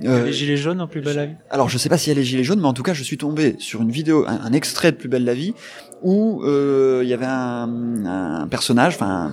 Euh, 0.05 0.25
Les 0.25 0.33
gilets 0.33 0.57
jaunes 0.57 0.81
en 0.81 0.87
plus 0.87 1.01
belle 1.01 1.15
la 1.15 1.25
vie? 1.27 1.33
Alors 1.49 1.69
je 1.69 1.77
sais 1.77 1.89
pas 1.89 1.97
s'il 1.97 2.11
y 2.13 2.15
a 2.15 2.19
les 2.19 2.25
gilets 2.25 2.43
jaunes, 2.43 2.59
mais 2.59 2.67
en 2.67 2.73
tout 2.73 2.83
cas 2.83 2.93
je 2.93 3.03
suis 3.03 3.17
tombé 3.17 3.55
sur 3.59 3.81
une 3.81 3.91
vidéo, 3.91 4.25
un, 4.27 4.39
un 4.43 4.53
extrait 4.53 4.91
de 4.91 4.97
Plus 4.97 5.09
belle 5.09 5.25
la 5.25 5.33
vie, 5.33 5.53
où 6.01 6.41
euh, 6.43 7.01
il 7.03 7.09
y 7.09 7.13
avait 7.13 7.25
un, 7.27 8.05
un 8.05 8.47
personnage, 8.47 8.95
enfin 8.95 9.31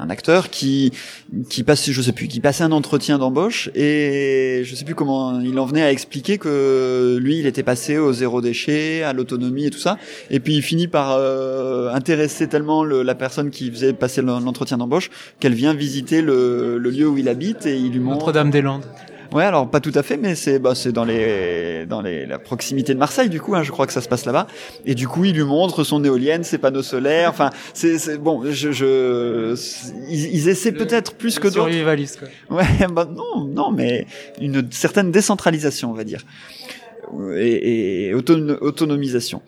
un, 0.00 0.10
acteur 0.10 0.48
qui 0.48 0.92
qui 1.50 1.62
passait, 1.64 1.92
je 1.92 2.00
sais 2.00 2.12
plus, 2.12 2.28
qui 2.28 2.40
passait 2.40 2.62
un 2.64 2.72
entretien 2.72 3.18
d'embauche 3.18 3.68
et 3.74 4.62
je 4.64 4.74
sais 4.74 4.84
plus 4.84 4.94
comment 4.94 5.38
il 5.40 5.58
en 5.58 5.66
venait 5.66 5.82
à 5.82 5.90
expliquer 5.92 6.38
que 6.38 7.18
lui 7.20 7.38
il 7.40 7.46
était 7.46 7.62
passé 7.64 7.98
au 7.98 8.12
zéro 8.12 8.40
déchet, 8.40 9.02
à 9.02 9.12
l'autonomie 9.12 9.66
et 9.66 9.70
tout 9.70 9.78
ça, 9.78 9.98
et 10.30 10.40
puis 10.40 10.54
il 10.54 10.62
finit 10.62 10.86
par 10.88 11.16
euh, 11.18 11.92
intéresser 11.92 12.46
tellement 12.48 12.84
le- 12.84 13.02
la 13.02 13.14
personne 13.16 13.50
qui 13.50 13.70
faisait 13.70 13.92
passer 13.92 14.22
l'en- 14.22 14.40
l'entretien 14.40 14.78
d'embauche 14.78 15.10
qu'elle 15.40 15.54
vient 15.54 15.74
visiter 15.74 16.22
le, 16.22 16.78
le 16.78 16.90
lieu 16.90 17.06
où 17.08 17.18
il 17.18 17.28
habite 17.28 17.66
et 17.66 17.76
il 17.76 17.90
lui 17.92 18.00
montre 18.00 18.18
Notre-Dame-des-Landes. 18.26 18.86
Ouais, 19.32 19.44
alors 19.44 19.68
pas 19.70 19.80
tout 19.80 19.92
à 19.94 20.02
fait, 20.02 20.16
mais 20.16 20.34
c'est 20.34 20.58
bah, 20.58 20.74
c'est 20.74 20.90
dans 20.90 21.04
les 21.04 21.84
dans 21.86 22.00
les 22.00 22.24
la 22.24 22.38
proximité 22.38 22.94
de 22.94 22.98
Marseille 22.98 23.28
du 23.28 23.40
coup, 23.40 23.54
hein, 23.54 23.62
je 23.62 23.70
crois 23.70 23.86
que 23.86 23.92
ça 23.92 24.00
se 24.00 24.08
passe 24.08 24.24
là-bas. 24.24 24.46
Et 24.86 24.94
du 24.94 25.06
coup, 25.06 25.24
il 25.26 25.34
lui 25.34 25.42
montre 25.44 25.84
son 25.84 26.02
éolienne, 26.02 26.44
ses 26.44 26.56
panneaux 26.56 26.82
solaires. 26.82 27.28
Enfin, 27.28 27.50
c'est 27.74 28.16
bon, 28.18 28.42
je 28.50 28.72
je 28.72 29.54
ils, 30.08 30.34
ils 30.34 30.48
essaient 30.48 30.72
peut-être 30.72 31.14
plus 31.14 31.38
que 31.38 31.48
d'autres. 31.48 31.68
survivaliste, 31.68 32.20
quoi. 32.48 32.56
Ouais, 32.58 32.86
bah 32.90 33.06
non, 33.14 33.44
non, 33.44 33.70
mais 33.70 34.06
une 34.40 34.66
certaine 34.70 35.10
décentralisation, 35.10 35.90
on 35.90 35.94
va 35.94 36.04
dire, 36.04 36.22
et, 37.36 38.08
et 38.08 38.14
auton- 38.14 38.56
autonomisation. 38.60 39.42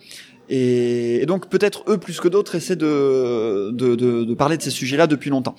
Et, 0.52 1.22
et 1.22 1.26
donc 1.26 1.48
peut-être 1.48 1.84
eux 1.88 1.96
plus 1.98 2.18
que 2.20 2.26
d'autres 2.26 2.56
essaient 2.56 2.74
de, 2.76 3.70
de, 3.70 3.94
de, 3.94 4.24
de 4.24 4.34
parler 4.34 4.56
de 4.56 4.62
ces 4.62 4.70
sujets-là 4.70 5.06
depuis 5.06 5.30
longtemps. 5.30 5.54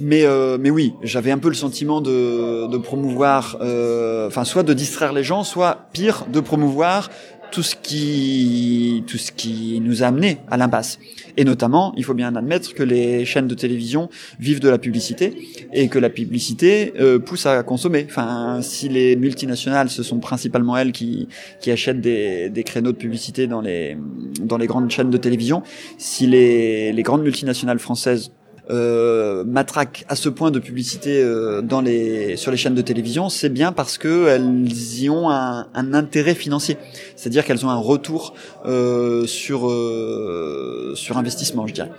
Mais 0.00 0.24
euh, 0.24 0.56
mais 0.58 0.70
oui, 0.70 0.94
j'avais 1.02 1.30
un 1.30 1.38
peu 1.38 1.48
le 1.48 1.54
sentiment 1.54 2.00
de, 2.00 2.66
de 2.66 2.78
promouvoir, 2.78 3.58
euh, 3.60 4.28
enfin 4.28 4.44
soit 4.44 4.62
de 4.62 4.72
distraire 4.72 5.12
les 5.12 5.22
gens, 5.22 5.44
soit 5.44 5.88
pire 5.92 6.26
de 6.32 6.40
promouvoir 6.40 7.10
tout 7.52 7.62
ce 7.62 7.74
qui 7.76 9.04
tout 9.06 9.18
ce 9.18 9.30
qui 9.30 9.80
nous 9.82 10.02
a 10.02 10.06
amené 10.06 10.38
à 10.50 10.56
l'impasse. 10.56 10.98
Et 11.36 11.44
notamment, 11.44 11.92
il 11.96 12.04
faut 12.04 12.14
bien 12.14 12.34
admettre 12.34 12.74
que 12.74 12.82
les 12.82 13.24
chaînes 13.26 13.46
de 13.46 13.54
télévision 13.54 14.08
vivent 14.38 14.60
de 14.60 14.68
la 14.70 14.78
publicité 14.78 15.36
et 15.72 15.88
que 15.88 15.98
la 15.98 16.08
publicité 16.10 16.94
euh, 16.98 17.18
pousse 17.18 17.44
à 17.46 17.62
consommer. 17.62 18.06
Enfin, 18.08 18.60
si 18.62 18.88
les 18.88 19.16
multinationales, 19.16 19.90
ce 19.90 20.02
sont 20.02 20.18
principalement 20.18 20.78
elles 20.78 20.92
qui 20.92 21.28
qui 21.60 21.70
achètent 21.70 22.00
des, 22.00 22.48
des 22.48 22.62
créneaux 22.62 22.92
de 22.92 22.96
publicité 22.96 23.46
dans 23.46 23.60
les 23.60 23.98
dans 24.40 24.56
les 24.56 24.66
grandes 24.66 24.90
chaînes 24.90 25.10
de 25.10 25.18
télévision, 25.18 25.62
si 25.98 26.26
les 26.26 26.92
les 26.92 27.02
grandes 27.02 27.22
multinationales 27.22 27.78
françaises 27.78 28.32
euh, 28.70 29.44
matraquent 29.44 30.04
à 30.08 30.16
ce 30.16 30.28
point 30.28 30.50
de 30.50 30.58
publicité 30.58 31.22
euh, 31.22 31.60
dans 31.60 31.80
les 31.80 32.36
sur 32.36 32.50
les 32.50 32.56
chaînes 32.56 32.74
de 32.74 32.82
télévision, 32.82 33.28
c'est 33.28 33.48
bien 33.48 33.72
parce 33.72 33.98
que 33.98 34.28
elles 34.28 35.02
y 35.02 35.10
ont 35.10 35.28
un, 35.28 35.66
un 35.74 35.94
intérêt 35.94 36.34
financier, 36.34 36.76
c'est-à-dire 37.16 37.44
qu'elles 37.44 37.66
ont 37.66 37.70
un 37.70 37.76
retour 37.76 38.34
euh, 38.66 39.26
sur 39.26 39.68
euh, 39.68 40.92
sur 40.94 41.18
investissement, 41.18 41.66
je 41.66 41.74
dirais. 41.74 41.90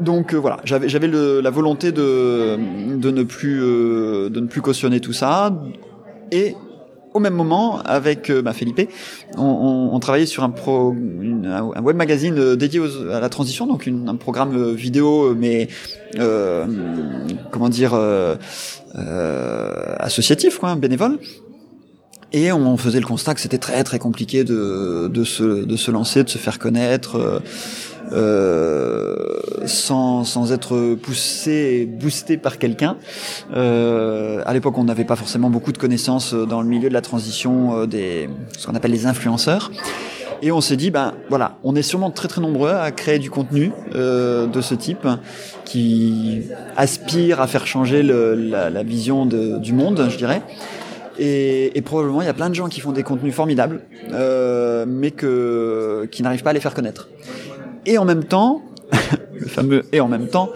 Donc 0.00 0.34
euh, 0.34 0.38
voilà, 0.38 0.58
j'avais 0.64 1.08
la 1.08 1.50
volonté 1.50 1.92
de 1.92 2.56
de 2.96 3.10
ne 3.10 3.22
plus 3.22 3.62
euh, 3.62 4.30
de 4.30 4.40
ne 4.40 4.46
plus 4.46 4.62
cautionner 4.62 5.00
tout 5.00 5.12
ça. 5.12 5.52
Et 6.32 6.54
au 7.12 7.18
même 7.18 7.34
moment, 7.34 7.80
avec 7.80 8.30
euh, 8.30 8.40
bah, 8.42 8.52
Felipe, 8.52 8.88
on, 9.36 9.42
on, 9.42 9.94
on 9.94 10.00
travaillait 10.00 10.26
sur 10.26 10.44
un, 10.44 10.50
pro, 10.50 10.94
un 11.44 11.82
web 11.82 11.96
magazine 11.96 12.38
euh, 12.38 12.56
dédié 12.56 12.78
aux- 12.80 13.08
à 13.10 13.20
la 13.20 13.28
transition, 13.28 13.66
donc 13.66 13.86
une- 13.86 14.08
un 14.08 14.14
programme 14.16 14.56
euh, 14.56 14.72
vidéo, 14.72 15.34
mais 15.34 15.68
euh, 16.18 16.66
comment 17.50 17.68
dire 17.68 17.94
euh, 17.94 18.36
euh, 18.96 19.94
associatif, 19.98 20.58
quoi, 20.58 20.74
bénévole. 20.76 21.18
Et 22.32 22.52
on 22.52 22.76
faisait 22.76 23.00
le 23.00 23.06
constat 23.06 23.34
que 23.34 23.40
c'était 23.40 23.58
très 23.58 23.82
très 23.82 23.98
compliqué 23.98 24.44
de, 24.44 25.08
de, 25.12 25.24
se, 25.24 25.64
de 25.64 25.76
se 25.76 25.90
lancer, 25.90 26.22
de 26.22 26.28
se 26.28 26.38
faire 26.38 26.60
connaître, 26.60 27.42
sans, 29.66 30.24
sans 30.24 30.52
être 30.52 30.94
poussé 30.94 31.80
et 31.80 31.86
boosté 31.86 32.36
par 32.36 32.58
quelqu'un. 32.58 32.96
Euh, 33.54 34.42
à 34.46 34.52
l'époque, 34.52 34.78
on 34.78 34.84
n'avait 34.84 35.04
pas 35.04 35.16
forcément 35.16 35.50
beaucoup 35.50 35.72
de 35.72 35.78
connaissances 35.78 36.34
dans 36.34 36.62
le 36.62 36.68
milieu 36.68 36.88
de 36.88 36.94
la 36.94 37.02
transition 37.02 37.76
euh, 37.76 37.86
des 37.86 38.28
ce 38.56 38.66
qu'on 38.66 38.74
appelle 38.74 38.92
les 38.92 39.06
influenceurs. 39.06 39.70
Et 40.42 40.52
on 40.52 40.62
s'est 40.62 40.76
dit, 40.76 40.90
ben 40.90 41.12
voilà, 41.28 41.58
on 41.64 41.76
est 41.76 41.82
sûrement 41.82 42.10
très 42.10 42.26
très 42.26 42.40
nombreux 42.40 42.70
à 42.70 42.90
créer 42.92 43.18
du 43.18 43.30
contenu 43.30 43.72
euh, 43.94 44.46
de 44.46 44.60
ce 44.62 44.74
type 44.74 45.06
qui 45.66 46.44
aspire 46.78 47.42
à 47.42 47.46
faire 47.46 47.66
changer 47.66 48.02
le, 48.02 48.34
la, 48.34 48.70
la 48.70 48.82
vision 48.82 49.26
de, 49.26 49.58
du 49.58 49.74
monde, 49.74 50.06
je 50.08 50.16
dirais. 50.16 50.40
Et, 51.18 51.76
et 51.76 51.82
probablement, 51.82 52.22
il 52.22 52.26
y 52.26 52.30
a 52.30 52.32
plein 52.34 52.48
de 52.48 52.54
gens 52.54 52.68
qui 52.68 52.80
font 52.80 52.92
des 52.92 53.02
contenus 53.02 53.34
formidables, 53.34 53.82
euh, 54.12 54.86
mais 54.88 55.10
que 55.10 56.08
qui 56.10 56.22
n'arrivent 56.22 56.42
pas 56.42 56.50
à 56.50 56.54
les 56.54 56.60
faire 56.60 56.72
connaître. 56.72 57.08
Et 57.86 57.98
en 57.98 58.04
même 58.04 58.24
temps, 58.24 58.62
le 59.32 59.46
fameux 59.46 59.84
et 59.92 60.00
en 60.00 60.08
même 60.08 60.28
temps, 60.28 60.50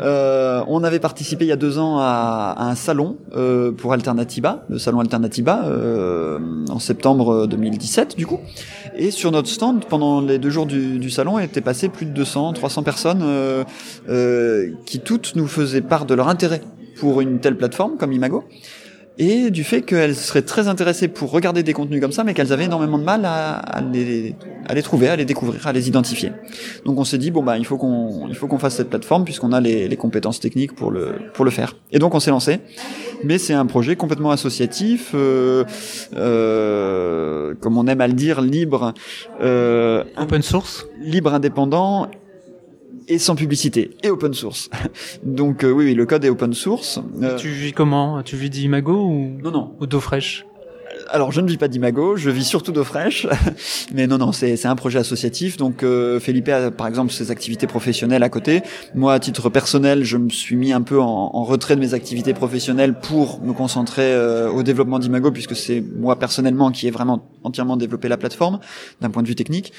euh, 0.00 0.62
on 0.68 0.84
avait 0.84 0.98
participé 0.98 1.44
il 1.44 1.48
y 1.48 1.52
a 1.52 1.56
deux 1.56 1.78
ans 1.78 1.98
à, 1.98 2.56
un 2.58 2.74
salon 2.74 3.16
euh, 3.36 3.72
pour 3.72 3.92
Alternatiba, 3.92 4.64
le 4.68 4.78
salon 4.78 5.00
Alternatiba, 5.00 5.64
euh, 5.66 6.38
en 6.68 6.78
septembre 6.78 7.46
2017 7.46 8.16
du 8.16 8.26
coup. 8.26 8.40
Et 8.96 9.10
sur 9.10 9.32
notre 9.32 9.48
stand, 9.48 9.84
pendant 9.86 10.20
les 10.20 10.38
deux 10.38 10.50
jours 10.50 10.66
du, 10.66 10.98
du 10.98 11.10
salon, 11.10 11.38
étaient 11.38 11.60
passées 11.60 11.88
plus 11.88 12.06
de 12.06 12.12
200, 12.12 12.52
300 12.52 12.82
personnes 12.82 13.22
euh, 13.22 13.64
euh, 14.08 14.70
qui 14.86 15.00
toutes 15.00 15.34
nous 15.34 15.48
faisaient 15.48 15.80
part 15.80 16.06
de 16.06 16.14
leur 16.14 16.28
intérêt 16.28 16.62
pour 16.96 17.20
une 17.20 17.40
telle 17.40 17.56
plateforme 17.56 17.96
comme 17.96 18.12
Imago 18.12 18.44
et 19.18 19.50
du 19.50 19.62
fait 19.64 19.82
qu'elles 19.82 20.16
seraient 20.16 20.42
très 20.42 20.66
intéressées 20.66 21.08
pour 21.08 21.30
regarder 21.30 21.62
des 21.62 21.72
contenus 21.72 22.00
comme 22.00 22.12
ça, 22.12 22.24
mais 22.24 22.34
qu'elles 22.34 22.52
avaient 22.52 22.64
énormément 22.64 22.98
de 22.98 23.04
mal 23.04 23.24
à, 23.24 23.54
à, 23.54 23.80
les, 23.80 24.34
à 24.66 24.74
les 24.74 24.82
trouver, 24.82 25.08
à 25.08 25.16
les 25.16 25.24
découvrir, 25.24 25.66
à 25.66 25.72
les 25.72 25.88
identifier. 25.88 26.32
Donc 26.84 26.98
on 26.98 27.04
s'est 27.04 27.18
dit 27.18 27.30
bon 27.30 27.42
bah 27.42 27.56
il 27.58 27.64
faut 27.64 27.76
qu'on 27.76 28.26
il 28.28 28.34
faut 28.34 28.48
qu'on 28.48 28.58
fasse 28.58 28.76
cette 28.76 28.90
plateforme 28.90 29.24
puisqu'on 29.24 29.52
a 29.52 29.60
les, 29.60 29.88
les 29.88 29.96
compétences 29.96 30.40
techniques 30.40 30.74
pour 30.74 30.90
le 30.90 31.14
pour 31.32 31.44
le 31.44 31.50
faire. 31.50 31.76
Et 31.92 31.98
donc 31.98 32.14
on 32.14 32.20
s'est 32.20 32.30
lancé. 32.30 32.60
Mais 33.22 33.38
c'est 33.38 33.54
un 33.54 33.66
projet 33.66 33.96
complètement 33.96 34.32
associatif, 34.32 35.12
euh, 35.14 35.64
euh, 36.16 37.54
comme 37.60 37.78
on 37.78 37.86
aime 37.86 38.00
à 38.00 38.06
le 38.06 38.12
dire, 38.12 38.40
libre, 38.40 38.92
euh, 39.40 40.04
Open 40.18 40.42
source? 40.42 40.86
libre, 41.00 41.32
indépendant 41.32 42.08
et 43.08 43.18
sans 43.18 43.34
publicité 43.34 43.90
et 44.02 44.10
open 44.10 44.34
source. 44.34 44.70
Donc 45.24 45.64
euh, 45.64 45.70
oui, 45.70 45.86
oui, 45.86 45.94
le 45.94 46.06
code 46.06 46.24
est 46.24 46.30
open 46.30 46.54
source. 46.54 47.00
Euh, 47.22 47.36
Tu 47.36 47.48
vis 47.48 47.72
comment? 47.72 48.22
Tu 48.22 48.36
vis 48.36 48.50
d'Imago 48.50 48.94
ou, 48.94 49.38
non, 49.42 49.50
non, 49.50 49.74
ou 49.80 49.86
d'eau 49.86 50.00
fraîche 50.00 50.44
alors 51.10 51.32
je 51.32 51.40
ne 51.40 51.48
vis 51.48 51.56
pas 51.56 51.68
d'Imago, 51.68 52.16
je 52.16 52.30
vis 52.30 52.44
surtout 52.44 52.72
d'eau 52.72 52.84
fraîche, 52.84 53.26
mais 53.94 54.06
non 54.06 54.18
non 54.18 54.32
c'est 54.32 54.64
un 54.66 54.76
projet 54.76 54.98
associatif. 54.98 55.56
Donc 55.56 55.82
euh, 55.82 56.20
Felipe 56.20 56.48
a 56.48 56.70
par 56.70 56.86
exemple 56.86 57.12
ses 57.12 57.30
activités 57.30 57.66
professionnelles 57.66 58.22
à 58.22 58.28
côté. 58.28 58.62
Moi 58.94 59.12
à 59.12 59.18
titre 59.18 59.48
personnel, 59.50 60.04
je 60.04 60.16
me 60.16 60.28
suis 60.30 60.56
mis 60.56 60.72
un 60.72 60.82
peu 60.82 61.00
en, 61.00 61.30
en 61.34 61.44
retrait 61.44 61.76
de 61.76 61.80
mes 61.80 61.94
activités 61.94 62.34
professionnelles 62.34 62.94
pour 62.94 63.40
me 63.42 63.52
concentrer 63.52 64.12
euh, 64.12 64.50
au 64.50 64.62
développement 64.62 64.98
d'Imago 64.98 65.30
puisque 65.30 65.56
c'est 65.56 65.82
moi 65.96 66.18
personnellement 66.18 66.70
qui 66.70 66.86
ai 66.86 66.90
vraiment 66.90 67.28
entièrement 67.42 67.76
développé 67.76 68.08
la 68.08 68.16
plateforme 68.16 68.60
d'un 69.00 69.10
point 69.10 69.22
de 69.22 69.28
vue 69.28 69.36
technique. 69.36 69.72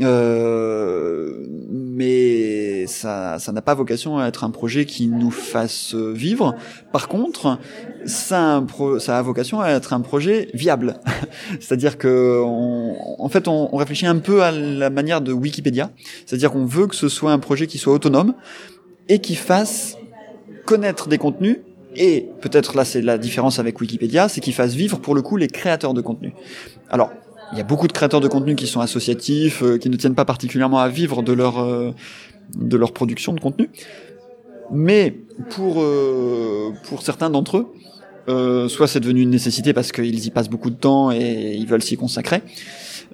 Euh, 0.00 1.46
mais 1.70 2.86
ça 2.86 3.38
ça 3.38 3.52
n'a 3.52 3.62
pas 3.62 3.74
vocation 3.74 4.18
à 4.18 4.26
être 4.26 4.42
un 4.42 4.50
projet 4.50 4.86
qui 4.86 5.06
nous 5.06 5.30
fasse 5.30 5.94
vivre. 5.94 6.54
Par 6.92 7.08
contre, 7.08 7.58
ça 8.06 8.56
a, 8.56 9.22
vocation 9.22 9.60
à 9.60 9.70
être 9.70 9.92
un 9.92 10.00
projet 10.00 10.48
viable. 10.54 11.00
C'est-à-dire 11.60 11.98
que, 11.98 12.42
en 12.42 13.28
fait, 13.28 13.48
on, 13.48 13.68
on, 13.72 13.76
réfléchit 13.76 14.06
un 14.06 14.18
peu 14.18 14.42
à 14.42 14.50
la 14.50 14.90
manière 14.90 15.20
de 15.20 15.32
Wikipédia. 15.32 15.90
C'est-à-dire 16.26 16.50
qu'on 16.50 16.66
veut 16.66 16.86
que 16.86 16.96
ce 16.96 17.08
soit 17.08 17.32
un 17.32 17.38
projet 17.38 17.66
qui 17.66 17.78
soit 17.78 17.92
autonome 17.92 18.34
et 19.08 19.20
qui 19.20 19.34
fasse 19.34 19.96
connaître 20.64 21.08
des 21.08 21.18
contenus. 21.18 21.58
Et 21.96 22.28
peut-être 22.40 22.76
là, 22.76 22.84
c'est 22.84 23.02
la 23.02 23.18
différence 23.18 23.58
avec 23.58 23.80
Wikipédia, 23.80 24.28
c'est 24.28 24.40
qu'il 24.40 24.54
fasse 24.54 24.74
vivre 24.74 24.98
pour 24.98 25.14
le 25.14 25.22
coup 25.22 25.36
les 25.36 25.46
créateurs 25.46 25.94
de 25.94 26.00
contenu. 26.00 26.34
Alors, 26.90 27.12
il 27.54 27.58
y 27.58 27.60
a 27.60 27.64
beaucoup 27.64 27.86
de 27.86 27.92
créateurs 27.92 28.20
de 28.20 28.26
contenu 28.26 28.56
qui 28.56 28.66
sont 28.66 28.80
associatifs, 28.80 29.62
euh, 29.62 29.78
qui 29.78 29.88
ne 29.88 29.96
tiennent 29.96 30.16
pas 30.16 30.24
particulièrement 30.24 30.80
à 30.80 30.88
vivre 30.88 31.22
de 31.22 31.32
leur 31.32 31.60
euh, 31.60 31.92
de 32.54 32.76
leur 32.76 32.92
production 32.92 33.32
de 33.32 33.40
contenu. 33.40 33.70
Mais 34.72 35.14
pour 35.50 35.80
euh, 35.80 36.72
pour 36.88 37.02
certains 37.02 37.30
d'entre 37.30 37.58
eux, 37.58 37.66
euh, 38.28 38.68
soit 38.68 38.88
c'est 38.88 39.00
devenu 39.00 39.22
une 39.22 39.30
nécessité 39.30 39.72
parce 39.72 39.92
qu'ils 39.92 40.26
y 40.26 40.30
passent 40.30 40.50
beaucoup 40.50 40.70
de 40.70 40.76
temps 40.76 41.12
et 41.12 41.54
ils 41.56 41.66
veulent 41.66 41.82
s'y 41.82 41.96
consacrer, 41.96 42.42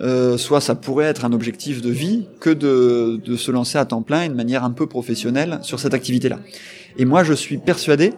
euh, 0.01 0.38
soit 0.38 0.61
ça 0.62 0.74
pourrait 0.74 1.07
être 1.07 1.24
un 1.26 1.32
objectif 1.32 1.82
de 1.82 1.91
vie 1.91 2.26
que 2.41 2.51
de, 2.51 3.20
de 3.22 3.36
se 3.36 3.51
lancer 3.51 3.76
à 3.76 3.84
temps 3.84 4.03
plein 4.03 4.28
de 4.28 4.34
manière 4.34 4.64
un 4.64 4.70
peu 4.70 4.86
professionnelle 4.86 5.59
sur 5.62 5.80
cette 5.80 5.93
activité-là. 5.93 6.38
Et 6.97 7.05
moi, 7.05 7.24
je 7.24 7.34
suis 7.34 7.59
persuadé 7.59 8.14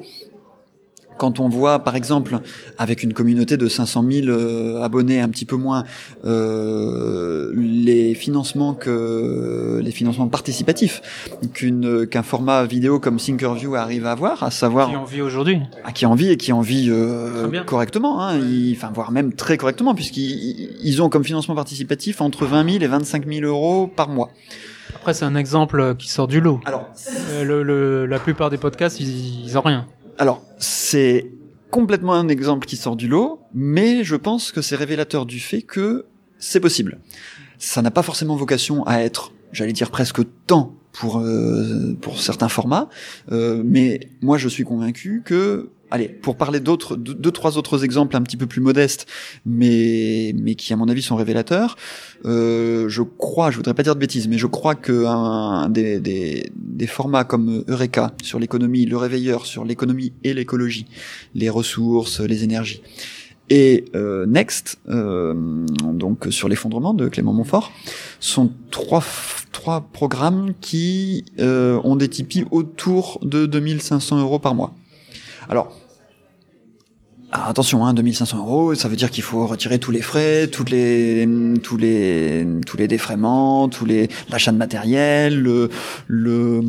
quand 1.18 1.40
on 1.40 1.48
voit, 1.48 1.80
par 1.80 1.96
exemple, 1.96 2.40
avec 2.78 3.02
une 3.02 3.12
communauté 3.12 3.56
de 3.56 3.68
500 3.68 4.04
000 4.10 4.26
euh, 4.28 4.82
abonnés, 4.82 5.20
un 5.20 5.28
petit 5.28 5.44
peu 5.44 5.56
moins, 5.56 5.84
euh, 6.24 7.52
les 7.54 8.14
financements 8.14 8.74
que 8.74 9.80
les 9.82 9.90
financements 9.90 10.28
participatifs 10.28 11.02
qu'une 11.52 12.06
qu'un 12.06 12.22
format 12.22 12.64
vidéo 12.64 12.98
comme 13.00 13.16
Thinkerview 13.16 13.74
arrive 13.74 14.06
à 14.06 14.12
avoir, 14.12 14.42
à 14.42 14.50
savoir 14.50 14.88
qui 14.88 14.96
en 14.96 15.04
vit 15.04 15.22
aujourd'hui, 15.22 15.58
à 15.84 15.92
qui 15.92 16.06
en 16.06 16.14
vit 16.14 16.30
et 16.30 16.36
qui 16.36 16.52
en 16.52 16.60
vit 16.60 16.88
euh, 16.90 17.62
correctement, 17.64 18.22
hein, 18.22 18.38
enfin 18.72 18.90
voire 18.94 19.12
même 19.12 19.32
très 19.32 19.56
correctement, 19.56 19.94
puisqu'ils 19.94 20.70
ils 20.82 21.02
ont 21.02 21.08
comme 21.08 21.24
financement 21.24 21.54
participatif 21.54 22.20
entre 22.20 22.46
20 22.46 22.70
000 22.70 22.84
et 22.84 22.86
25 22.86 23.26
000 23.26 23.46
euros 23.46 23.86
par 23.86 24.08
mois. 24.08 24.30
Après, 24.94 25.14
c'est 25.14 25.24
un 25.24 25.34
exemple 25.34 25.96
qui 25.96 26.08
sort 26.08 26.28
du 26.28 26.40
lot. 26.40 26.60
Alors, 26.64 26.88
euh, 27.30 27.44
le, 27.44 27.62
le, 27.62 28.06
la 28.06 28.18
plupart 28.18 28.50
des 28.50 28.58
podcasts, 28.58 29.00
ils, 29.00 29.44
ils 29.44 29.58
ont 29.58 29.62
rien. 29.62 29.86
Alors, 30.18 30.42
c'est 30.58 31.30
complètement 31.70 32.14
un 32.14 32.28
exemple 32.28 32.66
qui 32.66 32.76
sort 32.76 32.96
du 32.96 33.08
lot, 33.08 33.40
mais 33.54 34.04
je 34.04 34.16
pense 34.16 34.52
que 34.52 34.60
c'est 34.60 34.76
révélateur 34.76 35.26
du 35.26 35.40
fait 35.40 35.62
que 35.62 36.06
c'est 36.38 36.60
possible. 36.60 36.98
Ça 37.58 37.82
n'a 37.82 37.90
pas 37.90 38.02
forcément 38.02 38.36
vocation 38.36 38.86
à 38.86 38.98
être, 38.98 39.32
j'allais 39.52 39.72
dire 39.72 39.90
presque 39.90 40.20
tant 40.46 40.74
pour 40.92 41.20
euh, 41.20 41.96
pour 42.00 42.20
certains 42.20 42.48
formats, 42.48 42.90
euh, 43.30 43.62
mais 43.64 44.10
moi 44.20 44.36
je 44.36 44.48
suis 44.48 44.64
convaincu 44.64 45.22
que 45.24 45.70
allez, 45.92 46.08
pour 46.08 46.36
parler 46.36 46.58
d'autres, 46.58 46.96
deux, 46.96 47.30
trois 47.30 47.58
autres 47.58 47.84
exemples 47.84 48.16
un 48.16 48.22
petit 48.22 48.38
peu 48.38 48.46
plus 48.46 48.62
modestes, 48.62 49.06
mais 49.44 50.34
mais 50.36 50.54
qui 50.54 50.72
à 50.72 50.76
mon 50.76 50.88
avis 50.88 51.02
sont 51.02 51.16
révélateurs. 51.16 51.76
Euh, 52.24 52.88
je 52.88 53.02
crois, 53.02 53.50
je 53.50 53.56
voudrais 53.56 53.74
pas 53.74 53.82
dire 53.82 53.94
de 53.94 54.00
bêtises, 54.00 54.26
mais 54.26 54.38
je 54.38 54.46
crois 54.46 54.74
que 54.74 55.68
des, 55.68 56.86
formats 56.86 57.24
comme 57.24 57.62
Eureka 57.68 58.12
sur 58.22 58.38
l'économie, 58.38 58.86
le 58.86 58.96
réveilleur 58.96 59.46
sur 59.46 59.64
l'économie 59.64 60.12
et 60.24 60.34
l'écologie, 60.34 60.86
les 61.34 61.50
ressources, 61.50 62.20
les 62.20 62.42
énergies, 62.42 62.82
et 63.50 63.84
euh, 63.94 64.24
Next, 64.26 64.78
euh, 64.88 65.34
donc 65.92 66.26
sur 66.30 66.48
l'effondrement 66.48 66.94
de 66.94 67.08
Clément 67.08 67.34
Montfort, 67.34 67.70
sont 68.18 68.50
trois 68.70 69.04
trois 69.52 69.82
programmes 69.92 70.54
qui 70.62 71.26
ont 71.38 71.96
des 71.96 72.08
Tipeee 72.08 72.46
autour 72.50 73.18
de 73.22 73.44
2500 73.44 74.20
euros 74.20 74.38
par 74.38 74.54
mois. 74.54 74.74
Alors, 75.48 75.76
alors 77.32 77.48
attention, 77.48 77.86
hein, 77.86 77.94
2500 77.94 78.36
euros, 78.38 78.74
ça 78.74 78.88
veut 78.88 78.96
dire 78.96 79.10
qu'il 79.10 79.22
faut 79.22 79.46
retirer 79.46 79.78
tous 79.78 79.90
les 79.90 80.02
frais, 80.02 80.48
toutes 80.48 80.68
les, 80.68 81.26
tous 81.62 81.78
les, 81.78 82.46
tous 82.66 82.76
les 82.76 82.88
défraiements, 82.88 83.68
tous 83.70 83.86
les 83.86 84.08
l'achat 84.28 84.52
de 84.52 84.58
matériel, 84.58 85.40
le, 85.40 85.70
le 86.08 86.60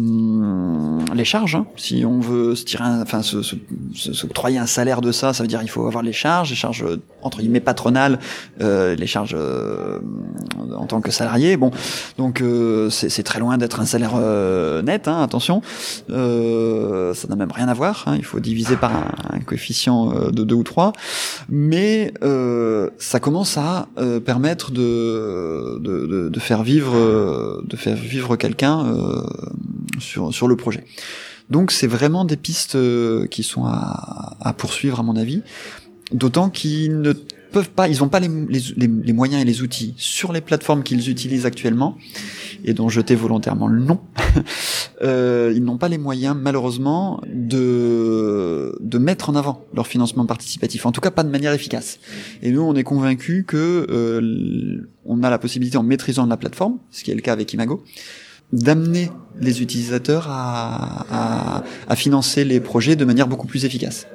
les 1.13 1.25
charges. 1.25 1.55
Hein. 1.55 1.65
Si 1.75 2.05
on 2.05 2.19
veut 2.19 2.55
se 2.55 2.63
tirer, 2.63 2.85
un, 2.85 3.01
enfin 3.01 3.21
se, 3.21 3.41
se, 3.41 3.55
se, 3.93 4.27
un 4.57 4.65
salaire 4.65 5.01
de 5.01 5.11
ça, 5.11 5.33
ça 5.33 5.43
veut 5.43 5.47
dire 5.47 5.61
il 5.61 5.69
faut 5.69 5.85
avoir 5.85 6.01
les 6.01 6.13
charges, 6.13 6.49
les 6.49 6.55
charges 6.55 6.85
entre 7.21 7.39
guillemets 7.39 7.59
patronales, 7.59 8.19
euh, 8.61 8.95
les 8.95 9.07
charges 9.07 9.35
euh, 9.37 9.99
en 10.75 10.85
tant 10.85 11.01
que 11.01 11.11
salarié. 11.11 11.57
Bon, 11.57 11.71
donc 12.17 12.41
euh, 12.41 12.89
c'est 12.89 13.23
très 13.23 13.39
loin 13.39 13.57
d'être 13.57 13.79
un 13.79 13.85
salaire 13.85 14.13
euh, 14.15 14.81
net. 14.81 15.07
Hein, 15.07 15.21
attention, 15.21 15.61
euh, 16.09 17.13
ça 17.13 17.27
n'a 17.27 17.35
même 17.35 17.51
rien 17.51 17.67
à 17.67 17.73
voir. 17.73 18.03
Hein. 18.07 18.15
il 18.17 18.25
faut 18.25 18.39
diviser 18.39 18.75
par 18.75 18.91
un, 18.95 19.39
coefficient 19.45 20.13
de 20.31 20.43
ou 20.53 20.63
trois, 20.63 20.93
mais 21.49 22.13
euh, 22.23 22.89
ça 22.97 23.19
commence 23.19 23.57
à 23.57 23.87
euh, 23.97 24.19
permettre 24.19 24.71
de, 24.71 25.79
de, 25.79 26.39
faire 26.39 26.63
vivre 26.63 26.93
de 27.63 27.75
faire 27.75 27.95
vivre 27.95 28.35
quelqu'un 28.35 28.85
euh, 28.85 29.21
sur 29.99 30.47
le 30.47 30.55
projet. 30.55 30.83
Donc 31.49 31.71
c'est 31.71 31.87
vraiment 31.87 32.25
des 32.25 32.37
pistes 32.37 32.77
qui 33.29 33.43
sont 33.43 33.65
à 33.65 34.53
poursuivre 34.57 34.99
à 34.99 35.03
mon 35.03 35.15
avis, 35.15 35.41
d'autant 36.11 36.49
qu'ils 36.49 37.01
ne 37.01 37.13
peuvent 37.53 37.69
pas, 37.69 37.87
ils 37.87 37.99
n'ont 37.99 38.09
pas 38.09 38.19
les, 38.19 38.27
moyens 39.13 39.41
et 39.41 39.45
les 39.45 39.61
outils 39.61 39.93
sur 39.95 40.33
les 40.33 40.41
plateformes 40.41 40.83
qu'ils 40.83 41.09
utilisent 41.09 41.45
actuellement 41.45 41.97
et 42.65 42.73
dont 42.73 42.89
je 42.89 42.99
t'ai 42.99 43.15
volontairement 43.15 43.67
le 43.67 43.79
nom. 43.79 44.01
euh, 45.03 45.53
ils 45.55 45.63
n'ont 45.63 45.77
pas 45.77 45.87
les 45.87 45.97
moyens, 45.97 46.35
malheureusement, 46.37 47.21
de 47.31 48.77
de 48.81 48.97
mettre 48.97 49.29
en 49.29 49.35
avant 49.35 49.65
leur 49.73 49.87
financement 49.87 50.25
participatif. 50.25 50.85
En 50.85 50.91
tout 50.91 50.99
cas, 50.99 51.11
pas 51.11 51.23
de 51.23 51.29
manière 51.29 51.53
efficace. 51.53 51.99
Et 52.41 52.51
nous, 52.51 52.61
on 52.61 52.75
est 52.75 52.83
convaincus 52.83 53.45
que 53.47 53.87
euh, 53.89 54.89
on 55.05 55.23
a 55.23 55.29
la 55.29 55.37
possibilité, 55.37 55.77
en 55.77 55.83
maîtrisant 55.83 56.25
la 56.25 56.37
plateforme, 56.37 56.79
ce 56.91 57.03
qui 57.03 57.11
est 57.11 57.15
le 57.15 57.21
cas 57.21 57.33
avec 57.33 57.53
Imago, 57.53 57.83
d'amener 58.51 59.11
les 59.39 59.61
utilisateurs 59.61 60.27
à, 60.27 61.05
à, 61.09 61.63
à 61.87 61.95
financer 61.95 62.43
les 62.43 62.59
projets 62.59 62.95
de 62.95 63.05
manière 63.05 63.27
beaucoup 63.27 63.47
plus 63.47 63.65
efficace. 63.65 64.07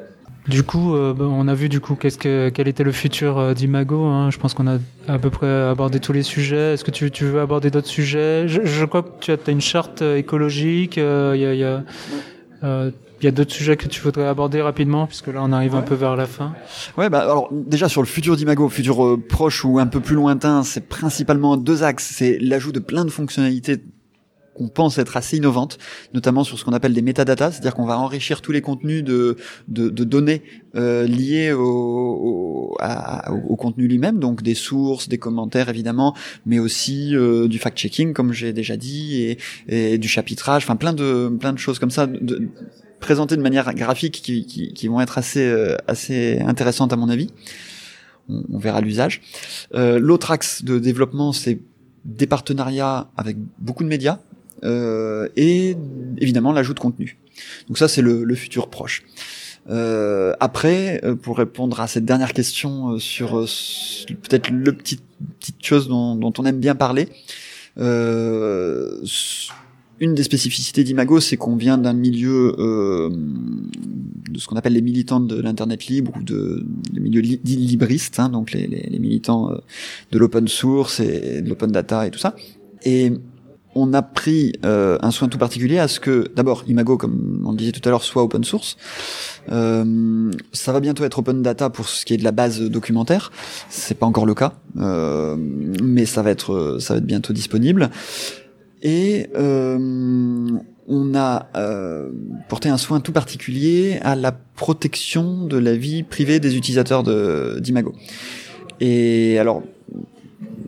Du 0.49 0.63
coup, 0.63 0.95
euh, 0.95 1.15
on 1.21 1.47
a 1.47 1.55
vu 1.55 1.69
du 1.69 1.81
coup 1.81 1.95
qu'est-ce 1.95 2.17
que 2.17 2.49
quel 2.49 2.69
était 2.69 2.85
le 2.85 2.93
futur 2.93 3.39
euh, 3.39 3.55
d'Imago. 3.55 4.05
Hein. 4.05 4.31
Je 4.31 4.39
pense 4.39 4.55
qu'on 4.55 4.67
a 4.67 4.79
à 5.07 5.19
peu 5.19 5.29
près 5.29 5.47
abordé 5.47 6.01
tous 6.01 6.13
les 6.13 6.23
sujets. 6.23 6.75
Est-ce 6.75 6.85
que 6.85 6.91
tu, 6.91 7.11
tu 7.11 7.25
veux 7.25 7.41
aborder 7.41 7.71
d'autres 7.71 7.89
sujets? 7.89 8.49
Je, 8.49 8.65
je, 8.65 8.85
crois 8.87 9.03
que 9.03 9.09
tu 9.21 9.31
as, 9.31 9.37
as 9.47 9.51
une 9.51 9.61
charte 9.61 10.01
écologique. 10.01 10.97
Il 10.97 11.03
euh, 11.03 11.37
y 11.37 11.45
a, 11.45 11.55
y 11.55 11.65
a, 11.65 11.85
euh, 12.65 12.91
y 13.23 13.27
a 13.27 13.31
d'autres 13.31 13.53
sujets 13.53 13.77
que 13.77 13.89
tu 13.89 14.01
voudrais 14.01 14.27
aborder 14.27 14.63
rapidement, 14.63 15.07
puisque 15.07 15.29
là 15.29 15.41
on 15.43 15.53
arrive 15.53 15.75
ouais. 15.75 15.81
un 15.81 15.83
peu 15.83 15.95
vers 15.95 16.17
la 16.17 16.27
fin. 16.27 16.55
Ouais, 16.97 17.11
bah 17.11 17.21
alors 17.21 17.49
déjà 17.53 17.89
sur 17.89 18.01
le 18.01 18.07
futur 18.07 18.37
d'Imago, 18.37 18.69
futur 18.69 19.05
euh, 19.05 19.17
proche 19.17 19.65
ou 19.65 19.79
un 19.79 19.87
peu 19.87 20.01
plus 20.01 20.15
lointain, 20.15 20.63
c'est 20.63 20.89
principalement 20.89 21.57
deux 21.57 21.83
axes. 21.83 22.11
C'est 22.17 22.39
l'ajout 22.41 22.73
de 22.73 22.81
plein 22.81 23.05
de 23.05 23.11
fonctionnalités 23.11 23.79
qu'on 24.59 24.69
pense 24.69 24.99
être 24.99 25.17
assez 25.17 25.37
innovante, 25.37 25.79
notamment 26.15 26.45
sur 26.45 26.59
ce 26.59 26.65
qu'on 26.65 26.73
appelle 26.73 26.93
des 26.93 27.03
métadatas, 27.03 27.53
c'est-à-dire 27.53 27.75
qu'on 27.75 27.87
va 27.87 27.99
enrichir 27.99 28.43
tous 28.43 28.53
les 28.53 28.61
contenus 28.61 29.05
de, 29.05 29.37
de, 29.69 29.89
de 29.89 30.05
données 30.05 30.43
euh, 30.75 31.07
liées 31.07 31.53
au, 31.53 32.77
contenu 33.59 33.89
lui-même, 33.89 34.21
donc 34.21 34.43
des 34.43 34.55
sources, 34.55 35.09
des 35.09 35.19
commentaires 35.19 35.69
évidemment, 35.69 36.15
mais 36.47 36.59
aussi 36.59 37.17
euh, 37.17 37.49
du 37.49 37.59
fact-checking 37.59 38.13
comme 38.13 38.33
j'ai 38.33 38.53
déjà 38.53 38.77
dit 38.77 39.37
et, 39.69 39.99
du 39.99 40.09
chapitrage, 40.09 40.63
enfin 40.65 40.77
plein 40.77 40.93
de 40.93 41.29
de 41.29 41.59
choses 41.59 41.79
comme 41.79 41.91
ça. 41.91 42.07
De, 42.07 42.49
présentées 43.01 43.37
de 43.37 43.43
manière 43.43 43.73
graphique 43.75 44.21
qui, 44.23 44.45
qui, 44.45 44.73
qui 44.73 44.89
vont 44.89 45.01
être 45.01 45.19
assez 45.19 45.47
euh, 45.47 45.77
assez 45.87 46.41
intéressantes 46.41 46.93
à 46.93 46.97
mon 46.97 47.09
avis. 47.09 47.31
On, 48.29 48.59
verra 48.59 48.83
l'usage. 48.83 49.23
Euh, 49.75 49.99
L'autre 49.99 50.31
axe 50.31 50.63
de 50.63 50.79
développement, 50.79 51.33
c'est 51.33 51.61
des 52.05 52.27
partenariats 52.27 53.11
avec 53.17 53.39
beaucoup 53.59 53.85
de 53.85 53.89
médias, 53.89 54.19
et 54.63 55.77
évidemment 56.19 56.53
l'ajout 56.53 56.75
de 56.75 56.81
contenu. 56.81 57.19
Donc 57.69 57.79
ça 57.79 57.89
c'est 57.89 58.03
le, 58.03 58.25
le, 58.25 58.35
futur 58.35 58.69
proche. 58.69 59.05
Euh, 59.71 60.33
après, 60.41 61.01
euh, 61.05 61.15
pour 61.15 61.37
répondre 61.37 61.81
à 61.81 61.87
cette 61.89 62.07
dernière 62.07 62.33
question 62.33 62.93
euh, 62.93 62.99
sur, 62.99 63.33
peut-être 64.23 64.51
le 64.51 64.73
petit 64.73 64.99
petite 65.41 65.65
chose 65.65 65.89
dont, 65.89 66.15
dont, 66.15 66.33
on 66.39 66.47
aime 66.47 66.59
bien 66.59 66.75
parler, 66.75 67.09
une 70.01 70.15
des 70.15 70.23
spécificités 70.23 70.85
d'Imago, 70.85 71.21
c'est 71.21 71.37
qu'on 71.37 71.57
vient 71.57 71.79
d'un 71.79 71.93
milieu 71.93 72.55
euh, 72.59 73.11
de 74.31 74.39
ce 74.39 74.47
qu'on 74.47 74.57
appelle 74.57 74.75
les 74.75 74.83
militants 74.83 75.21
de 75.21 75.41
l'internet 75.41 75.87
libre 75.87 76.13
ou 76.17 76.23
de 76.23 76.65
des 76.93 77.01
milieux 77.01 77.21
li 77.21 77.41
libristes, 77.45 78.21
hein, 78.21 78.29
donc 78.29 78.53
les, 78.53 78.67
les, 78.67 78.89
les 78.89 78.99
militants 78.99 79.51
euh, 79.51 79.57
de 80.13 80.19
l'open 80.19 80.47
source 80.47 81.01
et 81.01 81.43
de 81.43 81.49
l'open 81.49 81.73
data 81.73 82.07
et 82.07 82.11
tout 82.11 82.19
ça. 82.19 82.37
Et 82.85 83.13
on 83.75 83.93
a 83.93 84.03
pris 84.03 84.53
euh, 84.65 84.99
un 85.03 85.11
soin 85.11 85.29
tout 85.29 85.39
particulier 85.39 85.79
à 85.79 85.89
ce 85.89 86.01
que, 86.01 86.31
d'abord, 86.35 86.65
Imago, 86.67 86.97
comme 86.97 87.43
on 87.47 87.53
le 87.53 87.57
disait 87.57 87.73
tout 87.73 87.87
à 87.87 87.91
l'heure, 87.91 88.03
soit 88.03 88.23
open 88.23 88.45
source. 88.45 88.77
Euh, 89.51 90.31
ça 90.53 90.73
va 90.73 90.81
bientôt 90.81 91.05
être 91.05 91.19
open 91.19 91.43
data 91.43 91.71
pour 91.71 91.89
ce 91.89 92.05
qui 92.05 92.15
est 92.15 92.17
de 92.17 92.25
la 92.25 92.33
base 92.33 92.61
documentaire. 92.61 93.31
C'est 93.69 93.97
pas 93.97 94.07
encore 94.07 94.27
le 94.27 94.35
cas, 94.35 94.55
euh, 94.79 95.37
mais 95.39 96.07
ça 96.07 96.23
va 96.23 96.31
être, 96.31 96.79
ça 96.81 96.95
va 96.95 96.99
être 96.99 97.07
bientôt 97.07 97.33
disponible. 97.33 97.91
Et 98.83 99.29
on 99.35 101.15
a 101.15 101.49
porté 102.49 102.69
un 102.69 102.79
soin 102.79 103.01
tout 103.01 103.13
particulier 103.13 103.99
à 104.03 104.15
la 104.17 104.33
protection 104.33 105.45
de 105.47 105.59
la 105.59 105.77
vie 105.77 106.03
privée 106.05 106.41
des 106.41 106.57
utilisateurs 106.57 107.03
d'Imago. 107.61 107.95
Et 108.81 109.39
alors, 109.39 109.63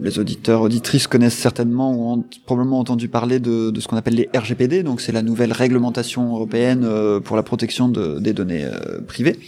les 0.01 0.19
auditeurs, 0.19 0.63
auditrices 0.63 1.07
connaissent 1.07 1.37
certainement 1.37 1.93
ou 1.95 2.13
ont 2.13 2.25
probablement 2.47 2.81
entendu 2.81 3.09
parler 3.09 3.39
de, 3.39 3.71
de 3.71 3.81
ce 3.81 3.87
qu'on 3.87 3.97
appelle 3.97 4.15
les 4.15 4.29
RGPD, 4.35 4.83
donc 4.83 5.01
c'est 5.01 5.13
la 5.13 5.23
nouvelle 5.23 5.53
réglementation 5.53 6.35
européenne 6.35 6.85
euh, 6.85 7.21
pour 7.21 7.37
la 7.37 7.43
protection 7.43 7.89
de, 7.89 8.19
des 8.19 8.33
données 8.33 8.65
euh, 8.65 9.01
privées. 9.07 9.39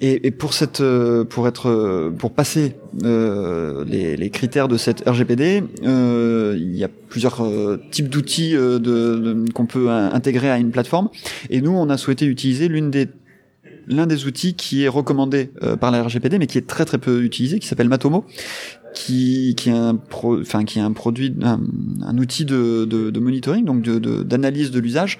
Et, 0.00 0.26
et, 0.26 0.30
pour 0.30 0.54
cette, 0.54 0.80
euh, 0.80 1.24
pour 1.24 1.46
être, 1.46 2.12
pour 2.18 2.32
passer 2.32 2.76
les, 3.02 4.16
les, 4.16 4.30
critères 4.30 4.68
de 4.68 4.76
cette 4.76 5.06
RGPD, 5.06 5.62
il 5.82 6.76
y 6.76 6.84
a 6.84 6.88
plusieurs 6.88 7.46
types 7.90 8.08
d'outils 8.08 8.52
de, 8.52 8.78
de, 8.78 9.52
qu'on 9.52 9.66
peut 9.66 9.90
intégrer 9.90 10.50
à 10.50 10.58
une 10.58 10.70
plateforme. 10.70 11.08
Et 11.50 11.60
nous, 11.60 11.72
on 11.72 11.88
a 11.90 11.96
souhaité 11.96 12.26
utiliser 12.26 12.68
l'une 12.68 12.90
des 12.90 13.08
l'un 13.88 14.08
des 14.08 14.26
outils 14.26 14.54
qui 14.54 14.82
est 14.82 14.88
recommandé 14.88 15.50
par 15.80 15.92
la 15.92 16.02
RGPD, 16.02 16.38
mais 16.38 16.48
qui 16.48 16.58
est 16.58 16.66
très 16.66 16.84
très 16.84 16.98
peu 16.98 17.22
utilisé, 17.22 17.60
qui 17.60 17.68
s'appelle 17.68 17.88
Matomo, 17.88 18.24
qui, 18.96 19.54
qui 19.56 19.68
est 19.68 19.74
un 19.74 19.94
pro, 19.94 20.40
enfin 20.40 20.64
qui 20.64 20.78
est 20.78 20.82
un 20.82 20.92
produit, 20.92 21.32
un, 21.42 22.18
outil 22.18 22.46
de, 22.46 22.86
de, 22.86 23.10
de, 23.10 23.20
monitoring, 23.20 23.64
donc 23.64 23.82
d'analyse 23.82 24.70
de, 24.70 24.76
de 24.76 24.80
l'usage, 24.80 25.18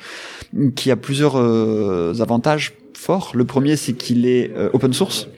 qui 0.75 0.91
a 0.91 0.97
plusieurs 0.97 1.37
euh, 1.37 2.15
avantages 2.21 2.73
forts. 2.95 3.33
Le 3.35 3.45
premier, 3.45 3.77
c'est 3.77 3.93
qu'il 3.93 4.27
est 4.27 4.51
euh, 4.57 4.71
open 4.73 4.95
source, 4.95 5.29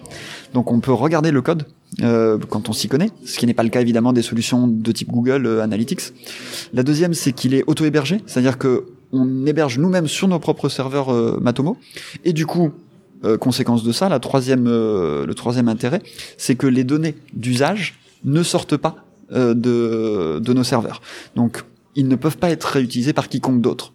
donc 0.54 0.70
on 0.70 0.78
peut 0.78 0.92
regarder 0.92 1.32
le 1.32 1.42
code 1.42 1.64
euh, 2.02 2.38
quand 2.48 2.68
on 2.68 2.72
s'y 2.72 2.86
connaît, 2.86 3.10
ce 3.24 3.38
qui 3.38 3.46
n'est 3.46 3.54
pas 3.54 3.64
le 3.64 3.70
cas 3.70 3.80
évidemment 3.80 4.12
des 4.12 4.22
solutions 4.22 4.68
de 4.68 4.92
type 4.92 5.10
Google 5.10 5.44
euh, 5.44 5.62
Analytics. 5.62 6.12
La 6.72 6.84
deuxième, 6.84 7.14
c'est 7.14 7.32
qu'il 7.32 7.54
est 7.54 7.64
auto-hébergé, 7.66 8.20
c'est-à-dire 8.26 8.56
que 8.56 8.84
on 9.10 9.46
héberge 9.46 9.78
nous-mêmes 9.78 10.06
sur 10.06 10.28
nos 10.28 10.38
propres 10.38 10.68
serveurs 10.68 11.40
Matomo, 11.40 11.78
et 12.24 12.34
du 12.34 12.44
coup 12.44 12.72
conséquence 13.40 13.82
de 13.82 13.90
ça, 13.90 14.10
la 14.10 14.20
troisième, 14.20 14.66
le 14.66 15.32
troisième 15.34 15.68
intérêt, 15.68 16.02
c'est 16.36 16.56
que 16.56 16.66
les 16.66 16.84
données 16.84 17.16
d'usage 17.32 17.98
ne 18.24 18.42
sortent 18.42 18.76
pas 18.76 18.96
euh, 19.32 19.54
de, 19.54 20.40
de 20.40 20.52
nos 20.52 20.64
serveurs. 20.64 21.00
Donc, 21.36 21.64
ils 21.94 22.08
ne 22.08 22.16
peuvent 22.16 22.38
pas 22.38 22.50
être 22.50 22.64
réutilisés 22.64 23.12
par 23.12 23.28
quiconque 23.28 23.60
d'autre. 23.60 23.92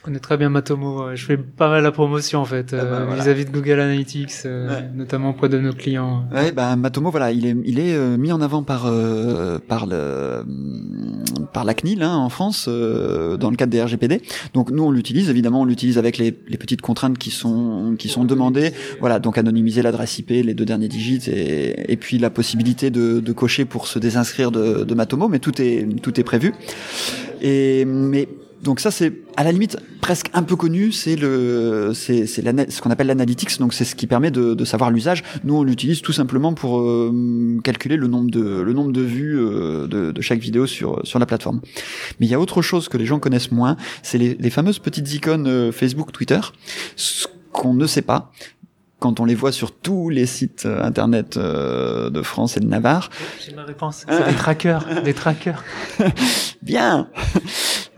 Je 0.00 0.04
connais 0.06 0.18
très 0.18 0.38
bien 0.38 0.48
Matomo. 0.48 1.14
Je 1.14 1.26
fais 1.26 1.36
pas 1.36 1.68
mal 1.68 1.82
la 1.82 1.92
promotion 1.92 2.40
en 2.40 2.46
fait 2.46 2.72
ah 2.72 2.82
bah, 2.82 3.00
euh, 3.00 3.14
vis-à-vis 3.16 3.44
de 3.44 3.50
Google 3.50 3.80
Analytics, 3.80 4.46
euh, 4.46 4.80
notamment 4.94 5.28
auprès 5.28 5.50
de 5.50 5.58
nos 5.58 5.74
clients. 5.74 6.24
Ouais, 6.32 6.52
bah 6.52 6.74
Matomo, 6.74 7.10
voilà, 7.10 7.32
il 7.32 7.44
est 7.44 7.54
il 7.66 7.78
est 7.78 7.94
euh, 7.94 8.16
mis 8.16 8.32
en 8.32 8.40
avant 8.40 8.62
par 8.62 8.90
par 9.68 9.84
le 9.84 10.42
par 11.52 11.66
la 11.66 11.74
CNIL 11.74 12.02
hein, 12.02 12.14
en 12.14 12.30
France 12.30 12.66
dans 12.66 13.50
le 13.50 13.56
cadre 13.56 13.72
des 13.72 13.82
RGPD. 13.82 14.22
Donc 14.54 14.70
nous 14.70 14.84
on 14.84 14.90
l'utilise 14.90 15.28
évidemment, 15.28 15.60
on 15.60 15.64
l'utilise 15.66 15.98
avec 15.98 16.16
les, 16.16 16.34
les 16.48 16.56
petites 16.56 16.80
contraintes 16.80 17.18
qui 17.18 17.30
sont 17.30 17.94
qui 17.98 18.08
sont 18.08 18.24
demandées. 18.24 18.72
Voilà, 19.00 19.18
donc 19.18 19.36
anonymiser 19.36 19.82
l'adresse 19.82 20.18
IP, 20.18 20.30
les 20.30 20.54
deux 20.54 20.64
derniers 20.64 20.88
digits 20.88 21.28
et, 21.30 21.92
et 21.92 21.96
puis 21.98 22.16
la 22.16 22.30
possibilité 22.30 22.88
de, 22.88 23.20
de 23.20 23.32
cocher 23.34 23.66
pour 23.66 23.86
se 23.86 23.98
désinscrire 23.98 24.50
de, 24.50 24.82
de 24.82 24.94
Matomo, 24.94 25.28
mais 25.28 25.40
tout 25.40 25.60
est 25.60 25.86
tout 26.00 26.18
est 26.18 26.24
prévu. 26.24 26.54
Et 27.42 27.84
mais 27.84 28.28
donc 28.62 28.80
ça 28.80 28.90
c'est 28.90 29.12
à 29.36 29.44
la 29.44 29.52
limite 29.52 29.78
presque 30.00 30.28
un 30.34 30.42
peu 30.42 30.56
connu, 30.56 30.92
c'est 30.92 31.16
le 31.16 31.92
c'est 31.94 32.26
c'est 32.26 32.42
ce 32.70 32.80
qu'on 32.80 32.90
appelle 32.90 33.06
l'analytics, 33.06 33.58
donc 33.58 33.72
c'est 33.72 33.84
ce 33.84 33.94
qui 33.94 34.06
permet 34.06 34.30
de, 34.30 34.54
de 34.54 34.64
savoir 34.64 34.90
l'usage. 34.90 35.22
Nous 35.44 35.54
on 35.54 35.62
l'utilise 35.62 36.02
tout 36.02 36.12
simplement 36.12 36.52
pour 36.52 36.80
euh, 36.80 37.58
calculer 37.64 37.96
le 37.96 38.06
nombre 38.06 38.30
de 38.30 38.60
le 38.60 38.72
nombre 38.72 38.92
de 38.92 39.02
vues 39.02 39.38
euh, 39.38 39.86
de, 39.86 40.12
de, 40.12 40.20
chaque 40.20 40.40
vidéo 40.40 40.66
sur 40.66 41.00
sur 41.04 41.18
la 41.18 41.26
plateforme. 41.26 41.60
Mais 42.18 42.26
il 42.26 42.30
y 42.30 42.34
a 42.34 42.40
autre 42.40 42.60
chose 42.62 42.88
que 42.88 42.98
les 42.98 43.06
gens 43.06 43.18
connaissent 43.18 43.52
moins, 43.52 43.76
c'est 44.02 44.18
les, 44.18 44.34
les 44.34 44.50
fameuses 44.50 44.78
petites 44.78 45.12
icônes 45.14 45.46
euh, 45.46 45.72
Facebook, 45.72 46.12
Twitter. 46.12 46.40
Ce 46.96 47.26
qu'on 47.52 47.74
ne 47.74 47.86
sait 47.86 48.02
pas, 48.02 48.32
quand 49.00 49.18
on 49.18 49.24
les 49.24 49.34
voit 49.34 49.52
sur 49.52 49.72
tous 49.72 50.08
les 50.08 50.26
sites 50.26 50.66
internet 50.66 51.36
de 51.38 52.22
France 52.22 52.56
et 52.56 52.60
de 52.60 52.66
Navarre. 52.66 53.10
J'ai 53.44 53.54
ma 53.54 53.64
réponse. 53.64 54.04
C'est 54.08 54.28
des 54.28 54.36
trackers, 54.36 55.02
des 55.02 55.14
trackers. 55.14 55.64
Bien. 56.62 57.08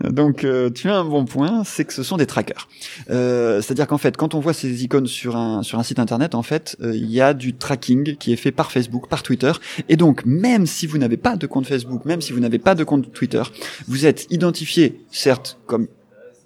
Donc 0.03 0.43
euh, 0.43 0.69
tu 0.69 0.89
as 0.89 0.97
un 0.97 1.05
bon 1.05 1.25
point, 1.25 1.63
c'est 1.63 1.85
que 1.85 1.93
ce 1.93 2.03
sont 2.03 2.17
des 2.17 2.25
trackers. 2.25 2.67
Euh, 3.09 3.61
C'est-à-dire 3.61 3.87
qu'en 3.87 3.97
fait, 3.97 4.17
quand 4.17 4.33
on 4.33 4.39
voit 4.39 4.53
ces 4.53 4.83
icônes 4.83 5.07
sur 5.07 5.35
un 5.35 5.63
sur 5.63 5.79
un 5.79 5.83
site 5.83 5.99
internet, 5.99 6.35
en 6.35 6.43
fait, 6.43 6.75
euh, 6.81 6.95
il 6.95 7.09
y 7.09 7.21
a 7.21 7.33
du 7.33 7.55
tracking 7.55 8.17
qui 8.17 8.33
est 8.33 8.37
fait 8.37 8.51
par 8.51 8.71
Facebook, 8.71 9.07
par 9.07 9.23
Twitter, 9.23 9.51
et 9.89 9.95
donc 9.95 10.25
même 10.25 10.65
si 10.65 10.87
vous 10.87 10.97
n'avez 10.97 11.17
pas 11.17 11.35
de 11.35 11.47
compte 11.47 11.67
Facebook, 11.67 12.05
même 12.05 12.21
si 12.21 12.33
vous 12.33 12.39
n'avez 12.39 12.59
pas 12.59 12.75
de 12.75 12.83
compte 12.83 13.11
Twitter, 13.13 13.43
vous 13.87 14.05
êtes 14.05 14.27
identifié, 14.29 15.01
certes 15.11 15.59
comme 15.65 15.87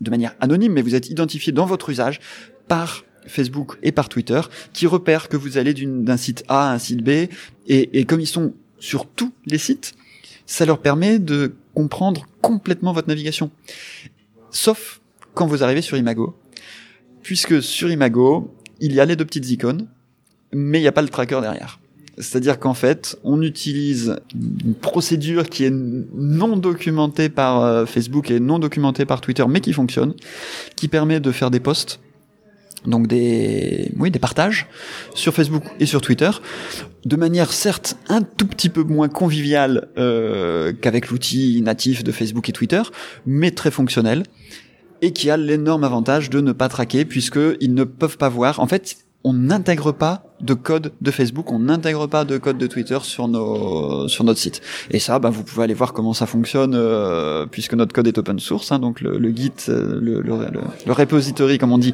de 0.02 0.10
manière 0.12 0.36
anonyme, 0.40 0.74
mais 0.74 0.82
vous 0.82 0.96
êtes 0.96 1.10
identifié 1.10 1.52
dans 1.52 1.66
votre 1.66 1.90
usage 1.90 2.20
par 2.68 3.04
Facebook 3.28 3.78
et 3.84 3.92
par 3.92 4.10
Twitter, 4.10 4.42
qui 4.74 4.88
repèrent 4.88 5.30
que 5.30 5.38
vous 5.38 5.58
allez 5.58 5.74
d'un 5.74 6.18
site 6.18 6.44
A 6.48 6.70
à 6.70 6.74
un 6.74 6.80
site 6.80 7.04
B, 7.04 7.10
et, 7.10 7.30
et 7.68 8.06
comme 8.06 8.20
ils 8.20 8.28
sont 8.28 8.54
sur 8.80 9.06
tous 9.06 9.32
les 9.46 9.58
sites, 9.58 9.94
ça 10.46 10.66
leur 10.66 10.80
permet 10.80 11.20
de 11.20 11.56
comprendre 11.74 12.26
complètement 12.42 12.94
votre 12.94 13.08
navigation. 13.08 13.52
Sauf 14.50 15.02
quand 15.38 15.46
vous 15.46 15.64
arrivez 15.64 15.84
sur 15.84 15.98
Imago. 15.98 16.36
Puisque 17.22 17.62
sur 17.62 17.92
Imago, 17.92 18.52
il 18.80 18.94
y 18.94 19.00
a 19.00 19.06
les 19.06 19.16
deux 19.16 19.26
petites 19.26 19.50
icônes, 19.52 19.88
mais 20.52 20.80
il 20.80 20.82
n'y 20.82 20.88
a 20.88 20.92
pas 20.92 21.04
le 21.04 21.10
tracker 21.10 21.40
derrière. 21.42 21.80
C'est-à-dire 22.18 22.60
qu'en 22.60 22.74
fait, 22.74 23.20
on 23.24 23.44
utilise 23.44 24.16
une 24.34 24.74
procédure 24.74 25.48
qui 25.48 25.66
est 25.66 25.72
non 25.72 26.58
documentée 26.58 27.30
par 27.30 27.62
euh, 27.62 27.86
Facebook 27.86 28.32
et 28.32 28.40
non 28.40 28.58
documentée 28.58 29.06
par 29.06 29.22
Twitter, 29.22 29.46
mais 29.48 29.62
qui 29.62 29.74
fonctionne, 29.74 30.16
qui 30.76 30.88
permet 30.88 31.20
de 31.20 31.32
faire 31.32 31.52
des 31.52 31.60
posts 31.60 32.00
donc 32.86 33.08
des, 33.08 33.92
oui, 33.98 34.12
des 34.12 34.20
partages 34.20 34.68
sur 35.14 35.34
Facebook 35.34 35.64
et 35.80 35.86
sur 35.86 36.02
Twitter, 36.02 36.30
de 37.06 37.16
manière 37.16 37.52
certes 37.52 37.98
un 38.10 38.22
tout 38.22 38.48
petit 38.48 38.70
peu 38.70 38.84
moins 38.84 39.10
conviviale 39.10 39.90
euh, 39.98 40.74
qu'avec 40.74 41.10
l'outil 41.10 41.62
natif 41.62 42.04
de 42.04 42.12
Facebook 42.12 42.48
et 42.50 42.54
Twitter, 42.54 42.82
mais 43.26 43.52
très 43.52 43.72
fonctionnel 43.72 44.24
et 45.02 45.14
qui 45.14 45.30
a 45.30 45.38
l'énorme 45.38 45.84
avantage 45.84 46.30
de 46.30 46.42
ne 46.42 46.52
pas 46.52 46.70
traquer 46.70 47.06
puisqu'ils 47.06 47.74
ne 47.74 47.84
peuvent 47.84 48.18
pas 48.18 48.30
voir. 48.30 48.60
En 48.60 48.68
fait, 48.68 48.98
on 49.24 49.34
n'intègre 49.34 49.92
pas 49.92 50.27
de 50.42 50.54
code 50.54 50.94
de 51.02 51.12
Facebook, 51.12 51.52
on 51.52 51.60
n'intègre 51.60 52.08
pas 52.08 52.26
de 52.26 52.38
code 52.38 52.58
de 52.58 52.68
Twitter 52.68 52.98
sur 53.02 53.28
nos 53.28 54.08
sur 54.08 54.24
notre 54.24 54.40
site. 54.40 54.62
Et 54.92 55.00
ça, 55.00 55.20
ben, 55.20 55.30
vous 55.30 55.44
pouvez 55.44 55.64
aller 55.64 55.74
voir 55.74 55.94
comment 55.94 56.14
ça 56.14 56.26
fonctionne 56.26 56.74
euh, 56.76 57.46
puisque 57.46 57.74
notre 57.74 57.94
code 57.94 58.08
est 58.08 58.18
open 58.18 58.40
source, 58.40 58.72
hein, 58.72 58.80
donc 58.80 59.02
le, 59.02 59.18
le 59.18 59.30
Git, 59.30 59.52
euh, 59.70 60.00
le, 60.02 60.22
le, 60.22 60.38
le, 60.86 60.94
repository 60.94 61.58
comme 61.58 61.72
on 61.72 61.78
dit, 61.78 61.94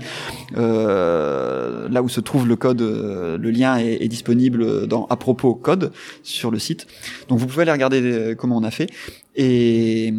euh, 0.58 1.88
là 1.90 2.04
où 2.04 2.10
se 2.10 2.20
trouve 2.20 2.48
le 2.48 2.56
code, 2.56 2.82
euh, 2.82 3.38
le 3.38 3.52
lien 3.52 3.78
est, 3.78 4.04
est, 4.04 4.08
disponible 4.08 4.88
dans 4.88 5.06
à 5.08 5.16
propos 5.16 5.56
code 5.56 5.92
sur 6.24 6.52
le 6.52 6.60
site. 6.60 6.88
Donc 7.30 7.40
vous 7.40 7.48
pouvez 7.48 7.64
aller 7.64 7.72
regarder 7.72 8.36
comment 8.38 8.58
on 8.58 8.64
a 8.64 8.72
fait. 8.72 8.90
Et, 9.36 10.14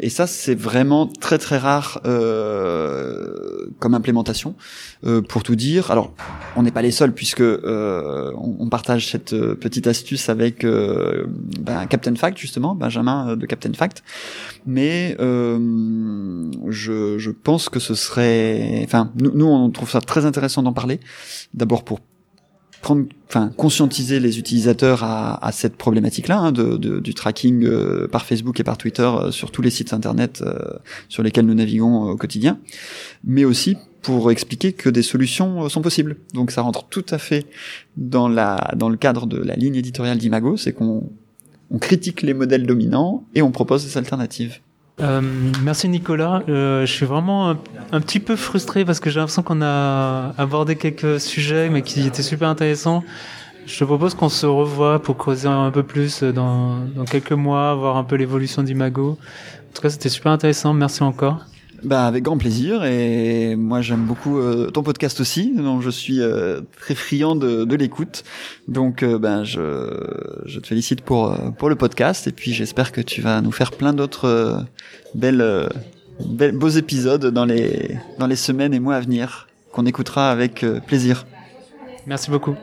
et 0.00 0.08
ça, 0.10 0.26
c'est 0.26 0.54
vraiment 0.54 1.08
très 1.08 1.38
très 1.38 1.58
rare 1.58 2.00
euh, 2.04 3.66
comme 3.80 3.94
implémentation. 3.94 4.54
Euh, 5.04 5.22
pour 5.22 5.42
tout 5.42 5.56
dire, 5.56 5.90
alors 5.90 6.12
on 6.56 6.62
n'est 6.62 6.70
pas 6.70 6.82
les 6.82 6.92
seuls 6.92 7.12
puisque 7.12 7.40
euh, 7.70 8.32
on, 8.36 8.68
partage 8.68 9.10
cette 9.10 9.32
euh, 9.32 9.54
petite 9.54 9.86
astuce 9.86 10.28
avec 10.28 10.64
euh, 10.64 11.24
ben, 11.28 11.86
Captain 11.86 12.14
Fact 12.14 12.38
justement, 12.38 12.74
Benjamin 12.74 13.36
de 13.36 13.46
Captain 13.46 13.72
Fact. 13.72 14.02
Mais 14.66 15.16
je, 15.18 17.30
pense 17.30 17.68
que 17.68 17.80
ce 17.80 17.94
serait, 17.94 18.82
enfin 18.84 19.12
nous 19.16 19.46
on 19.46 19.70
trouve 19.70 19.90
ça 19.90 20.00
très 20.00 20.26
intéressant 20.26 20.62
d'en 20.62 20.72
parler. 20.72 21.00
D'abord 21.54 21.84
pour 21.84 22.00
prendre, 22.80 23.06
enfin, 23.28 23.52
conscientiser 23.56 24.20
les 24.20 24.38
utilisateurs 24.38 25.04
à, 25.04 25.44
à 25.44 25.52
cette 25.52 25.76
problématique-là 25.76 26.38
hein, 26.38 26.52
de, 26.52 26.76
de, 26.76 27.00
du 27.00 27.14
tracking 27.14 27.64
euh, 27.64 28.08
par 28.08 28.24
Facebook 28.24 28.58
et 28.60 28.64
par 28.64 28.78
Twitter 28.78 29.02
euh, 29.02 29.30
sur 29.30 29.50
tous 29.50 29.62
les 29.62 29.70
sites 29.70 29.92
internet 29.92 30.42
euh, 30.42 30.58
sur 31.08 31.22
lesquels 31.22 31.46
nous 31.46 31.54
naviguons 31.54 32.10
au 32.10 32.16
quotidien, 32.16 32.58
mais 33.24 33.44
aussi 33.44 33.76
pour 34.02 34.30
expliquer 34.30 34.72
que 34.72 34.88
des 34.88 35.02
solutions 35.02 35.68
sont 35.68 35.82
possibles. 35.82 36.16
Donc 36.32 36.50
ça 36.50 36.62
rentre 36.62 36.84
tout 36.84 37.04
à 37.10 37.18
fait 37.18 37.46
dans 37.96 38.28
la 38.28 38.72
dans 38.76 38.88
le 38.88 38.96
cadre 38.96 39.26
de 39.26 39.36
la 39.36 39.56
ligne 39.56 39.74
éditoriale 39.74 40.16
d'Imago, 40.16 40.56
c'est 40.56 40.72
qu'on 40.72 41.10
on 41.70 41.78
critique 41.78 42.22
les 42.22 42.34
modèles 42.34 42.66
dominants 42.66 43.24
et 43.34 43.42
on 43.42 43.50
propose 43.50 43.84
des 43.84 43.98
alternatives. 43.98 44.60
Euh, 45.00 45.20
merci 45.62 45.88
Nicolas. 45.88 46.42
Euh, 46.48 46.84
je 46.84 46.92
suis 46.92 47.06
vraiment 47.06 47.50
un, 47.92 48.00
petit 48.00 48.20
peu 48.20 48.36
frustré 48.36 48.84
parce 48.84 49.00
que 49.00 49.10
j'ai 49.10 49.18
l'impression 49.18 49.42
qu'on 49.42 49.62
a 49.62 50.34
abordé 50.36 50.76
quelques 50.76 51.20
sujets 51.20 51.70
mais 51.70 51.82
qui 51.82 52.06
étaient 52.06 52.22
super 52.22 52.48
intéressants. 52.48 53.02
Je 53.66 53.78
te 53.78 53.84
propose 53.84 54.14
qu'on 54.14 54.28
se 54.28 54.46
revoie 54.46 55.00
pour 55.00 55.16
creuser 55.16 55.48
un 55.48 55.70
peu 55.70 55.82
plus 55.82 56.22
dans, 56.22 56.78
dans 56.94 57.04
quelques 57.04 57.32
mois, 57.32 57.74
voir 57.74 57.96
un 57.96 58.04
peu 58.04 58.16
l'évolution 58.16 58.62
d'Imago. 58.62 59.18
En 59.70 59.74
tout 59.74 59.82
cas, 59.82 59.90
c'était 59.90 60.08
super 60.08 60.32
intéressant. 60.32 60.72
Merci 60.74 61.02
encore. 61.02 61.44
Bah 61.82 62.06
avec 62.06 62.24
grand 62.24 62.36
plaisir 62.36 62.84
et 62.84 63.56
moi 63.56 63.80
j'aime 63.80 64.04
beaucoup 64.04 64.38
euh, 64.38 64.70
ton 64.70 64.82
podcast 64.82 65.18
aussi 65.20 65.54
donc 65.56 65.80
je 65.80 65.88
suis 65.88 66.20
euh, 66.20 66.60
très 66.78 66.94
friand 66.94 67.36
de, 67.36 67.64
de 67.64 67.76
l'écoute 67.76 68.22
donc 68.68 69.02
euh, 69.02 69.18
ben 69.18 69.44
je, 69.44 69.88
je 70.44 70.60
te 70.60 70.66
félicite 70.66 71.00
pour 71.00 71.34
pour 71.58 71.70
le 71.70 71.76
podcast 71.76 72.26
et 72.26 72.32
puis 72.32 72.52
j'espère 72.52 72.92
que 72.92 73.00
tu 73.00 73.22
vas 73.22 73.40
nous 73.40 73.52
faire 73.52 73.70
plein 73.70 73.94
d'autres 73.94 74.62
belles, 75.14 75.70
belles 76.26 76.56
beaux 76.56 76.68
épisodes 76.68 77.26
dans 77.26 77.46
les 77.46 77.96
dans 78.18 78.26
les 78.26 78.36
semaines 78.36 78.74
et 78.74 78.80
mois 78.80 78.96
à 78.96 79.00
venir 79.00 79.48
qu'on 79.72 79.86
écoutera 79.86 80.30
avec 80.30 80.66
plaisir. 80.86 81.24
Merci 82.06 82.30
beaucoup. 82.30 82.56